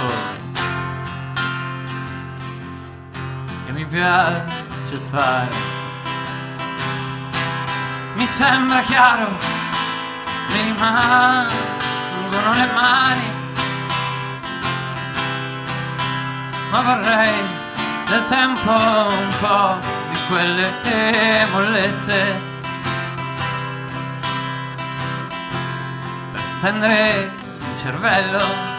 che 3.65 3.71
mi 3.73 3.85
piace 3.85 4.97
fare. 5.09 5.55
Mi 8.15 8.27
sembra 8.27 8.79
chiaro 8.83 9.50
rimangono 10.63 12.53
le 12.53 12.67
mani, 12.73 13.31
ma 16.69 16.81
vorrei 16.81 17.59
del 18.07 18.27
tempo 18.27 18.71
un 18.71 19.33
po' 19.39 19.79
di 20.11 20.17
quelle 20.27 20.69
mollette 21.51 22.49
per 26.31 26.41
stendere 26.57 27.31
il 27.59 27.79
cervello. 27.81 28.69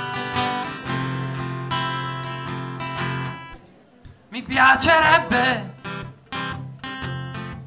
Mi 4.29 4.43
piacerebbe 4.43 5.75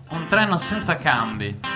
un 0.09 0.27
treno 0.27 0.57
senza 0.57 0.97
cambi. 0.97 1.74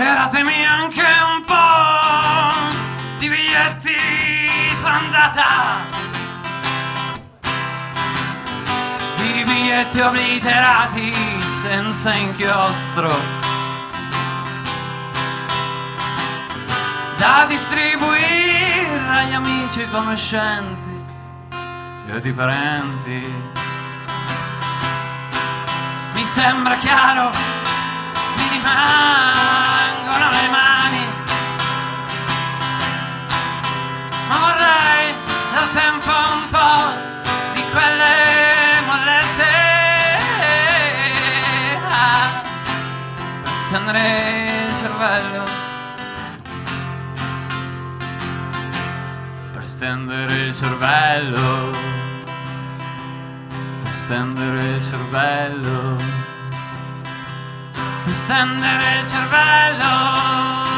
E 0.00 0.02
datemi 0.02 0.64
anche 0.64 1.02
un 1.02 1.44
po' 1.44 3.18
di 3.18 3.28
biglietti 3.28 3.94
d'andata 4.82 5.44
Di 9.16 9.44
biglietti 9.44 10.00
obliterati 10.00 11.12
senza 11.60 12.14
inchiostro. 12.14 13.14
Da 17.18 17.44
distribuire 17.46 19.00
agli 19.06 19.34
amici 19.34 19.86
conoscenti 19.90 21.04
E 22.06 22.12
ai 22.12 22.32
parenti 22.32 23.34
Mi 26.14 26.26
sembra 26.26 26.74
chiaro 26.76 27.59
rimangono 28.60 30.30
le 30.30 30.48
mani. 30.48 31.04
Ma 34.28 34.36
vorrei 34.38 35.14
nel 35.54 35.72
tempo 35.72 36.10
un 36.10 36.48
po' 36.50 36.82
di 37.54 37.62
quelle 37.72 38.80
mollette. 38.86 39.58
Per 43.42 43.52
stendere 43.66 44.04
il 44.66 44.74
cervello. 44.80 45.44
Per 49.52 49.64
stendere 49.64 50.34
il 50.34 50.54
cervello. 50.56 51.70
Per 53.82 53.92
stendere 53.92 54.62
il 54.76 54.84
cervello 54.84 56.19
per 58.30 58.36
stendere 58.36 59.00
il 59.00 59.08
cervello. 59.08 60.69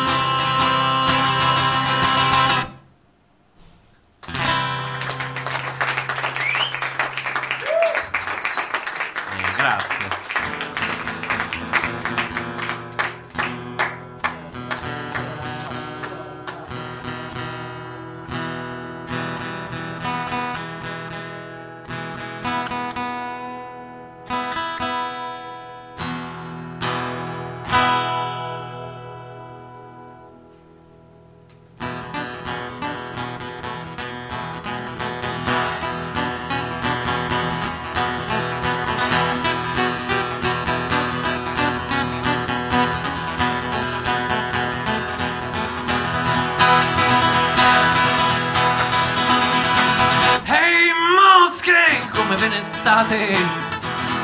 State? 53.13 53.37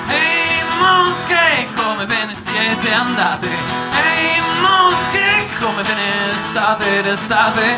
Ehi 0.09 0.63
mosche, 0.81 1.69
come 1.77 2.07
ve 2.07 2.25
ne 2.25 2.37
siete 2.41 2.93
andate? 2.93 3.49
Ehi 3.49 4.41
mosche, 4.61 5.47
come 5.61 5.83
ve 5.83 5.95
ne 5.95 6.13
state 6.51 7.03
d'estate? 7.03 7.77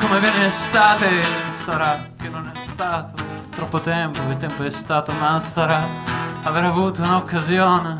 Come 0.00 0.18
ve 0.18 0.30
ne 0.30 0.50
state? 0.50 1.22
Sarà 1.54 1.98
che 2.20 2.28
non 2.28 2.50
è 2.52 2.58
stato 2.72 3.14
troppo 3.54 3.80
tempo, 3.80 4.20
il 4.28 4.36
tempo 4.38 4.64
è 4.64 4.70
stato, 4.70 5.12
ma 5.12 5.38
sarà 5.38 5.82
aver 6.42 6.64
avuto 6.64 7.02
un'occasione, 7.02 7.96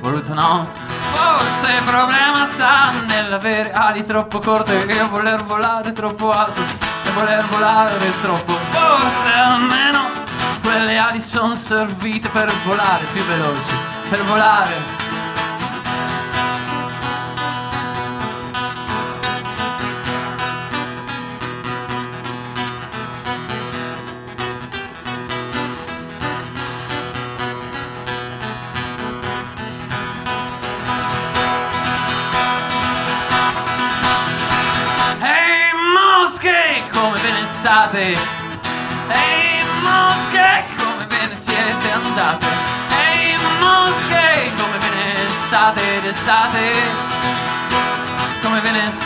voluto 0.00 0.34
no. 0.34 0.68
Forse 1.12 1.72
il 1.72 1.82
problema 1.84 2.46
sta 2.46 2.92
nell'avere 3.06 3.72
ali 3.72 4.04
troppo 4.04 4.38
corte 4.40 4.86
e 4.86 5.02
voler 5.04 5.44
volare 5.44 5.92
troppo 5.92 6.32
alto 6.32 6.60
e 6.60 7.10
voler 7.10 7.44
volare 7.46 8.20
troppo. 8.22 8.58
Forse 8.70 9.32
almeno 9.32 10.11
quelle 10.72 10.96
ali 10.96 11.20
sono 11.20 11.54
servite 11.54 12.30
per 12.30 12.50
volare 12.64 13.04
più 13.12 13.22
veloci 13.24 13.74
per 14.08 14.24
volare. 14.24 15.01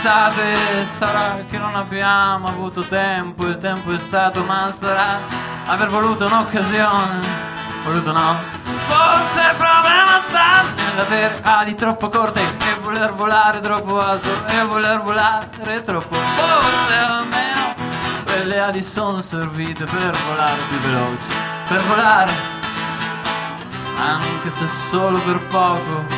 Come 0.01 0.35
ve 0.35 0.53
ne 0.75 0.85
state? 0.85 0.85
Sarà 0.97 1.45
che 1.49 1.57
non 1.57 1.75
abbiamo 1.75 2.47
avuto 2.47 2.81
tempo, 2.81 3.47
il 3.47 3.57
tempo 3.57 3.91
è 3.93 3.99
stato, 3.99 4.43
ma 4.43 4.71
sarà 4.77 5.19
aver 5.65 5.89
voluto 5.89 6.25
un'occasione. 6.25 7.19
Voluto 7.83 8.11
no? 8.11 8.35
Forse 8.87 9.39
il 9.39 9.55
problema 9.57 10.21
sta 10.27 10.63
nell'avere 10.89 11.39
ali 11.41 11.75
troppo 11.75 12.09
corte 12.09 12.41
e 12.41 12.79
voler 12.81 13.13
volare 13.13 13.59
troppo 13.59 13.99
alto 13.99 14.29
e 14.47 14.63
voler 14.65 15.01
volare 15.01 15.83
troppo 15.83 16.15
forse 16.15 16.97
almeno 16.97 17.73
quelle 18.25 18.59
ali 18.59 18.83
sono 18.83 19.21
servite 19.21 19.85
per 19.85 20.17
volare 20.27 20.61
più 20.67 20.77
veloci 20.79 21.35
per 21.67 21.81
volare 21.83 22.31
anche 23.97 24.49
se 24.49 24.67
solo 24.89 25.19
per 25.19 25.39
poco 25.47 26.16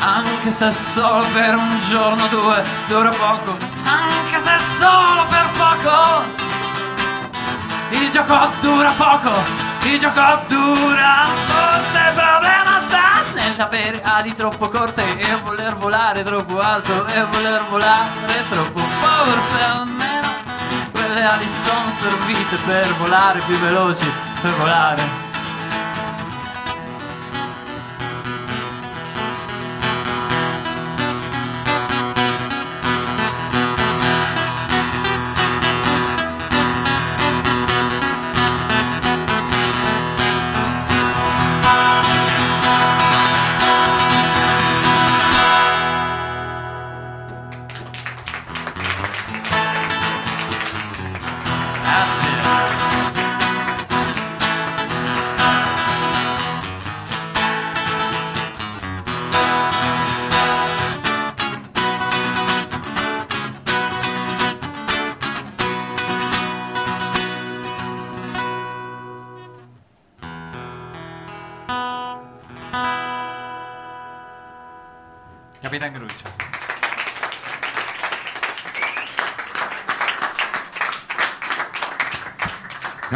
anche 0.00 0.50
se 0.50 0.72
solo 0.72 1.26
per 1.32 1.54
un 1.54 1.80
giorno 1.88 2.24
o 2.24 2.28
due 2.28 2.64
dura 2.86 3.10
poco. 3.10 3.56
Anche 3.84 4.40
se 4.44 4.58
solo 4.78 5.26
per 5.28 5.46
poco. 5.56 6.24
Il 7.90 8.10
gioco 8.10 8.50
dura 8.60 8.90
poco. 8.96 9.30
Il 9.82 9.98
gioco 9.98 10.40
dura 10.46 11.26
forse 11.46 12.08
il 12.08 12.14
problema 12.14 12.80
sta 12.86 13.22
nell'avere 13.34 14.02
ali 14.02 14.34
troppo 14.34 14.68
corte. 14.68 15.18
E 15.18 15.36
voler 15.42 15.76
volare 15.76 16.22
troppo 16.22 16.60
alto 16.60 17.06
e 17.06 17.24
voler 17.24 17.64
volare 17.68 18.44
troppo 18.50 18.80
forse 18.80 19.62
almeno 19.64 19.96
quelle 20.92 21.24
ali 21.24 21.48
sono 21.48 21.90
servite 21.90 22.56
per 22.66 22.94
volare 22.96 23.40
più 23.40 23.56
veloci 23.58 24.12
per 24.40 24.52
volare 24.56 25.27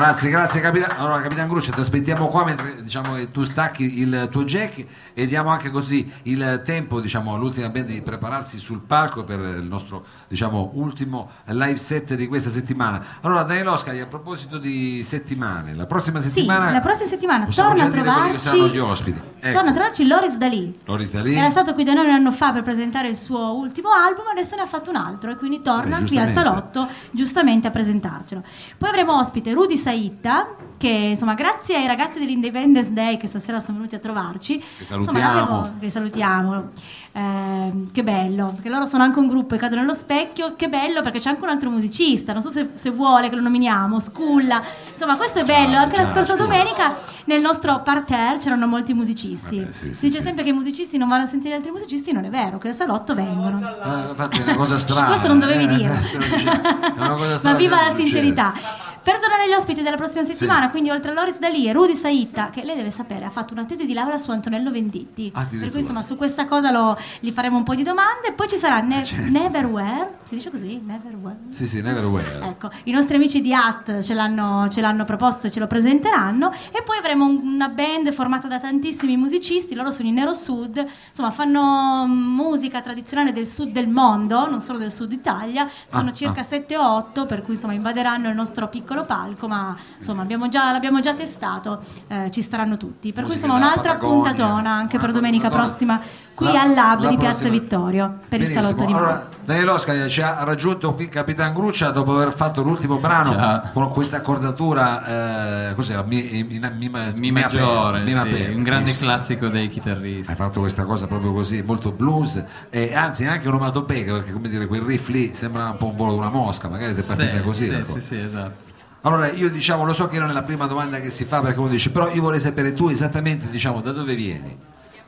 Grazie, 0.03 0.31
grazie 0.31 0.61
Capitan. 0.61 0.97
Allora, 0.99 1.21
Capitan 1.21 1.47
Gruccia, 1.47 1.71
ti 1.71 1.79
aspettiamo 1.79 2.27
qua 2.27 2.45
mentre 2.45 2.83
diciamo, 2.83 3.15
che 3.15 3.31
tu 3.31 3.45
stacchi 3.45 4.01
il 4.01 4.29
tuo 4.33 4.43
jack 4.43 4.85
e 5.15 5.27
diamo 5.29 5.51
anche 5.51 5.71
così 5.71 6.11
il 6.25 6.63
tempo 6.65 7.01
diciamo, 7.01 7.35
all'ultima 7.35 7.69
band 7.69 7.87
di 7.87 8.03
prepararsi 8.03 8.59
sul 8.59 8.81
palco 8.81 9.23
per 9.23 9.39
il 9.39 9.63
nostro 9.63 10.05
diciamo, 10.27 10.73
ultimo 10.75 11.31
live 11.45 11.79
set 11.79 12.15
di 12.15 12.27
questa 12.27 12.51
settimana. 12.51 13.01
Allora, 13.21 13.45
Daniel 13.45 13.69
Oscar, 13.69 13.95
a 13.95 14.07
proposito 14.07 14.59
di 14.59 15.05
settimane, 15.05 15.73
la 15.73 15.87
prossima 15.87 16.21
Sì, 16.21 16.29
settimana 16.29 16.73
la 16.73 16.81
prossima 16.81 17.09
settimana 17.09 17.47
torna 17.47 17.73
a 17.73 17.77
saranno 17.77 17.95
gli 17.95 18.01
trovarci 18.01 18.79
ospiti. 18.79 19.21
Ecco, 19.39 19.55
torna 19.55 19.71
a 19.71 19.73
trovarci 19.73 20.07
Loris 20.07 20.37
Dalì. 20.37 20.81
Loris 20.85 21.13
Dalì. 21.13 21.35
Era 21.35 21.51
stato 21.51 21.75
qui 21.75 21.85
da 21.85 21.93
noi 21.95 22.07
un 22.07 22.13
anno 22.13 22.33
fa 22.33 22.53
per 22.53 22.63
presentare 22.63 23.09
il 23.09 23.17
suo 23.17 23.57
ultimo 23.57 23.91
album, 23.91 24.27
adesso 24.27 24.57
ne 24.57 24.63
ha 24.63 24.67
fatto 24.67 24.91
un 24.91 24.97
altro 24.97 25.31
e 25.31 25.37
quindi 25.37 25.63
torna 25.63 25.99
Beh, 25.99 26.07
qui 26.07 26.19
al 26.19 26.29
salotto 26.29 26.89
giustamente 27.13 27.69
a 27.69 27.71
presentarcelo. 27.71 28.43
Poi 28.79 28.89
avremo 28.89 29.17
ospite 29.17 29.53
Rudy 29.53 29.77
Saitta, 29.93 30.55
che 30.79 30.89
insomma 30.89 31.35
grazie 31.35 31.77
ai 31.77 31.87
ragazzi 31.87 32.19
dell'Independence 32.19 32.93
Day 32.95 33.19
che 33.19 33.27
stasera 33.29 33.61
sono 33.61 33.77
venuti 33.77 33.95
a 33.95 33.99
trovarci, 33.99 34.59
Che 34.59 34.65
insomma, 34.81 35.03
salutiamo. 35.05 35.35
l'avevo- 35.35 35.71
che 35.79 35.89
salutiamo. 35.91 36.69
Ehm, 37.15 37.91
che 37.93 38.03
bello, 38.03 38.53
perché 38.55 38.71
loro 38.71 38.87
sono 38.87 39.03
anche 39.03 39.19
un 39.19 39.29
gruppo 39.29 39.55
e 39.55 39.59
cadono 39.59 39.83
nello 39.83 39.93
specchio. 39.93 40.55
Che 40.57 40.71
bello 40.71 41.03
perché 41.03 41.19
c'è 41.21 41.29
anche 41.29 41.43
un 41.43 41.51
altro 41.51 41.69
musicista. 41.69 42.33
Non 42.33 42.41
so 42.41 42.49
se, 42.49 42.71
se 42.73 42.89
vuole 42.91 43.29
che 43.29 43.35
lo 43.37 43.43
nominiamo, 43.43 44.01
Sculla. 44.01 44.63
Insomma, 44.91 45.19
questo 45.19 45.41
è 45.41 45.45
bello. 45.45 45.77
Anche 45.77 45.99
la 45.99 46.05
ciao, 46.05 46.13
scorsa 46.15 46.33
Sculla. 46.37 46.47
domenica 46.49 46.95
nel 47.27 47.43
nostro 47.43 47.83
parterre 47.83 48.39
c'erano 48.39 48.67
molti 48.67 48.95
musicisti. 48.95 49.59
Vabbè, 49.61 49.73
sì, 49.73 49.89
si 49.89 49.95
sì, 49.95 50.07
dice 50.07 50.19
sì. 50.21 50.25
sempre 50.25 50.43
che 50.43 50.51
i 50.51 50.55
musicisti 50.55 50.97
non 50.97 51.09
vanno 51.09 51.25
a 51.25 51.27
sentire 51.27 51.55
altri 51.55 51.71
musicisti, 51.71 52.13
non 52.13 52.25
è 52.25 52.31
vero, 52.31 52.57
che 52.57 52.69
al 52.69 52.75
salotto 52.75 53.15
vengono. 53.15 53.61
Ah, 53.83 54.07
infatti 54.09 54.39
è 54.41 54.43
una 54.45 54.57
cosa 54.57 54.79
strana. 54.79 55.07
Questo 55.13 55.29
non 55.29 55.39
dovevi 55.39 55.65
eh, 55.65 55.69
dirlo. 55.77 55.93
È 56.97 56.99
una 56.99 57.11
cosa 57.15 57.39
Ma 57.53 57.57
viva 57.59 57.77
la 57.77 57.83
succede. 57.91 58.03
sincerità. 58.05 58.55
Per 59.03 59.19
tornare 59.19 59.43
agli 59.45 59.53
ospiti 59.53 59.83
della 59.83 59.97
prossima 59.97 60.23
settimana, 60.23 60.71
quindi 60.71 60.89
oltre 60.91 61.11
a 61.11 61.15
Loris 61.15 61.41
Dalì 61.41 61.67
e 61.67 61.73
Rudy 61.73 61.97
Saitta, 61.97 62.51
che 62.51 62.63
lei 62.63 62.77
deve 62.77 62.93
sapere, 62.93 63.25
ha 63.25 63.31
fatto 63.31 63.53
una 63.53 63.65
tesi 63.65 63.85
di 63.85 63.95
laurea 63.95 64.17
su 64.17 64.31
Antonello 64.31 64.71
Venditti. 64.71 65.29
Addirittura. 65.35 65.61
Per 65.63 65.71
cui 65.73 65.81
insomma 65.81 66.03
su 66.03 66.17
questa 66.17 66.47
cosa 66.47 66.71
lo- 66.71 66.97
gli 67.19 67.33
faremo 67.33 67.57
un 67.57 67.65
po' 67.65 67.75
di 67.75 67.83
domande. 67.83 68.31
Poi 68.33 68.49
ci 68.49 68.57
sarà 68.57 68.79
Ne- 68.81 69.03
certo, 69.05 69.37
Neverwhere, 69.37 70.19
si 70.23 70.37
dice 70.37 70.51
così? 70.51 70.81
Neverwhere. 70.87 71.37
Sì, 71.51 71.67
sì, 71.67 71.81
Neverwhere. 71.83 72.45
Ecco, 72.47 72.71
i 72.85 72.93
nostri 72.93 73.17
amici 73.17 73.41
di 73.41 73.53
AT 73.53 74.03
ce 74.03 74.15
l'hanno, 74.15 74.69
ce 74.69 74.81
l'hanno 74.81 75.05
proposto 75.05 75.49
e 75.49 75.51
ce 75.51 75.59
lo 75.59 75.67
presenteranno 75.67 76.53
e 76.71 76.83
poi 76.85 76.97
avremo 76.97 77.25
un- 77.27 77.41
una 77.45 77.69
band 77.69 78.13
formata 78.13 78.47
da 78.47 78.61
tantissimi 78.61 79.17
musicisti, 79.17 79.75
loro 79.75 79.91
sono 79.91 80.07
i 80.09 80.13
Nero 80.13 80.33
Sud, 80.33 80.85
insomma 81.09 81.33
fanno 81.33 82.07
musica 82.07 82.81
tradizionale 82.81 83.33
del 83.33 83.49
sud 83.49 83.73
del 83.73 83.89
mondo, 83.89 84.49
non 84.49 84.61
solo 84.61 84.79
del 84.79 84.93
sud 84.93 85.11
Italia, 85.11 85.69
sono 85.89 86.11
Ah, 86.11 86.13
circa 86.13 86.41
ah. 86.43 86.45
7 86.45 86.77
o 86.77 86.87
8 86.97 87.27
per 87.27 87.43
cui 87.43 87.55
insomma 87.55 87.73
invaderanno 87.73 88.29
il 88.29 88.37
nostro 88.37 88.69
piccolo 88.69 88.91
palco, 89.05 89.49
ma 89.49 89.75
insomma 89.97 90.23
abbiamo 90.23 90.49
già, 90.49 90.71
l'abbiamo 90.73 91.01
già 91.01 91.15
testato, 91.15 91.81
eh, 92.09 92.31
ci 92.31 92.43
staranno 92.43 92.77
tutti, 92.77 93.13
per 93.13 93.25
cui 93.25 93.33
Musica 93.33 93.47
insomma 93.47 93.59
della 93.59 93.73
un'altra 93.73 93.93
Patagonia, 93.95 94.23
puntatona 94.33 94.71
anche 94.73 94.99
per 94.99 95.13
domenica 95.13 95.49
prossima 95.49 96.01
qui 96.35 96.47
La- 96.53 96.61
al 96.63 96.73
Lab 96.75 97.01
la 97.01 97.09
di 97.09 97.17
Piazza 97.17 97.39
prossima- 97.41 97.51
Vittorio 97.61 98.07
per 98.29 98.41
il 98.41 98.47
Benissimo. 98.47 98.61
salotto 98.63 98.85
di 98.85 98.93
Mano. 98.93 99.05
Allora, 99.05 99.29
Daniel 99.45 99.69
Oscar 99.71 100.09
ci 100.09 100.23
ha 100.23 100.45
raggiunto 100.45 100.95
qui 100.95 101.09
Capitan 101.09 101.53
Gruccia 101.53 101.91
dopo 101.91 102.15
aver 102.15 102.33
fatto 102.33 102.63
l'ultimo 102.63 102.97
brano 102.99 103.33
Ciao. 103.33 103.63
con 103.73 103.89
questa 103.91 104.19
accordatura, 104.19 105.71
eh, 105.71 105.75
cos'era? 105.75 106.03
Mi, 106.03 106.47
mi, 106.49 106.59
mi, 106.59 106.89
mi- 106.89 106.89
Mi 106.89 107.13
mi 107.17 107.31
maggiore, 107.33 108.05
sì, 108.07 108.13
un 108.13 108.63
grande 108.63 108.85
Benissimo. 108.85 109.11
classico 109.11 109.49
dei 109.49 109.69
chitarristi. 109.69 110.31
Hai 110.31 110.37
fatto 110.37 110.61
questa 110.61 110.85
cosa 110.85 111.07
proprio 111.07 111.33
così, 111.33 111.63
molto 111.63 111.93
blues, 111.93 112.43
e 112.71 112.95
anzi 112.95 113.27
anche 113.27 113.49
onomatopeica, 113.49 114.13
perché 114.13 114.33
come 114.33 114.49
dire, 114.49 114.67
quel 114.67 114.83
riff 114.83 115.09
lì 115.09 115.35
sembra 115.35 115.71
un 115.71 115.77
po' 115.77 115.87
un 115.89 115.97
volo 115.97 116.13
di 116.13 116.19
una 116.19 116.31
mosca, 116.31 116.69
magari 116.69 116.95
ti 116.95 117.01
è 117.01 117.05
partita 117.05 117.37
Sì, 117.37 117.43
così. 117.43 117.65
sì, 117.69 117.81
cosa. 117.81 117.93
sì, 117.93 118.01
sì, 118.01 118.19
esatto. 118.19 118.71
Allora 119.05 119.31
io 119.31 119.51
diciamo, 119.51 119.85
lo 119.85 119.93
so 119.93 120.07
che 120.07 120.19
non 120.19 120.31
è 120.31 120.33
la 120.33 120.43
prima 120.45 120.67
domanda 120.67 121.01
che 121.01 121.11
si 121.11 121.25
fa 121.25 121.41
perché 121.41 121.59
uno 121.59 121.69
dice, 121.69 121.91
però 121.91 122.09
io 122.13 122.23
vorrei 122.23 122.39
sapere 122.39 122.73
tu 122.73 122.89
esattamente 122.89 123.49
diciamo 123.51 123.81
da 123.81 123.91
dove 123.93 124.15
vieni. 124.15 124.57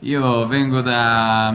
Io 0.00 0.46
vengo 0.48 0.80
da, 0.80 1.54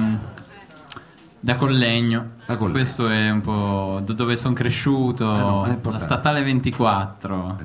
da 1.40 1.56
Collegno. 1.56 2.30
Da 2.46 2.56
Collegno. 2.56 2.72
Questo 2.80 3.10
è 3.10 3.30
un 3.30 3.42
po' 3.42 4.02
da 4.06 4.14
dove 4.14 4.38
sono 4.38 4.54
cresciuto, 4.54 5.34
Eh 5.66 5.78
no, 5.82 5.92
la 5.92 6.00
statale 6.00 6.42
24. 6.42 7.58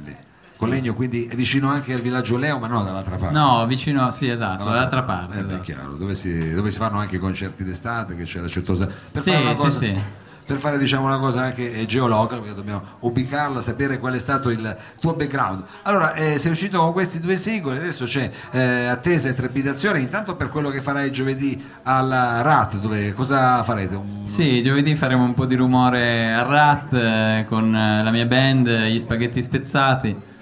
Collegno 0.57 0.95
quindi 0.95 1.27
è 1.27 1.35
vicino 1.35 1.69
anche 1.69 1.93
al 1.93 2.01
villaggio 2.01 2.37
Leo, 2.37 2.59
ma 2.59 2.67
no 2.67 2.83
dall'altra 2.83 3.17
parte. 3.17 3.35
No, 3.37 3.67
vicino, 3.67 4.11
sì, 4.11 4.29
esatto, 4.29 4.65
dall'altra 4.65 5.01
Eh, 5.01 5.05
parte. 5.05 5.41
beh, 5.41 5.47
esatto. 5.47 5.63
chiaro, 5.63 5.93
dove 5.95 6.15
si, 6.15 6.53
dove 6.53 6.71
si 6.71 6.79
fanno 6.79 6.99
anche 6.99 7.17
i 7.17 7.19
concerti 7.19 7.63
d'estate, 7.65 8.17
che 8.17 8.25
c'è 8.25 8.41
la 8.41 8.49
certosa. 8.49 8.87
Per 8.87 9.23
Sì, 9.23 9.31
sì, 9.31 9.55
cosa, 9.55 9.71
sì. 9.71 10.03
Per 10.47 10.59
fare 10.59 10.79
diciamo 10.79 11.07
una 11.07 11.19
cosa 11.19 11.43
anche 11.43 11.73
eh, 11.73 11.87
geologica, 11.87 12.39
perché 12.39 12.55
dobbiamo 12.55 12.83
ubicarla, 13.01 13.61
sapere 13.61 13.99
qual 13.99 14.15
è 14.15 14.19
stato 14.19 14.51
il 14.51 14.77
tuo 15.01 15.15
background. 15.15 15.65
Allora, 15.83 16.15
eh, 16.15 16.39
sei 16.39 16.53
uscito 16.53 16.79
con 16.79 16.93
questi 16.93 17.21
due 17.21 17.37
singoli, 17.37 17.79
adesso 17.79 18.05
c'è 18.05 18.31
eh, 18.51 18.87
attesa 18.87 19.29
e 19.29 19.35
trepidazione, 19.35 20.01
intanto 20.01 20.37
per 20.37 20.51
quello 20.51 20.69
che 20.71 20.81
farai 20.83 21.11
giovedì 21.11 21.63
alla 21.85 22.41
RAT, 22.43 22.77
dove 22.77 23.15
cosa 23.15 23.63
farete? 23.65 23.95
Un- 23.95 24.27
Sì, 24.27 24.63
giovedì 24.63 24.95
faremo 24.95 25.25
un 25.25 25.35
po' 25.35 25.47
di 25.47 25.55
rumore 25.55 26.33
a 26.33 26.43
Rat 26.43 26.93
eh, 26.93 27.45
con 27.49 27.75
eh, 27.75 28.03
la 28.03 28.11
mia 28.11 28.27
band, 28.27 28.69
gli 28.87 28.99
spaghetti 29.01 29.43
spezzati. 29.43 30.33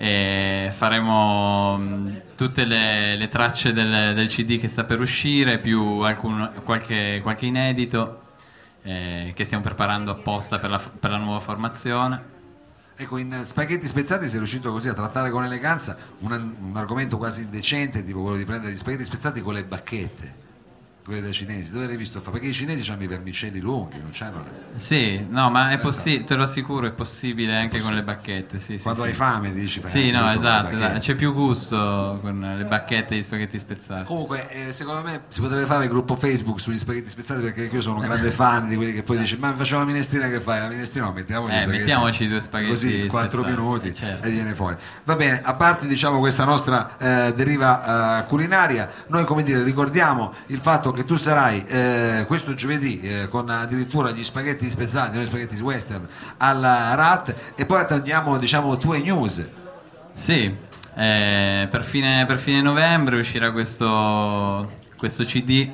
E 0.00 0.70
faremo 0.72 1.76
mh, 1.76 2.20
tutte 2.36 2.64
le, 2.64 3.16
le 3.16 3.28
tracce 3.28 3.72
del, 3.72 4.14
del 4.14 4.28
CD 4.28 4.58
che 4.60 4.68
sta 4.68 4.84
per 4.84 5.00
uscire, 5.00 5.58
più 5.58 5.80
alcun- 6.00 6.52
qualche, 6.64 7.18
qualche 7.22 7.46
inedito 7.46 8.20
eh, 8.88 9.32
che 9.34 9.44
stiamo 9.44 9.62
preparando 9.62 10.10
apposta 10.10 10.58
per 10.58 10.70
la, 10.70 10.78
per 10.78 11.10
la 11.10 11.18
nuova 11.18 11.40
formazione. 11.40 12.36
Ecco, 12.96 13.18
in 13.18 13.38
Spaghetti 13.44 13.86
Spezzati 13.86 14.26
sei 14.28 14.38
riuscito 14.38 14.72
così 14.72 14.88
a 14.88 14.94
trattare 14.94 15.30
con 15.30 15.44
eleganza 15.44 15.96
un, 16.20 16.54
un 16.58 16.76
argomento 16.76 17.18
quasi 17.18 17.42
indecente, 17.42 18.02
tipo 18.02 18.22
quello 18.22 18.38
di 18.38 18.46
prendere 18.46 18.72
gli 18.72 18.76
spaghetti 18.76 19.04
spezzati 19.04 19.42
con 19.42 19.54
le 19.54 19.64
bacchette, 19.64 20.34
quelle 21.08 21.22
dei 21.22 21.32
cinesi. 21.32 21.72
Dove 21.72 21.86
l'hai 21.86 21.96
visto? 21.96 22.20
Perché 22.20 22.46
i 22.46 22.52
cinesi 22.52 22.88
hanno 22.90 23.02
i 23.02 23.06
vermicelli 23.06 23.60
lunghi, 23.60 23.98
non 23.98 24.10
c'hanno 24.12 24.44
le... 24.44 24.78
Sì, 24.78 25.26
no, 25.28 25.48
ma 25.50 25.70
è 25.70 25.72
Esatto. 25.74 25.88
possibile, 25.88 26.24
te 26.24 26.34
lo 26.34 26.42
assicuro, 26.42 26.86
è 26.86 26.90
possibile 26.92 27.56
anche 27.56 27.80
con 27.80 27.94
le 27.94 28.02
bacchette. 28.02 28.58
Sì, 28.58 28.76
sì, 28.76 28.82
Quando 28.82 29.02
sì. 29.02 29.08
hai 29.08 29.14
fame 29.14 29.52
dici 29.52 29.80
Sì, 29.86 30.10
no, 30.10 30.30
esatto, 30.30 30.76
esatto, 30.76 30.98
c'è 30.98 31.14
più 31.14 31.32
gusto 31.32 32.18
con 32.20 32.54
le 32.58 32.64
bacchette 32.64 33.14
e 33.14 33.18
gli 33.18 33.22
spaghetti 33.22 33.58
spezzati. 33.58 34.04
Comunque, 34.04 34.48
eh, 34.50 34.72
secondo 34.72 35.02
me 35.02 35.22
si 35.28 35.40
potrebbe 35.40 35.64
fare 35.64 35.84
il 35.84 35.90
gruppo 35.90 36.14
Facebook 36.14 36.60
sugli 36.60 36.78
spaghetti 36.78 37.08
spezzati 37.08 37.40
perché 37.42 37.64
io 37.64 37.80
sono 37.80 37.96
un 37.96 38.02
grande 38.02 38.30
fan 38.30 38.68
di 38.68 38.76
quelli 38.76 38.92
che 38.92 39.02
poi 39.02 39.18
dici 39.18 39.36
ma 39.38 39.54
facciamo 39.56 39.80
la 39.80 39.86
minestrina 39.86 40.28
che 40.28 40.40
fai? 40.40 40.60
La 40.60 40.68
minestrina 40.68 41.06
no, 41.06 41.12
mettiamo 41.12 41.48
Eh, 41.48 41.66
mettiamoci 41.66 42.28
due 42.28 42.40
spaghetti 42.40 42.70
Così, 42.70 43.06
4 43.06 43.30
spezzati, 43.42 43.60
minuti 43.60 43.88
eh, 43.88 43.94
certo. 43.94 44.26
e 44.26 44.30
viene 44.30 44.54
fuori. 44.54 44.76
Va 45.04 45.16
bene, 45.16 45.40
a 45.42 45.54
parte 45.54 45.86
diciamo 45.86 46.18
questa 46.18 46.44
nostra 46.44 46.96
eh, 46.98 47.34
deriva 47.34 48.20
eh, 48.22 48.26
culinaria, 48.26 48.88
noi 49.08 49.24
come 49.24 49.42
dire 49.42 49.62
ricordiamo 49.62 50.34
il 50.46 50.60
fatto 50.60 50.92
che 50.92 50.97
tu 51.04 51.16
sarai 51.16 51.64
eh, 51.66 52.24
questo 52.26 52.54
giovedì 52.54 53.00
eh, 53.00 53.28
con 53.28 53.48
addirittura 53.50 54.10
gli 54.10 54.24
spaghetti 54.24 54.68
spezzati, 54.70 55.16
noi 55.16 55.26
spaghetti 55.26 55.60
western 55.60 56.06
alla 56.38 56.94
RAT 56.94 57.34
e 57.54 57.66
poi 57.66 57.80
attendiamo 57.80 58.38
diciamo 58.38 58.76
tue 58.78 59.00
news. 59.00 59.46
Sì, 60.14 60.52
eh, 60.94 61.68
per, 61.70 61.84
fine, 61.84 62.26
per 62.26 62.38
fine 62.38 62.60
novembre 62.60 63.18
uscirà 63.18 63.52
questo, 63.52 64.72
questo 64.96 65.24
CD 65.24 65.70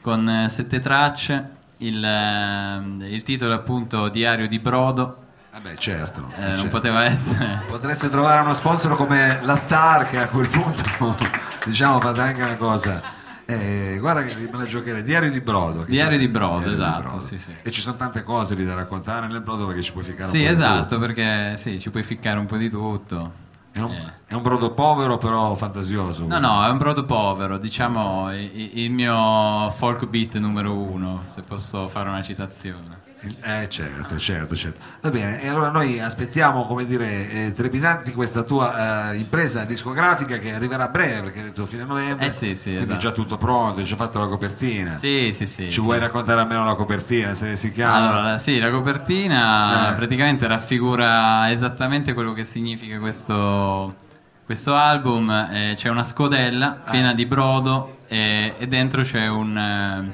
con 0.00 0.28
eh, 0.28 0.48
sette 0.48 0.80
tracce. 0.80 1.56
Il, 1.78 2.04
eh, 2.04 3.06
il 3.06 3.22
titolo 3.22 3.52
è 3.52 3.54
appunto 3.54 4.08
Diario 4.08 4.48
di 4.48 4.58
Brodo. 4.58 5.26
Vabbè, 5.52 5.76
certo. 5.76 6.30
Eh, 6.36 6.40
non 6.40 6.56
certo. 6.56 6.70
poteva 6.70 7.04
essere. 7.04 7.62
Potreste 7.68 8.08
trovare 8.08 8.40
uno 8.40 8.52
sponsor 8.52 8.96
come 8.96 9.38
la 9.42 9.56
Star 9.56 10.04
che 10.04 10.18
a 10.18 10.28
quel 10.28 10.48
punto 10.48 11.16
diciamo 11.64 12.00
fate 12.00 12.20
anche 12.20 12.42
una 12.42 12.56
cosa. 12.56 13.17
Eh, 13.50 13.96
guarda 13.98 14.24
che 14.24 14.34
me 14.52 14.58
la 14.58 14.66
giocherei, 14.66 15.02
Diario 15.02 15.30
di 15.30 15.40
Brodo. 15.40 15.84
Diario 15.84 16.18
di 16.18 16.28
Brodo, 16.28 16.58
Diario 16.58 16.74
di 16.76 16.82
esatto, 16.82 17.02
Brodo. 17.02 17.20
sì, 17.20 17.38
sì. 17.38 17.54
E 17.62 17.70
ci 17.70 17.80
sono 17.80 17.96
tante 17.96 18.22
cose 18.22 18.54
lì 18.54 18.62
da 18.62 18.74
raccontare 18.74 19.26
nel 19.26 19.40
brodo 19.40 19.66
perché 19.66 19.80
ci 19.80 19.90
puoi 19.92 20.04
ficcare 20.04 20.24
un 20.24 20.30
Sì, 20.30 20.40
po' 20.40 20.44
di 20.44 20.52
esatto, 20.52 20.82
tutto. 20.82 20.98
perché 20.98 21.56
sì, 21.56 21.80
ci 21.80 21.90
puoi 21.90 22.02
ficcare 22.02 22.38
un 22.38 22.44
po' 22.44 22.58
di 22.58 22.68
tutto. 22.68 23.32
È 23.72 23.80
un, 23.80 24.12
è 24.26 24.34
un 24.34 24.42
brodo 24.42 24.72
povero 24.72 25.16
però 25.16 25.54
fantasioso. 25.54 26.26
No, 26.26 26.38
no, 26.38 26.62
è 26.62 26.68
un 26.68 26.76
brodo 26.76 27.06
povero, 27.06 27.56
diciamo 27.56 28.30
i- 28.34 28.50
i- 28.52 28.82
il 28.82 28.90
mio 28.90 29.70
folk 29.70 30.06
beat 30.06 30.36
numero 30.36 30.74
uno, 30.74 31.22
se 31.28 31.40
posso 31.40 31.88
fare 31.88 32.10
una 32.10 32.22
citazione. 32.22 33.06
Eh 33.40 33.68
certo, 33.68 34.16
certo, 34.16 34.54
certo. 34.54 34.78
Va 35.00 35.10
bene, 35.10 35.42
e 35.42 35.48
allora 35.48 35.70
noi 35.70 35.98
aspettiamo, 35.98 36.64
come 36.66 36.86
dire, 36.86 37.28
eh, 37.30 37.52
trepidanti 37.52 38.12
questa 38.12 38.44
tua 38.44 39.10
eh, 39.10 39.16
impresa 39.16 39.64
discografica 39.64 40.38
che 40.38 40.54
arriverà 40.54 40.84
a 40.84 40.88
breve, 40.88 41.22
perché 41.22 41.38
hai 41.40 41.44
detto 41.46 41.66
fine 41.66 41.82
novembre. 41.84 42.26
Eh 42.26 42.30
sì, 42.30 42.54
sì, 42.54 42.70
Quindi 42.70 42.78
è 42.78 42.82
esatto. 42.84 42.98
già 43.00 43.10
tutto 43.10 43.36
pronto, 43.36 43.80
hai 43.80 43.86
già 43.86 43.96
fatto 43.96 44.20
la 44.20 44.28
copertina. 44.28 44.94
Sì, 44.94 45.32
sì, 45.34 45.46
sì. 45.46 45.64
Ci 45.64 45.70
sì. 45.72 45.80
vuoi 45.80 45.98
raccontare 45.98 46.40
almeno 46.42 46.64
la 46.64 46.74
copertina, 46.76 47.34
se 47.34 47.56
si 47.56 47.72
chiama? 47.72 47.96
Allora, 47.96 48.38
sì, 48.38 48.60
la 48.60 48.70
copertina 48.70 49.90
Eh. 49.90 49.94
praticamente 49.96 50.46
raffigura 50.46 51.50
esattamente 51.50 52.12
quello 52.14 52.32
che 52.32 52.44
significa 52.44 52.98
questo, 53.00 53.96
questo 54.44 54.76
album. 54.76 55.28
Eh, 55.30 55.72
c'è 55.76 55.88
una 55.88 56.04
scodella 56.04 56.82
Ah. 56.84 56.90
piena 56.90 57.14
di 57.14 57.26
brodo 57.26 57.96
e, 58.06 58.54
e 58.58 58.66
dentro 58.68 59.02
c'è 59.02 59.26
un, 59.26 59.56
eh, 59.58 59.66
eh, 59.98 60.04
un- 60.04 60.12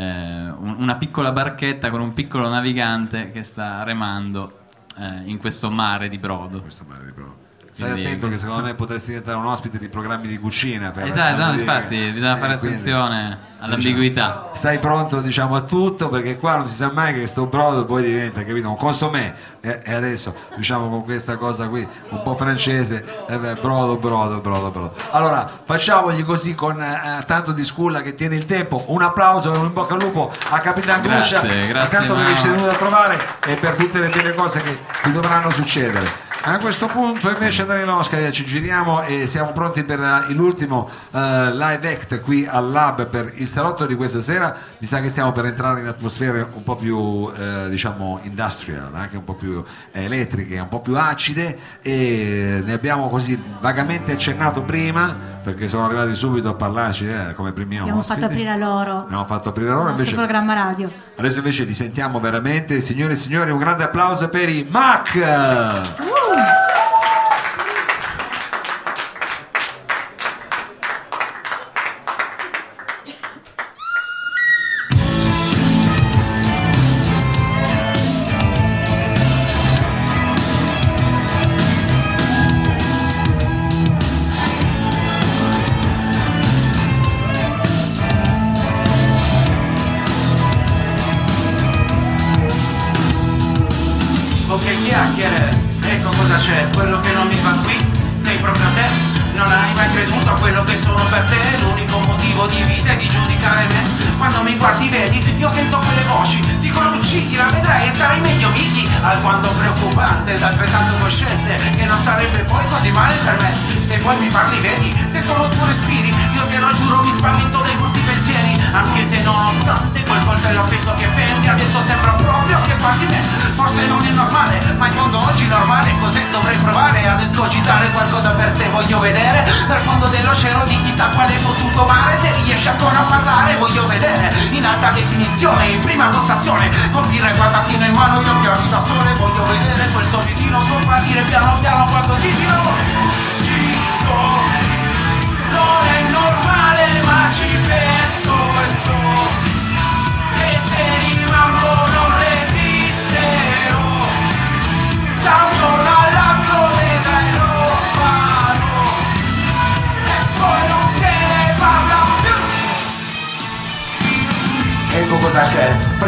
una 0.00 0.96
piccola 0.96 1.32
barchetta 1.32 1.90
con 1.90 2.00
un 2.00 2.14
piccolo 2.14 2.48
navigante 2.48 3.30
che 3.30 3.42
sta 3.42 3.82
remando 3.84 4.60
eh, 4.98 5.22
in 5.24 5.38
questo 5.38 5.70
mare 5.70 6.08
di 6.08 6.18
brodo. 6.18 6.60
Questo 6.60 6.84
mare 6.86 7.04
di 7.04 7.12
brodo. 7.12 7.43
Stai 7.74 7.90
Quindi- 7.90 8.06
attento 8.06 8.28
che 8.28 8.38
secondo 8.38 8.62
me 8.62 8.74
potresti 8.74 9.08
diventare 9.08 9.36
un 9.36 9.46
ospite 9.46 9.78
di 9.78 9.88
programmi 9.88 10.28
di 10.28 10.38
cucina. 10.38 10.92
Per 10.92 11.06
Esatto, 11.08 11.34
esatto, 11.34 11.58
infatti 11.58 12.10
bisogna 12.12 12.36
fare 12.36 12.54
eh, 12.54 12.58
quindi, 12.58 12.76
attenzione 12.76 13.38
all'ambiguità. 13.58 14.26
diciamo, 14.26 14.50
stai 14.54 14.78
pronto 14.78 15.20
diciamo 15.20 15.56
a 15.56 15.62
tutto 15.62 16.08
perché 16.08 16.38
qua 16.38 16.56
non 16.58 16.66
si 16.68 16.74
sa 16.76 16.92
mai 16.92 17.14
che 17.14 17.26
sto 17.26 17.46
brodo 17.46 17.84
poi 17.84 18.04
diventa 18.04 18.44
capito? 18.44 18.68
Un 18.68 18.76
consomè 18.76 19.34
e, 19.60 19.80
e 19.82 19.92
adesso 19.92 20.36
diciamo 20.54 20.88
con 20.88 21.02
questa 21.02 21.36
cosa 21.36 21.66
qui 21.66 21.84
un 22.10 22.22
po' 22.22 22.36
francese 22.36 23.04
eh 23.26 23.38
beh, 23.38 23.54
brodo 23.54 23.96
brodo 23.96 24.38
brodo 24.38 24.70
brodo. 24.70 24.94
Allora 25.10 25.44
facciamogli 25.64 26.24
così 26.24 26.54
con 26.54 26.80
eh, 26.80 27.24
tanto 27.26 27.50
di 27.50 27.64
sculla 27.64 28.02
che 28.02 28.14
tiene 28.14 28.36
il 28.36 28.46
tempo. 28.46 28.84
Un 28.88 29.02
applauso 29.02 29.52
e 29.52 29.56
un 29.58 29.64
in 29.64 29.72
bocca 29.72 29.94
al 29.94 30.00
lupo 30.00 30.32
a 30.50 30.58
Capitan 30.60 31.02
Grazie, 31.02 31.40
Gruccia 31.40 31.66
grazie, 31.66 31.98
intanto 31.98 32.14
perché 32.14 32.38
ci 32.38 32.46
è 32.46 32.50
venuto 32.50 32.70
a 32.70 32.74
trovare 32.76 33.18
e 33.46 33.56
per 33.56 33.74
tutte 33.74 33.98
le 33.98 34.08
belle 34.10 34.32
cose 34.34 34.60
che 34.60 34.78
ti 35.02 35.10
dovranno 35.10 35.50
succedere 35.50 36.23
a 36.46 36.58
questo 36.58 36.86
punto 36.88 37.30
invece 37.30 37.64
Danielosca 37.64 38.30
ci 38.30 38.44
giriamo 38.44 39.02
e 39.02 39.26
siamo 39.26 39.52
pronti 39.52 39.82
per 39.82 39.98
eh, 39.98 40.32
l'ultimo 40.34 40.88
eh, 41.10 41.50
live 41.54 41.90
act 41.90 42.20
qui 42.20 42.46
al 42.46 42.70
lab 42.70 43.06
per 43.06 43.32
il 43.36 43.46
salotto 43.46 43.86
di 43.86 43.94
questa 43.94 44.20
sera. 44.20 44.54
Mi 44.76 44.86
sa 44.86 45.00
che 45.00 45.08
stiamo 45.08 45.32
per 45.32 45.46
entrare 45.46 45.80
in 45.80 45.86
atmosfere 45.86 46.46
un 46.52 46.62
po' 46.62 46.76
più 46.76 47.32
eh, 47.34 47.70
diciamo 47.70 48.20
industrial, 48.24 48.94
anche 48.94 49.16
un 49.16 49.24
po' 49.24 49.34
più 49.34 49.64
elettriche, 49.90 50.58
un 50.58 50.68
po' 50.68 50.80
più 50.80 50.98
acide 50.98 51.58
e 51.80 52.60
ne 52.62 52.72
abbiamo 52.74 53.08
così 53.08 53.42
vagamente 53.60 54.12
accennato 54.12 54.62
prima 54.64 55.32
perché 55.42 55.66
sono 55.68 55.86
arrivati 55.86 56.14
subito 56.14 56.50
a 56.50 56.54
parlarci 56.54 57.06
eh, 57.06 57.34
come 57.34 57.52
primi 57.52 57.78
Abbiamo 57.78 58.00
ospiti. 58.00 58.20
fatto 58.20 58.32
aprire 58.32 58.56
loro 58.58 58.98
Abbiamo 59.00 59.24
fatto 59.26 59.48
aprire 59.50 59.68
il 59.68 59.74
loro 59.74 59.88
nostro 59.88 60.02
invece 60.04 60.22
programma 60.22 60.54
radio. 60.54 60.90
Adesso 61.16 61.38
invece 61.38 61.64
li 61.64 61.74
sentiamo 61.74 62.20
veramente, 62.20 62.80
signore 62.80 63.14
e 63.14 63.16
signori, 63.16 63.50
un 63.50 63.58
grande 63.58 63.84
applauso 63.84 64.28
per 64.28 64.48
i 64.48 64.66
Mac! 64.68 66.32
Ok 66.34 66.63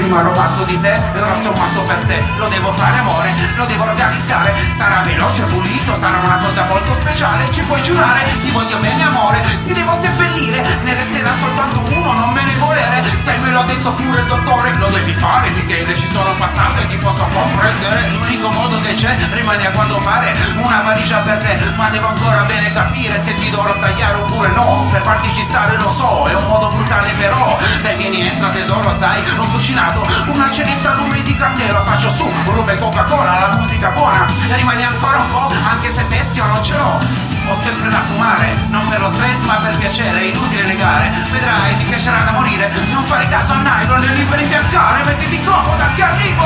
Prima 0.07 0.21
ero 0.21 0.31
matto 0.35 0.63
di 0.63 0.79
te 0.79 0.93
e 0.93 1.19
ora 1.21 1.35
matto 1.35 1.83
per 1.83 1.99
te. 2.07 2.23
Lo 2.37 2.49
devo 2.49 2.73
fare 2.75 2.99
amore, 2.99 3.35
lo 3.57 3.65
devo 3.65 3.83
organizzare. 3.83 4.55
Sarà 4.77 5.01
veloce, 5.03 5.43
pulito, 5.47 5.99
sarà 5.99 6.19
una 6.23 6.39
cosa 6.39 6.65
molto 6.67 6.95
speciale. 6.95 7.51
Ci 7.51 7.63
puoi 7.63 7.83
giurare, 7.83 8.21
ti 8.41 8.51
voglio 8.53 8.77
bene 8.79 9.03
amore 9.03 9.43
Ti 9.65 9.73
devo 9.73 9.93
seppellire, 9.95 10.63
ne 10.85 10.95
resterà 10.95 11.33
soltanto 11.41 11.83
uno, 11.93 12.13
non 12.13 12.31
me 12.31 12.43
ne 12.45 12.55
volere. 12.55 13.03
Sai 13.25 13.41
me 13.41 13.51
l'ha 13.51 13.63
detto 13.63 13.91
pure 13.95 14.21
il 14.21 14.27
dottore 14.27 14.75
Lo 14.77 14.87
devi 14.91 15.13
fare, 15.13 15.51
Michele, 15.51 15.97
ci 15.97 16.09
sono 16.13 16.31
passato 16.39 16.83
e 16.83 16.87
ti 16.87 16.97
posso 16.99 17.27
comprendere. 17.27 18.09
L'unico 18.11 18.49
modo 18.51 18.81
che 18.83 18.95
c'è 18.95 19.17
rimane 19.33 19.67
a 19.67 19.71
quanto 19.73 19.97
pare 20.05 20.37
Una 20.55 20.83
valigia 20.83 21.19
per 21.19 21.39
te, 21.39 21.59
ma 21.75 21.89
devo 21.91 22.07
ancora 22.07 22.43
bene 22.43 22.73
capire 22.73 23.21
Se 23.25 23.35
ti 23.35 23.51
dovrò 23.51 23.77
tagliare 23.81 24.19
oppure 24.19 24.51
no. 24.51 24.87
Per 24.93 25.03
farti 25.03 25.35
ci 25.35 25.43
stare 25.43 25.77
lo 25.77 25.93
so, 25.93 26.27
è 26.29 26.35
un 26.35 26.47
modo 26.47 26.69
brutale 26.69 27.11
però. 27.19 27.59
Dai 27.83 27.97
vieni 27.97 28.21
entra 28.21 28.51
tesoro, 28.51 28.95
sai, 28.99 29.21
ho 29.37 29.45
cucinato 29.51 29.96
Una 30.27 30.51
cenetta 30.53 30.93
a 30.93 30.95
lume 30.95 31.23
di 31.23 31.37
candela 31.37 31.83
Faccio 31.83 32.11
su, 32.11 32.29
rum 32.45 32.69
e 32.69 32.77
Coca-Cola, 32.77 33.39
la 33.41 33.57
musica 33.57 33.91
buona. 33.91 34.27
E 34.49 34.57
rimani 34.57 34.85
ancora 34.85 35.19
un 35.19 35.31
po', 35.31 35.53
anche 35.69 35.93
se 35.93 36.07
tessio 36.09 36.45
non 36.47 36.65
ce 36.65 36.77
l'ho. 36.77 37.01
Ho 37.49 37.55
sempre 37.63 37.89
da 37.91 38.01
fumare, 38.09 38.57
non 38.69 38.87
per 38.89 39.01
lo 39.01 39.09
stress 39.09 39.39
ma 39.43 39.55
per 39.57 39.77
piacere, 39.79 40.19
è 40.19 40.25
inutile 40.25 40.65
negare. 40.65 41.13
Vedrai, 41.31 41.77
ti 41.79 41.85
piacerà 41.85 42.19
da 42.25 42.33
morire, 42.33 42.71
non 42.93 43.05
fare 43.05 43.29
caso 43.29 43.53
a 43.53 43.57
nylon 43.57 44.03
e 44.03 44.15
liberi 44.15 44.43
imbiancare 44.43 45.05
Mettiti 45.05 45.43
comoda 45.45 45.89
che 45.95 46.03
arrivo, 46.03 46.45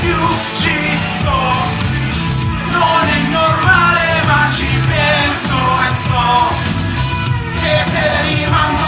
riuscito 0.00 1.30
Non 2.70 3.08
è 3.08 3.18
normale 3.30 4.22
ma 4.26 4.48
ci 4.54 4.66
penso 4.86 5.58
e 5.80 5.90
so 6.06 6.54
Che 7.60 7.84
se 7.90 8.22
rimango 8.22 8.83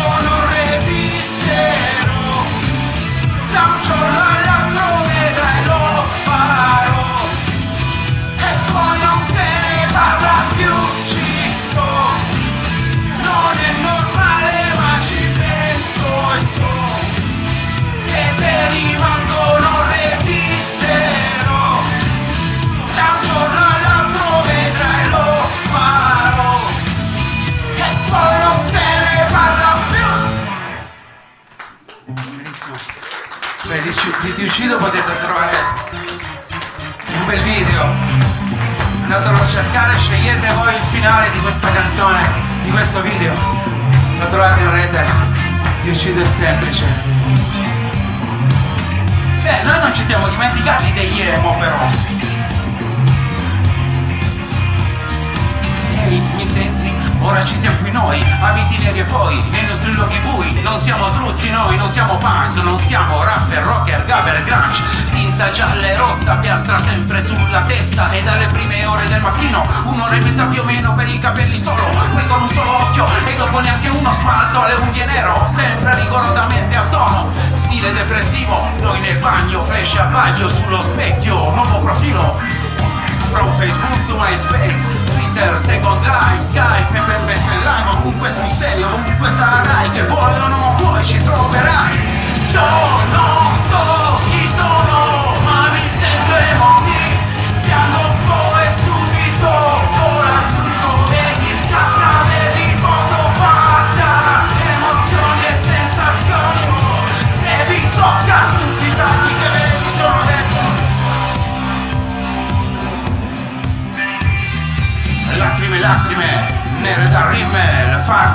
di, 34.06 34.12
Ci- 34.12 34.20
di 34.20 34.34
Ti 34.34 34.42
Uccido 34.44 34.76
potete 34.76 35.18
trovare 35.20 35.56
un 37.18 37.26
bel 37.26 37.42
video 37.42 38.24
Andatelo 39.02 39.40
a 39.40 39.48
cercare, 39.48 39.96
scegliete 39.98 40.52
voi 40.54 40.74
il 40.74 40.82
finale 40.90 41.30
di 41.30 41.38
questa 41.38 41.70
canzone, 41.70 42.28
di 42.64 42.70
questo 42.72 43.00
video. 43.02 43.32
Lo 44.18 44.28
trovate 44.28 44.60
in 44.62 44.70
rete, 44.72 45.04
ti 45.82 45.90
uccido 45.90 46.20
è 46.20 46.26
semplice. 46.26 46.84
Eh, 49.44 49.62
noi 49.62 49.78
non 49.78 49.94
ci 49.94 50.02
siamo 50.02 50.26
dimenticati 50.26 50.92
degli 50.92 51.20
emo 51.20 51.56
però. 51.56 51.88
Ora 57.26 57.44
ci 57.44 57.58
siamo 57.58 57.76
qui 57.78 57.90
noi, 57.90 58.24
abiti 58.40 58.78
neri 58.78 59.00
e 59.00 59.02
poi, 59.02 59.36
nei 59.50 59.66
nostri 59.66 59.92
luoghi 59.92 60.16
bui, 60.20 60.62
non 60.62 60.78
siamo 60.78 61.10
truzzi 61.10 61.50
noi, 61.50 61.76
non 61.76 61.88
siamo 61.88 62.16
punk, 62.18 62.54
non 62.62 62.78
siamo 62.78 63.20
rapper, 63.24 63.64
rocker, 63.64 64.06
gabber, 64.06 64.44
grunge, 64.44 64.80
tinta 65.10 65.50
gialla 65.50 65.86
e 65.88 65.96
rossa, 65.96 66.36
piastra 66.36 66.78
sempre 66.78 67.20
sulla 67.20 67.62
testa. 67.62 68.12
E 68.12 68.22
dalle 68.22 68.46
prime 68.46 68.86
ore 68.86 69.08
del 69.08 69.20
mattino, 69.20 69.66
un'ora 69.86 70.14
e 70.14 70.20
mezza 70.20 70.44
più 70.44 70.60
o 70.60 70.64
meno 70.64 70.94
per 70.94 71.08
i 71.08 71.18
capelli 71.18 71.58
solo, 71.58 71.88
poi 72.12 72.26
con 72.28 72.42
un 72.42 72.48
solo 72.48 72.76
occhio 72.76 73.04
e 73.26 73.34
dopo 73.34 73.58
neanche 73.58 73.88
uno 73.88 74.12
smalto 74.20 74.62
alle 74.62 74.74
unghie 74.74 75.04
nero, 75.06 75.50
sempre 75.52 75.96
rigorosamente 75.96 76.76
a 76.76 76.82
tono, 76.90 77.32
stile 77.56 77.92
depressivo, 77.92 78.70
noi 78.82 79.00
nel 79.00 79.18
bagno, 79.18 79.62
flash 79.62 79.96
a 79.96 80.04
bagno 80.04 80.46
sullo 80.46 80.80
specchio, 80.80 81.50
nuovo 81.50 81.80
profilo, 81.80 82.38
From 83.32 83.50
Facebook 83.58 84.06
to 84.06 84.16
MySpace, 84.16 85.05
Twitter, 85.36 85.58
Second 85.58 86.02
Life, 86.02 86.42
Skype, 86.44 86.90
MMS 86.92 87.44
Live, 87.62 87.90
ovunque 87.90 88.32
tu 88.32 88.48
sei, 88.48 88.82
ovunque 88.82 89.28
sarai, 89.28 89.90
che 89.90 90.02
vuoi 90.06 90.34
o 90.34 90.48
non 90.48 90.76
vuoi 90.76 91.04
ci 91.04 91.22
troverai. 91.22 92.05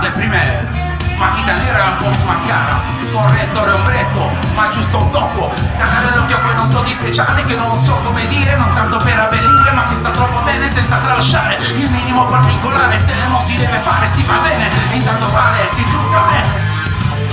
Rimmel, 0.02 0.10
farde 0.10 0.10
prime 0.12 0.90
Matita 1.18 1.54
nera 1.54 1.86
al 1.86 1.98
pomp 1.98 2.18
mascara 2.26 2.82
Correttore 3.12 3.72
ombretto, 3.72 4.32
ma 4.56 4.70
giusto 4.70 4.98
un 4.98 5.12
tocco 5.12 5.54
Cagare 5.78 6.16
l'occhio 6.16 6.38
a 6.38 6.54
non 6.54 6.66
so 6.66 6.82
di 6.82 6.94
speciale 6.94 7.46
Che 7.46 7.56
non 7.56 7.78
so 7.78 7.94
come 8.04 8.26
dire, 8.28 8.56
non 8.56 8.74
tanto 8.74 8.98
per 8.98 9.20
abbellire 9.20 9.72
Ma 9.72 9.84
che 9.84 9.96
sta 9.96 10.10
troppo 10.10 10.40
bene 10.40 10.68
senza 10.68 10.98
tralasciare 10.98 11.58
Il 11.76 11.90
minimo 11.92 12.26
particolare, 12.26 12.98
se 12.98 13.14
non 13.28 13.42
si 13.46 13.56
deve 13.56 13.78
fare 13.80 14.10
si 14.14 14.24
fa 14.24 14.38
bene 14.38 14.70
Intanto 14.92 15.28
vale, 15.28 15.70
si 15.74 15.84
trucca 15.84 16.22
bene. 16.30 16.70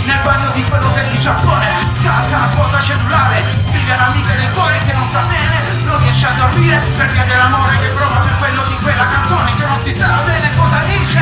Nel 0.05 0.20
bagno 0.23 0.51
di 0.51 0.65
quello 0.65 0.89
del 0.93 1.09
di 1.09 1.20
Giappone 1.20 1.66
Scatta 2.01 2.49
quota 2.55 2.81
cellulare 2.81 3.43
Scrive 3.69 3.93
all'amica 3.93 4.32
del 4.35 4.53
cuore 4.53 4.78
che 4.85 4.93
non 4.93 5.07
sta 5.07 5.20
bene 5.20 5.85
Non 5.85 5.99
riesce 6.01 6.27
a 6.27 6.32
dormire 6.32 6.78
per 6.97 7.09
via 7.09 7.24
dell'amore 7.24 7.78
che 7.78 7.89
prova 7.89 8.20
per 8.20 8.36
quello 8.39 8.62
di 8.69 8.77
quella 8.82 9.07
canzone 9.07 9.51
Che 9.53 9.65
non 9.65 9.81
si 9.82 9.93
sa 9.97 10.20
bene 10.24 10.49
cosa 10.59 10.78
dice. 10.85 11.20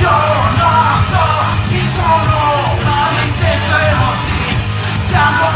Io 0.00 0.10
non 0.56 0.85
so 1.16 1.24
chi 1.68 1.82
sono 1.94 2.76
Ma 2.84 3.10
mi 3.14 3.32
sento 3.38 3.76
emosi 3.90 4.56
Piango 5.08 5.46
un 5.46 5.55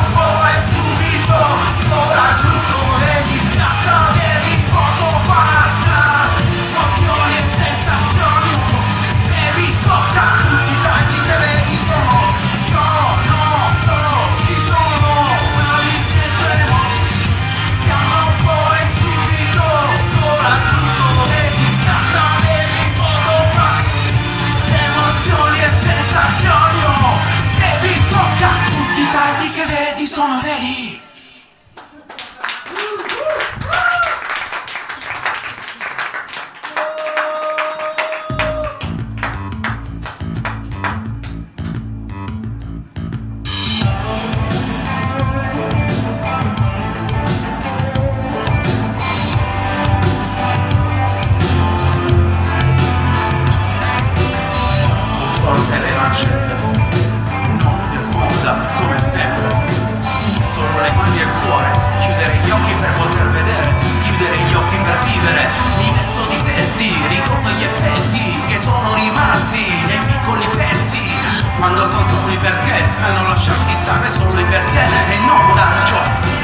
perché? 72.40 72.84
Non 73.12 73.28
lasciarti 73.28 73.74
stare 73.76 74.08
solo 74.08 74.38
i 74.40 74.44
perché 74.44 74.80
e 74.80 75.18
non 75.18 75.54
la 75.54 75.68
ragione. 75.78 76.38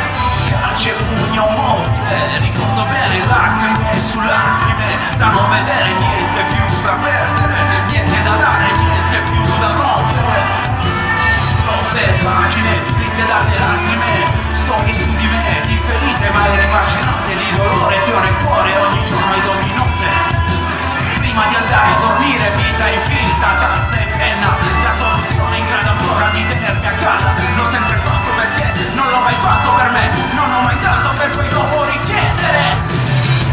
Calce 0.48 0.92
pugno 0.92 1.48
mobile 1.50 2.38
ricordo 2.38 2.84
bene 2.84 3.24
lacrime 3.26 4.00
su 4.00 4.20
lacrime 4.20 4.96
da 5.16 5.28
non 5.28 5.50
vedere 5.50 5.94
niente 5.94 6.42
più 6.52 6.82
da 6.82 6.92
perdere 7.02 7.54
niente 7.88 8.22
da 8.22 8.36
dare 8.36 8.70
niente 8.76 9.16
più 9.30 9.44
da 9.58 9.72
rompere. 9.72 10.44
Troppe 11.64 12.04
pagine 12.22 12.80
scritte 12.80 13.26
dalle 13.26 13.58
lacrime 13.58 14.24
storie 14.52 14.94
su 14.94 15.16
di 15.16 15.26
me 15.26 15.60
di 15.66 15.76
ferite 15.76 16.30
mai 16.30 16.60
rimacinate 16.60 17.34
di 17.34 17.56
dolore 17.56 18.02
che 18.02 18.12
ho 18.12 18.20
nel 18.20 18.36
cuore 18.44 18.78
ogni 18.78 19.04
giorno 19.06 19.34
ed 19.34 19.46
ogni 19.46 19.72
notte. 19.74 20.08
Prima 21.20 21.46
di 21.48 21.54
andare 21.54 21.88
a 21.88 21.98
dormire 22.00 22.50
vita 22.56 22.86
infilza 22.88 23.90
e 23.90 24.06
penna 24.16 24.55
paura 25.96 26.28
di 26.30 26.46
tenermi 26.46 26.86
a 26.86 26.92
galla. 26.92 27.34
L'ho 27.56 27.64
sempre 27.70 27.96
fatto 27.98 28.30
perché 28.36 28.72
non 28.94 29.08
l'ho 29.08 29.20
mai 29.20 29.34
fatto 29.40 29.70
per 29.74 29.90
me. 29.90 30.10
Non 30.34 30.52
ho 30.52 30.60
mai 30.62 30.78
dato 30.78 31.08
per 31.16 31.30
poi 31.30 31.48
dopo 31.48 31.84
richiedere. 31.84 32.64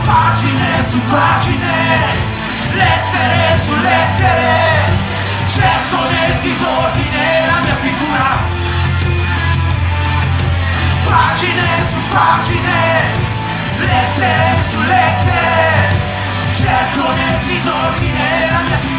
Pagine 0.03 0.83
su 0.89 0.99
pagine 1.09 2.31
Lettere 2.73 3.59
su 3.65 3.73
lettere. 3.75 5.01
Cerco 5.53 5.97
nel 6.09 6.33
disordine 6.41 7.45
la 7.45 7.59
mia 7.61 7.75
figura. 7.75 8.27
Pagine 11.05 11.67
su 11.91 11.99
pagine 12.09 12.81
Lettere 13.77 14.55
su 14.69 14.81
lettere. 14.81 16.01
Cerco 16.55 17.13
nel 17.13 17.37
disordine 17.45 18.51
la 18.51 18.59
mia 18.59 18.77
figura. 18.77 18.92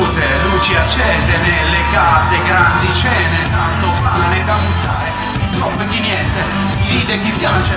Chiuse, 0.00 0.24
luci 0.48 0.74
accese 0.74 1.36
nelle 1.36 1.82
case, 1.92 2.40
grandi 2.42 2.92
cene, 2.94 3.50
tanto 3.50 3.86
pane 4.02 4.44
da 4.44 4.54
buttare, 4.54 5.12
chi 5.38 5.50
troppo 5.56 5.84
chi 5.84 6.00
niente, 6.00 6.40
chi 6.80 6.88
ride 6.88 7.20
chi 7.20 7.30
piange. 7.32 7.76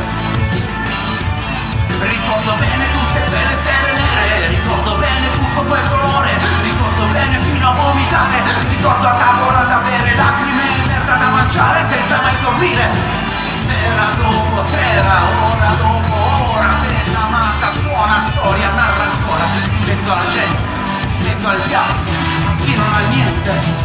Ricordo 1.99 2.53
bene 2.59 2.85
tutte 2.91 3.19
quelle 3.27 3.55
sere 3.55 3.91
nere, 3.93 4.47
ricordo 4.47 4.95
bene 4.95 5.31
tutto 5.31 5.61
quel 5.63 5.89
colore, 5.89 6.31
ricordo 6.63 7.05
bene 7.11 7.39
fino 7.39 7.69
a 7.69 7.73
vomitare, 7.73 8.41
ricordo 8.69 9.07
a 9.07 9.13
tavola 9.13 9.63
da 9.63 9.77
bere 9.77 10.15
lacrime 10.15 10.63
e 10.63 10.87
merda 10.87 11.15
da 11.15 11.27
mangiare 11.27 11.85
senza 11.89 12.21
mai 12.21 12.39
dormire. 12.41 12.89
Sera 13.67 14.05
dopo 14.15 14.61
sera, 14.61 15.23
ora 15.51 15.71
dopo 15.75 16.55
ora, 16.55 16.75
bella 16.83 17.19
amata, 17.19 17.71
suona 17.71 18.23
storia, 18.27 18.69
narra 18.71 19.03
ancora, 19.11 19.45
mezzo 19.85 20.11
alla 20.11 20.29
gente, 20.31 20.82
mezzo 21.43 21.47
alle 21.49 21.67
piazze, 21.67 22.09
chi 22.63 22.75
non 22.75 22.93
ha 22.93 22.99
niente. 23.09 23.81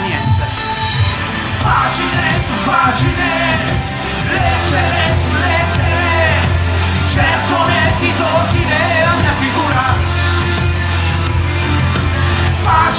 niente. 0.00 0.44
Pagine 1.62 2.40
su 2.46 2.54
pagine, 2.64 3.11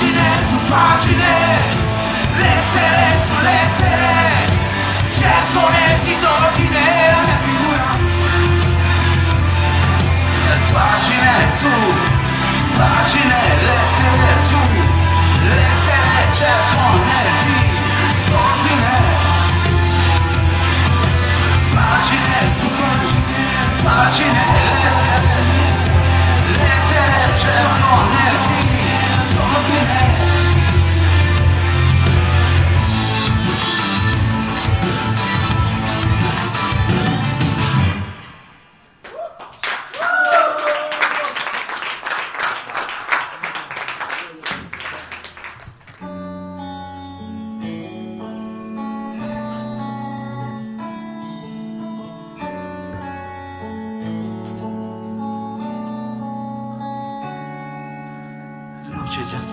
Pagine 0.04 0.36
su 0.50 0.58
pagine, 0.68 1.34
lettere 2.36 3.08
su 3.26 3.36
lettere, 3.42 4.12
cerco 5.18 5.70
nel 5.70 6.00
disordine 6.04 6.84
la 7.14 7.22
mia 7.24 7.40
figura. 7.46 7.88
Pagine 10.74 11.36
su, 11.58 11.72
pagine, 12.76 13.40
lettere 13.64 14.32
su, 14.50 14.62
lettere 15.48 16.22
cerco 16.36 16.84
nel 17.08 17.32
disordine. 18.12 18.96
Pagine 21.72 22.40
su 22.60 22.68
pagine, 22.76 23.40
pagine, 23.84 24.44
lettere 24.84 25.40
su, 25.48 25.64
lettere 26.52 27.40
cerco 27.40 27.96
nel 28.12 28.43
disordine. 29.74 30.23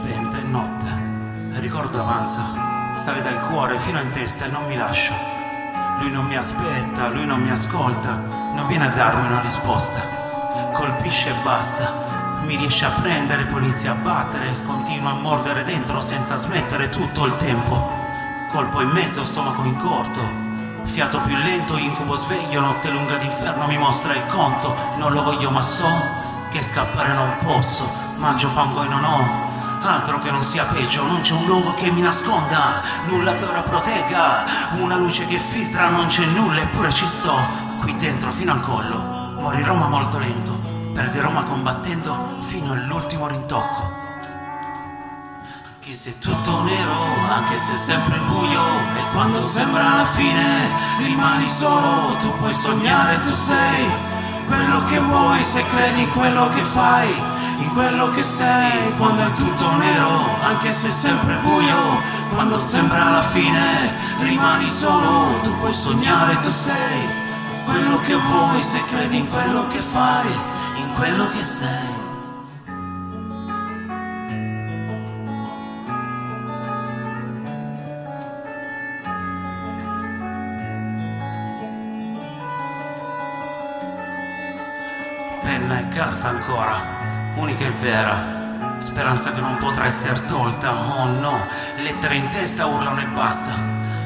Spenta, 0.01 0.39
è 0.39 0.43
notte. 0.43 0.86
Il 1.51 1.59
ricordo 1.59 2.01
avanza, 2.01 2.40
sale 2.97 3.20
dal 3.22 3.47
cuore 3.48 3.78
fino 3.78 4.01
in 4.01 4.10
testa 4.10 4.47
e 4.47 4.48
non 4.48 4.64
mi 4.66 4.77
lascia. 4.77 5.14
Lui 6.01 6.10
non 6.10 6.24
mi 6.24 6.36
aspetta, 6.36 7.09
lui 7.09 7.27
non 7.27 7.40
mi 7.40 7.51
ascolta, 7.51 8.14
non 8.55 8.66
viene 8.66 8.86
a 8.86 8.90
darmi 8.90 9.27
una 9.27 9.40
risposta. 9.40 10.01
Colpisce 10.72 11.31
e 11.31 11.35
basta. 11.43 12.09
Mi 12.47 12.56
riesce 12.56 12.86
a 12.86 12.90
prendere, 12.90 13.44
poi 13.44 13.62
inizia 13.62 13.93
a 13.93 13.97
battere, 13.97 14.62
continua 14.64 15.10
a 15.10 15.14
mordere 15.14 15.62
dentro 15.62 16.01
senza 16.01 16.36
smettere 16.36 16.89
tutto 16.89 17.27
il 17.27 17.36
tempo. 17.36 17.98
Colpo 18.51 18.81
in 18.81 18.89
mezzo, 18.89 19.24
stomaco 19.24 19.62
in 19.64 19.77
corto. 19.77 20.20
Fiato 20.85 21.20
più 21.20 21.36
lento, 21.36 21.77
incubo 21.77 22.14
sveglio, 22.14 22.62
notte 22.62 22.89
lunga 22.89 23.16
d'inferno 23.16 23.66
mi 23.66 23.77
mostra 23.77 24.14
il 24.14 24.27
conto. 24.28 24.74
Non 24.97 25.12
lo 25.12 25.22
voglio 25.22 25.51
ma 25.51 25.62
so 25.62 25.89
che 26.51 26.62
scappare 26.62 27.12
non 27.12 27.36
posso. 27.44 27.85
Mangio 28.16 28.48
fango 28.48 28.82
e 28.82 28.89
non 28.89 29.05
ho 29.05 29.49
altro 29.82 30.20
che 30.20 30.31
non 30.31 30.43
sia 30.43 30.65
peggio. 30.65 31.05
Non 31.05 31.20
c'è 31.20 31.32
un 31.32 31.47
luogo 31.47 31.74
che 31.74 31.90
mi 31.90 32.01
nasconda, 32.01 32.82
nulla 33.07 33.35
che 33.35 33.44
ora 33.44 33.62
protegga. 33.62 34.44
Una 34.78 34.97
luce 34.97 35.27
che 35.27 35.39
filtra, 35.39 35.89
non 35.89 36.07
c'è 36.07 36.24
nulla 36.24 36.61
eppure 36.61 36.93
ci 36.93 37.07
sto. 37.07 37.36
Qui 37.81 37.97
dentro 37.97 38.31
fino 38.31 38.52
al 38.52 38.61
collo. 38.61 38.98
Morirò 39.39 39.74
ma 39.74 39.89
molto 39.89 40.19
lento. 40.19 40.59
Perderò 40.93 41.31
ma 41.31 41.43
combattendo 41.44 42.39
fino 42.43 42.73
all'ultimo 42.73 43.27
rintocco. 43.27 43.98
Anche 45.90 45.94
se 45.94 46.19
tutto 46.19 46.62
nero, 46.62 46.93
anche 47.28 47.59
se 47.59 47.74
sempre 47.77 48.16
buio 48.19 48.62
E 48.97 49.12
quando 49.12 49.48
sembra 49.48 49.97
la 49.97 50.05
fine 50.05 50.70
rimani 50.98 51.48
solo 51.48 52.16
Tu 52.20 52.32
puoi 52.36 52.55
sognare, 52.55 53.20
tu 53.24 53.32
sei 53.32 53.90
quello 54.47 54.85
che 54.85 55.01
vuoi 55.01 55.43
Se 55.43 55.65
credi 55.66 56.02
in 56.02 56.11
quello 56.11 56.48
che 56.51 56.62
fai, 56.62 57.12
in 57.62 57.73
quello 57.73 58.11
che 58.11 58.23
sei 58.23 58.95
Quando 58.97 59.23
è 59.23 59.32
tutto 59.35 59.77
nero, 59.77 60.43
anche 60.43 60.73
se 60.73 60.89
è 60.89 60.93
sempre 60.93 61.37
buio 61.43 62.03
Quando 62.35 62.61
sembra 62.61 63.11
la 63.11 63.23
fine 63.23 63.95
rimani 64.20 64.69
solo 64.69 65.39
Tu 65.43 65.57
puoi 65.59 65.74
sognare, 65.74 66.41
tu 66.41 66.51
sei 66.51 67.09
quello 67.65 68.01
che 68.01 68.15
vuoi 68.15 68.61
Se 68.62 68.82
credi 68.85 69.19
in 69.19 69.28
quello 69.28 69.66
che 69.69 69.81
fai, 69.81 70.28
in 70.77 70.93
quello 70.95 71.28
che 71.31 71.43
sei. 71.43 71.99
Penna 85.43 85.81
e 85.81 85.89
carta 85.89 86.28
ancora, 86.28 86.99
unica 87.40 87.64
e 87.64 87.70
vera. 87.70 88.38
Speranza 88.78 89.32
che 89.32 89.40
non 89.40 89.56
potrà 89.56 89.86
essere 89.86 90.24
tolta, 90.26 90.72
oh 90.72 91.06
no, 91.06 91.46
lettere 91.76 92.16
in 92.16 92.28
testa 92.28 92.66
urlano 92.66 93.00
e 93.00 93.06
basta. 93.06 93.52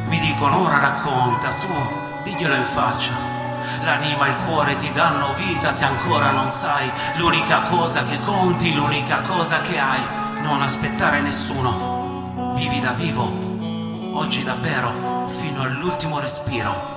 Mi 0.06 0.18
dicono 0.20 0.62
ora 0.62 0.78
racconta, 0.78 1.50
su, 1.50 1.68
diglielo 2.22 2.54
in 2.54 2.62
faccia. 2.62 3.12
L'anima 3.82 4.26
e 4.26 4.30
il 4.30 4.36
cuore 4.46 4.76
ti 4.76 4.90
danno 4.92 5.34
vita 5.34 5.70
se 5.70 5.84
ancora 5.84 6.30
non 6.30 6.48
sai. 6.48 6.90
L'unica 7.16 7.62
cosa 7.62 8.04
che 8.04 8.18
conti, 8.20 8.74
l'unica 8.74 9.20
cosa 9.22 9.60
che 9.60 9.78
hai. 9.78 10.00
Non 10.42 10.62
aspettare 10.62 11.20
nessuno. 11.20 12.52
Vivi 12.54 12.80
da 12.80 12.92
vivo, 12.92 13.22
oggi 14.14 14.44
davvero, 14.44 15.28
fino 15.28 15.62
all'ultimo 15.62 16.20
respiro. 16.20 16.93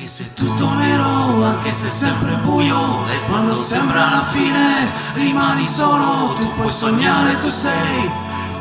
Anche 0.00 0.12
se 0.12 0.32
tutto 0.32 0.72
nero, 0.76 1.44
anche 1.44 1.72
se 1.72 1.90
sempre 1.90 2.34
buio 2.36 3.06
E 3.06 3.20
quando 3.28 3.62
sembra 3.62 4.08
la 4.08 4.22
fine 4.22 4.90
rimani 5.12 5.66
solo 5.66 6.36
Tu 6.38 6.54
puoi 6.54 6.70
sognare, 6.70 7.38
tu 7.38 7.50
sei 7.50 8.10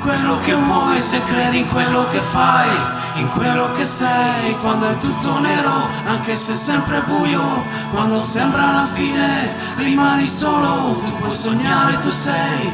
quello 0.02 0.38
che 0.42 0.54
vuoi 0.54 1.00
Se 1.00 1.24
credi 1.24 1.60
in 1.60 1.70
quello 1.70 2.10
che 2.10 2.20
fai, 2.20 2.68
in 3.14 3.30
quello 3.30 3.72
che 3.72 3.86
sei. 3.86 4.58
Quando 4.60 4.90
è 4.90 4.98
tutto 4.98 5.40
nero, 5.40 5.88
anche 6.08 6.36
se 6.36 6.56
sempre 6.56 7.04
buio 7.04 7.64
Quando 7.94 8.22
sembra 8.22 8.74
la 8.74 8.86
fine 8.86 9.56
rimani 9.78 10.28
solo 10.28 11.02
Tu 11.06 11.16
puoi 11.20 11.32
sognare, 11.34 12.00
tu 12.00 12.12
sei 12.12 12.70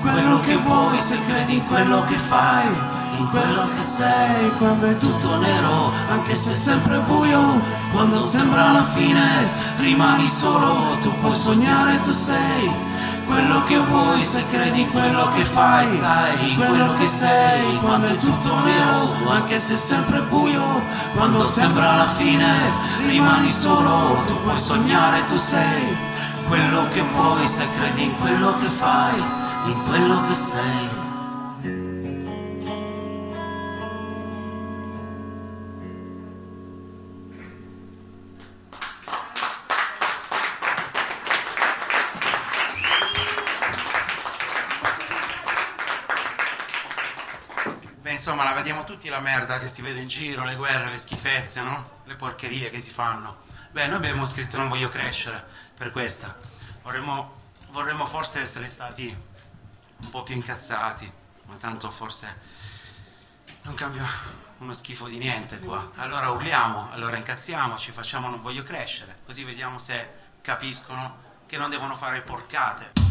quello 0.00 0.40
che 0.40 0.56
vuoi 0.56 0.98
Se 0.98 1.16
credi 1.24 1.54
in 1.54 1.66
quello 1.68 2.02
che 2.02 2.18
fai, 2.18 2.66
in 3.18 3.28
quello 3.30 3.68
che 3.76 3.82
sei 3.82 4.50
quando 4.58 4.86
è 4.86 4.96
tutto 4.96 5.38
nero, 5.38 5.92
anche 6.08 6.36
se 6.36 6.50
è 6.50 6.54
sempre 6.54 6.98
buio, 7.00 7.60
quando 7.92 8.20
sembra 8.22 8.70
la 8.70 8.84
fine, 8.84 9.50
rimani 9.78 10.28
solo, 10.28 10.96
tu 11.00 11.12
puoi 11.18 11.34
sognare, 11.34 12.00
tu 12.02 12.12
sei 12.12 12.70
quello 13.26 13.64
che 13.64 13.78
vuoi 13.78 14.24
se 14.24 14.44
credi 14.50 14.82
in 14.82 14.90
quello 14.90 15.30
che 15.32 15.44
fai, 15.44 15.86
sai 15.86 16.54
quello 16.54 16.94
che 16.94 17.06
sei 17.06 17.78
quando 17.80 18.06
è 18.06 18.16
tutto 18.18 18.62
nero, 18.62 19.28
anche 19.28 19.58
se 19.58 19.74
è 19.74 19.76
sempre 19.76 20.20
buio, 20.22 20.80
quando 21.14 21.46
sembra 21.48 21.96
la 21.96 22.08
fine, 22.08 22.46
rimani 23.04 23.50
solo, 23.50 24.22
tu 24.26 24.40
puoi 24.42 24.58
sognare, 24.58 25.26
tu 25.26 25.36
sei 25.36 25.96
quello 26.46 26.88
che 26.90 27.02
vuoi 27.14 27.48
se 27.48 27.66
credi 27.76 28.04
in 28.04 28.18
quello 28.18 28.54
che 28.56 28.68
fai, 28.68 29.18
in 29.66 29.82
quello 29.86 30.22
che 30.28 30.34
sei. 30.36 31.16
Insomma, 48.28 48.46
la 48.46 48.54
vediamo 48.54 48.84
tutti 48.84 49.08
la 49.08 49.20
merda 49.20 49.58
che 49.58 49.68
si 49.68 49.80
vede 49.80 50.00
in 50.00 50.06
giro, 50.06 50.44
le 50.44 50.54
guerre, 50.54 50.90
le 50.90 50.98
schifezze, 50.98 51.62
no? 51.62 52.02
Le 52.04 52.14
porcherie 52.14 52.68
che 52.68 52.78
si 52.78 52.90
fanno. 52.90 53.38
Beh, 53.70 53.86
noi 53.86 53.96
abbiamo 53.96 54.26
scritto 54.26 54.58
Non 54.58 54.68
voglio 54.68 54.90
crescere 54.90 55.42
per 55.74 55.92
questa. 55.92 56.36
Vorremmo, 56.82 57.40
vorremmo 57.70 58.04
forse 58.04 58.40
essere 58.40 58.68
stati 58.68 59.16
un 60.00 60.10
po' 60.10 60.24
più 60.24 60.34
incazzati, 60.34 61.10
ma 61.46 61.54
tanto 61.54 61.90
forse 61.90 62.56
non 63.62 63.72
cambia 63.72 64.04
uno 64.58 64.74
schifo 64.74 65.06
di 65.06 65.16
niente 65.16 65.58
qua. 65.58 65.92
Allora 65.94 66.28
urliamo, 66.28 66.90
allora 66.92 67.16
incazziamoci, 67.16 67.92
facciamo 67.92 68.28
Non 68.28 68.42
voglio 68.42 68.62
crescere, 68.62 69.20
così 69.24 69.42
vediamo 69.42 69.78
se 69.78 70.06
capiscono 70.42 71.24
che 71.46 71.56
non 71.56 71.70
devono 71.70 71.94
fare 71.94 72.20
porcate. 72.20 73.07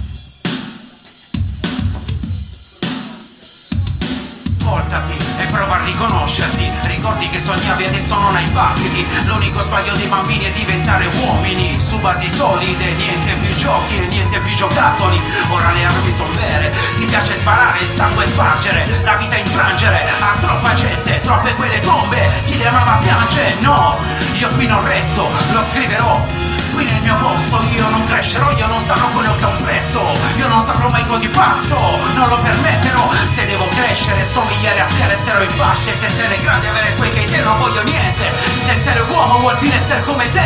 Voltati 4.67 5.15
e 5.37 5.45
prova 5.45 5.75
a 5.75 5.83
riconoscerti. 5.85 6.69
Ricordi 6.81 7.29
che 7.29 7.39
sognavi 7.39 7.85
adesso 7.85 8.19
non 8.19 8.35
hai 8.35 8.45
battiti. 8.47 9.07
L'unico 9.23 9.61
sbaglio 9.61 9.95
dei 9.95 10.07
bambini 10.07 10.43
è 10.43 10.51
diventare 10.51 11.07
uomini 11.07 11.79
Su 11.79 11.97
basi 11.99 12.29
solide, 12.29 12.91
niente 12.91 13.33
più 13.35 13.55
giochi 13.55 13.95
e 13.95 14.07
niente 14.07 14.39
più 14.39 14.53
giocattoli. 14.55 15.21
Ora 15.49 15.71
le 15.71 15.85
armi 15.85 16.11
sono 16.11 16.33
vere. 16.33 16.73
Ti 16.97 17.05
piace 17.05 17.35
sparare, 17.35 17.79
il 17.79 17.89
sangue 17.89 18.25
spargere. 18.25 19.01
La 19.03 19.15
vita 19.15 19.37
infrangere 19.37 20.05
A 20.19 20.35
troppa 20.37 20.75
gente, 20.75 21.21
troppe 21.21 21.55
quelle 21.55 21.79
tombe. 21.79 22.29
Chi 22.43 22.57
le 22.57 22.67
amava 22.67 22.97
piange, 22.97 23.55
no. 23.61 23.97
Io 24.37 24.49
qui 24.49 24.67
non 24.67 24.83
resto, 24.83 25.29
lo 25.53 25.63
scriverò 25.63 26.46
Qui 26.77 26.85
nel 26.85 27.01
mio 27.01 27.15
posto 27.15 27.59
io 27.73 27.89
non 27.89 28.05
crescerò, 28.05 28.51
io 28.51 28.67
non 28.67 28.79
sarò 28.79 29.07
quello 29.09 29.35
che 29.37 29.43
ha 29.43 29.47
un 29.47 29.63
prezzo. 29.63 30.13
Io 30.37 30.47
non 30.47 30.61
sarò 30.61 30.87
mai 30.89 31.03
così 31.07 31.27
pazzo, 31.27 31.75
non 32.13 32.29
lo 32.29 32.35
permetterò. 32.35 33.09
Se 33.33 33.47
devo 33.47 33.67
crescere, 33.69 34.23
somigliare 34.23 34.81
a 34.81 34.85
te, 34.85 35.07
resterò 35.07 35.41
in 35.41 35.49
fasce 35.49 35.97
Se 35.99 36.05
essere 36.05 36.39
grande, 36.39 36.69
avere 36.69 36.93
quel 36.93 37.11
che 37.13 37.19
hai 37.21 37.25
te, 37.25 37.41
non 37.41 37.57
voglio 37.57 37.81
niente. 37.81 38.31
Se 38.63 38.71
essere 38.73 38.99
uomo 39.09 39.39
vuol 39.39 39.57
dire 39.57 39.75
essere 39.75 40.03
come 40.03 40.31
te. 40.31 40.45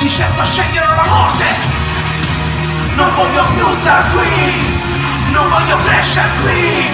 Di 0.00 0.10
certo 0.10 0.44
sceglierò 0.44 0.96
la 0.96 1.06
morte. 1.06 1.44
Non 2.96 3.14
voglio 3.14 3.44
più 3.54 3.72
star 3.78 4.10
qui. 4.10 5.30
Non 5.30 5.48
voglio 5.48 5.76
crescere 5.76 6.28
qui. 6.42 6.90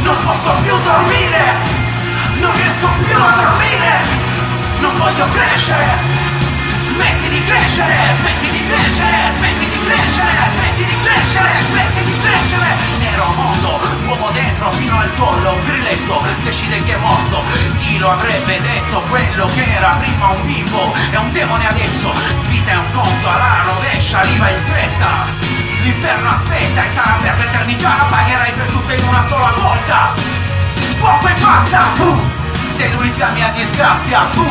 Non 0.00 0.16
posso 0.24 0.50
più 0.62 0.74
dormire. 0.80 1.44
Non 2.40 2.56
riesco 2.56 2.88
più 3.04 3.16
a 3.18 3.34
dormire. 3.36 3.92
Non 4.80 4.96
voglio 4.96 5.26
crescere 5.30 6.17
Smetti 6.98 7.28
di 7.28 7.44
crescere, 7.44 7.94
smetti 8.18 8.50
di 8.50 8.66
crescere, 8.66 9.30
smetti 9.36 9.68
di 9.70 9.78
crescere, 9.86 10.32
smetti 10.50 10.84
di 10.84 10.96
crescere, 11.04 11.50
smetti 11.70 12.02
di 12.02 12.20
crescere. 12.20 12.66
Nero 12.98 13.26
mondo, 13.34 13.80
uomo 14.04 14.30
dentro 14.32 14.72
fino 14.72 14.98
al 14.98 15.14
collo, 15.14 15.60
grilletto, 15.64 16.20
decide 16.42 16.82
che 16.82 16.94
è 16.94 16.96
morto. 16.96 17.44
Chi 17.78 17.98
lo 17.98 18.10
avrebbe 18.10 18.60
detto? 18.60 19.00
Quello 19.02 19.46
che 19.46 19.64
era 19.76 19.90
prima 19.90 20.26
un 20.30 20.44
bimbo 20.44 20.92
è 21.12 21.16
un 21.18 21.30
demone 21.30 21.68
adesso. 21.68 22.12
Vita 22.48 22.72
è 22.72 22.76
un 22.76 22.90
conto 22.90 23.28
alla 23.28 23.62
rovescia, 23.62 24.18
arriva 24.18 24.50
in 24.50 24.62
fretta. 24.66 25.26
L'inferno 25.82 26.30
aspetta 26.30 26.84
e 26.84 26.88
sarà 26.88 27.16
per 27.20 27.38
l'eternità, 27.38 28.06
pagherai 28.10 28.52
per 28.54 28.66
tutte 28.66 28.94
in 28.94 29.06
una 29.06 29.24
sola 29.28 29.54
volta. 29.56 30.14
Fuoco 30.98 31.28
e 31.28 31.34
basta, 31.38 32.37
sei 32.78 32.92
l'unica 32.92 33.30
mia 33.30 33.48
disgrazia, 33.56 34.28
tu 34.30 34.46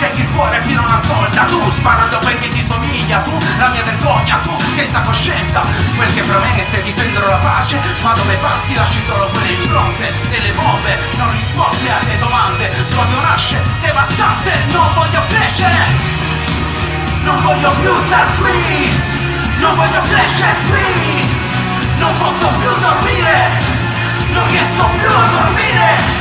sei 0.00 0.10
il 0.18 0.28
cuore 0.34 0.60
fino 0.66 0.82
a 0.82 0.86
una 0.86 1.00
svolta, 1.04 1.44
tu 1.44 1.70
sparando 1.78 2.18
perché 2.18 2.48
ti 2.48 2.62
somiglia, 2.66 3.20
tu 3.20 3.30
la 3.58 3.68
mia 3.68 3.84
vergogna, 3.84 4.40
tu 4.42 4.50
senza 4.74 5.00
coscienza, 5.02 5.62
quel 5.94 6.12
che 6.12 6.22
promette 6.22 6.82
difenderò 6.82 7.28
la 7.28 7.36
pace, 7.36 7.78
ma 8.02 8.12
dove 8.14 8.34
passi 8.42 8.74
lasci 8.74 9.00
solo 9.06 9.26
quelle 9.26 9.52
impronte, 9.52 10.12
delle 10.30 10.50
bombe, 10.50 10.98
non 11.16 11.30
risposte 11.30 11.88
alle 11.92 12.18
domande, 12.18 12.70
l'odio 12.90 13.20
nasce 13.20 13.62
devastante, 13.80 14.50
non 14.72 14.88
voglio 14.94 15.22
crescere, 15.28 15.78
non 17.22 17.40
voglio 17.44 17.70
più 17.70 17.92
star 18.06 18.26
qui, 18.40 18.90
non 19.60 19.76
voglio 19.76 20.00
crescere 20.10 20.56
qui, 20.66 21.28
non 21.98 22.18
posso 22.18 22.48
più 22.58 22.70
dormire, 22.80 23.62
non 24.32 24.48
riesco 24.48 24.88
più 24.98 25.08
a 25.08 25.26
dormire 25.38 26.19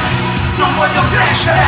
non 0.60 0.76
voglio 0.76 1.02
crescere. 1.10 1.66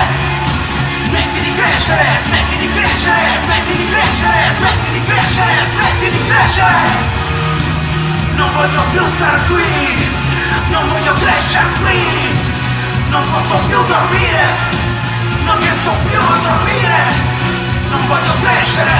Smetti 1.07 1.39
di 1.39 1.53
crescere, 1.55 2.19
smetti 2.25 2.57
di 2.57 2.69
crescere, 2.71 3.39
smetti 3.43 3.75
di 3.77 3.87
crescere, 3.87 4.41
smetti 4.57 4.91
di 4.91 5.01
crescere, 5.07 5.53
smetti 5.71 6.09
di 6.09 6.21
crescere. 6.27 6.81
Non 8.35 8.49
voglio 8.53 8.81
più 8.91 9.07
star 9.15 9.47
qui, 9.47 9.71
non 10.69 10.89
voglio 10.89 11.13
crescere 11.13 11.69
qui. 11.81 12.03
Non 13.09 13.23
posso 13.31 13.55
più 13.67 13.79
dormire, 13.87 14.43
non 15.45 15.57
riesco 15.59 15.91
più 16.07 16.19
a 16.19 16.37
dormire. 16.47 16.99
Non 17.89 18.07
voglio 18.07 18.33
crescere. 18.43 18.95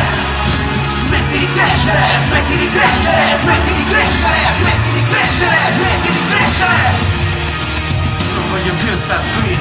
Smetti 1.03 1.37
di 1.37 1.49
crescere, 1.51 2.19
smetti 2.27 2.57
di 2.57 2.69
crescere, 2.71 3.39
smetti 3.41 3.73
di 3.73 3.85
crescere, 3.91 4.39
smetti 4.59 4.91
di 4.93 5.05
crescere, 5.11 5.57
smetti 5.75 6.11
di 6.11 6.21
crescere 6.29 7.20
voglio 8.51 8.73
più 8.73 8.95
star 8.97 9.23
qui, 9.39 9.57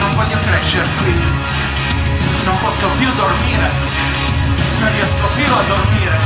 non 0.00 0.14
voglio 0.14 0.38
crescere 0.40 0.88
qui, 0.98 1.14
non 2.46 2.58
posso 2.60 2.88
più 2.96 3.12
dormire, 3.14 3.70
non 4.80 4.92
riesco 4.92 5.26
più 5.36 5.44
a 5.44 5.62
dormire, 5.68 6.16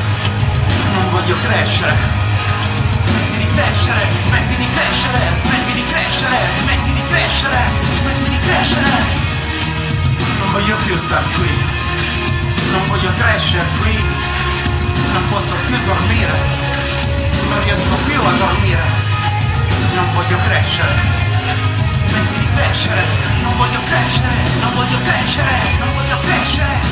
non 0.94 1.10
voglio 1.10 1.36
crescere. 1.42 1.94
Smetti 3.02 3.36
di 3.36 3.48
crescere, 3.52 4.02
smetti 4.26 4.56
di 4.62 4.68
crescere, 4.74 5.18
smetti 5.42 5.72
di 5.72 5.84
crescere, 5.90 6.38
smetti 6.62 6.92
di 6.92 7.04
crescere, 7.10 7.58
smetti 7.98 8.30
di 8.30 8.38
crescere. 8.46 8.90
Non 10.38 10.52
voglio 10.52 10.76
più 10.86 10.96
star 10.98 11.24
qui, 11.34 11.50
non 12.70 12.86
voglio 12.86 13.10
crescere 13.18 13.66
qui, 13.80 13.98
non 15.12 15.28
posso 15.30 15.54
più 15.66 15.76
dormire, 15.84 16.36
non 17.48 17.62
riesco 17.64 17.96
più 18.06 18.20
a 18.20 18.32
dormire, 18.38 18.84
non 19.96 20.14
voglio 20.14 20.38
crescere 20.46 21.29
crescere, 22.60 23.02
non 23.42 23.56
voglio 23.56 23.80
crescere, 23.84 24.34
non 24.60 24.74
voglio 24.74 24.98
crescere, 25.02 25.78
non 25.78 25.94
voglio 25.94 26.18
crescere. 26.20 26.88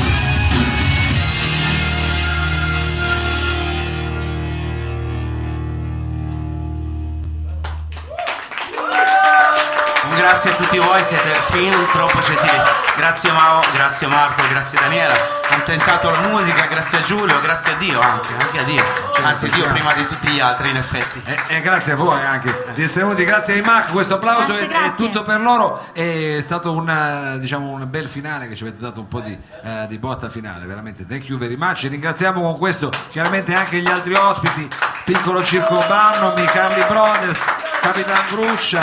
Grazie 10.16 10.50
a 10.50 10.54
tutti 10.54 10.78
voi, 10.78 11.04
siete 11.04 11.40
fin 11.50 11.70
troppo 11.92 12.20
gentili. 12.20 12.62
Grazie 12.96 13.30
Mao, 13.32 13.62
grazie 13.72 14.06
Marco, 14.06 14.42
grazie 14.48 14.78
Daniela. 14.80 15.37
Hanno 15.50 15.64
tentato 15.64 16.10
la 16.10 16.20
musica, 16.28 16.66
grazie 16.66 16.98
a 16.98 17.02
Giulio, 17.02 17.40
grazie 17.40 17.72
a 17.72 17.76
Dio 17.76 18.00
anche, 18.00 18.34
anche 18.38 18.58
a 18.58 18.62
Dio. 18.64 18.84
Anzi 19.22 19.48
Dio 19.50 19.66
prima 19.72 19.94
di 19.94 20.04
tutti 20.04 20.28
gli 20.28 20.40
altri 20.40 20.70
in 20.70 20.76
effetti. 20.76 21.22
E, 21.24 21.38
e 21.48 21.60
grazie 21.60 21.92
a 21.92 21.96
voi 21.96 22.24
anche 22.24 22.66
di 22.74 22.82
essere 22.82 23.04
venuti, 23.04 23.24
grazie 23.24 23.54
ai 23.54 23.62
Mac, 23.62 23.90
questo 23.90 24.14
applauso 24.14 24.54
Grazie, 24.54 24.66
è, 24.66 24.68
grazie. 24.68 24.88
è 24.88 24.94
tutto 24.94 25.24
per 25.24 25.40
loro, 25.40 25.86
è 25.92 26.38
stato 26.40 26.72
una, 26.72 27.36
diciamo, 27.38 27.70
un 27.70 27.88
bel 27.88 28.08
finale 28.08 28.48
che 28.48 28.54
ci 28.54 28.62
avete 28.62 28.78
dato 28.78 29.00
un 29.00 29.08
po' 29.08 29.20
di, 29.20 29.36
eh, 29.62 29.86
di 29.88 29.98
botta 29.98 30.28
finale, 30.30 30.66
veramente 30.66 31.06
thank 31.06 31.24
you 31.26 31.38
very 31.38 31.56
much, 31.56 31.86
ringraziamo 31.88 32.40
con 32.40 32.56
questo 32.56 32.90
chiaramente 33.10 33.54
anche 33.54 33.78
gli 33.78 33.88
altri 33.88 34.14
ospiti, 34.14 34.68
Piccolo 35.04 35.42
Circo 35.42 35.82
Bannomi, 35.88 36.44
Carli 36.44 36.84
Brothers, 36.86 37.38
Capitan 37.80 38.24
Gruccia, 38.30 38.82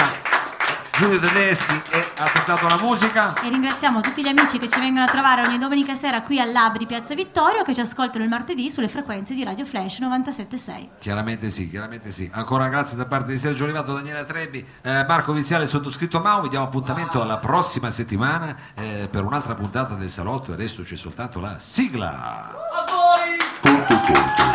Giulio 0.98 1.20
Tedeschi 1.20 1.82
e 1.92 2.06
ha 2.16 2.30
tentato 2.30 2.68
la 2.68 2.78
musica. 2.78 3.34
E 3.42 3.50
ringraziamo 3.50 4.00
tutti 4.00 4.22
gli 4.24 4.30
amici 4.30 4.58
che 4.60 4.70
ci 4.70 4.80
vengono 4.80 5.04
a 5.04 5.10
trovare 5.10 5.46
ogni 5.46 5.58
domenica 5.58 5.94
sera 5.94 6.22
qui 6.22 6.40
al 6.40 6.54
Lab 6.54 6.78
di 6.78 6.86
Piazza 6.86 7.14
Vittorio 7.14 7.64
che 7.64 7.74
ci 7.74 7.82
ascoltano 7.82 8.24
il 8.24 8.30
martedì 8.30 8.72
sulle 8.72 8.88
frequenze 8.88 9.34
di 9.34 9.44
Radio 9.44 9.66
Flash 9.66 10.00
97.6. 10.00 10.88
Chiaramente 11.00 11.50
sì, 11.50 11.70
chiaramente 11.70 12.12
sì. 12.12 12.30
Ancora 12.32 12.70
grazie 12.70 12.96
da 12.96 13.06
parte 13.06 13.34
di 13.34 13.38
Sergio 13.38 13.66
Olivato, 13.66 13.94
Daniela 13.94 14.24
Trebbi, 14.24 14.66
eh, 14.82 15.04
Marco 15.06 15.34
Viziale, 15.34 15.68
sottoscritto 15.68 16.22
Mau. 16.22 16.44
Vi 16.44 16.50
diamo 16.50 16.66
appuntamento 16.66 17.22
alla 17.22 17.40
prossima 17.40 17.92
settimana 17.92 18.56
eh, 18.76 19.10
per 19.12 19.26
un'altra 19.26 19.54
puntata 19.54 19.96
del 19.96 20.10
salotto. 20.10 20.52
E 20.52 20.54
adesso 20.54 20.82
c'è 20.84 20.96
soltanto 20.96 21.42
la 21.42 21.60
sigla. 21.60 22.54
Corto 23.62 24.55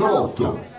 Il 0.00 0.06
salotto. 0.06 0.69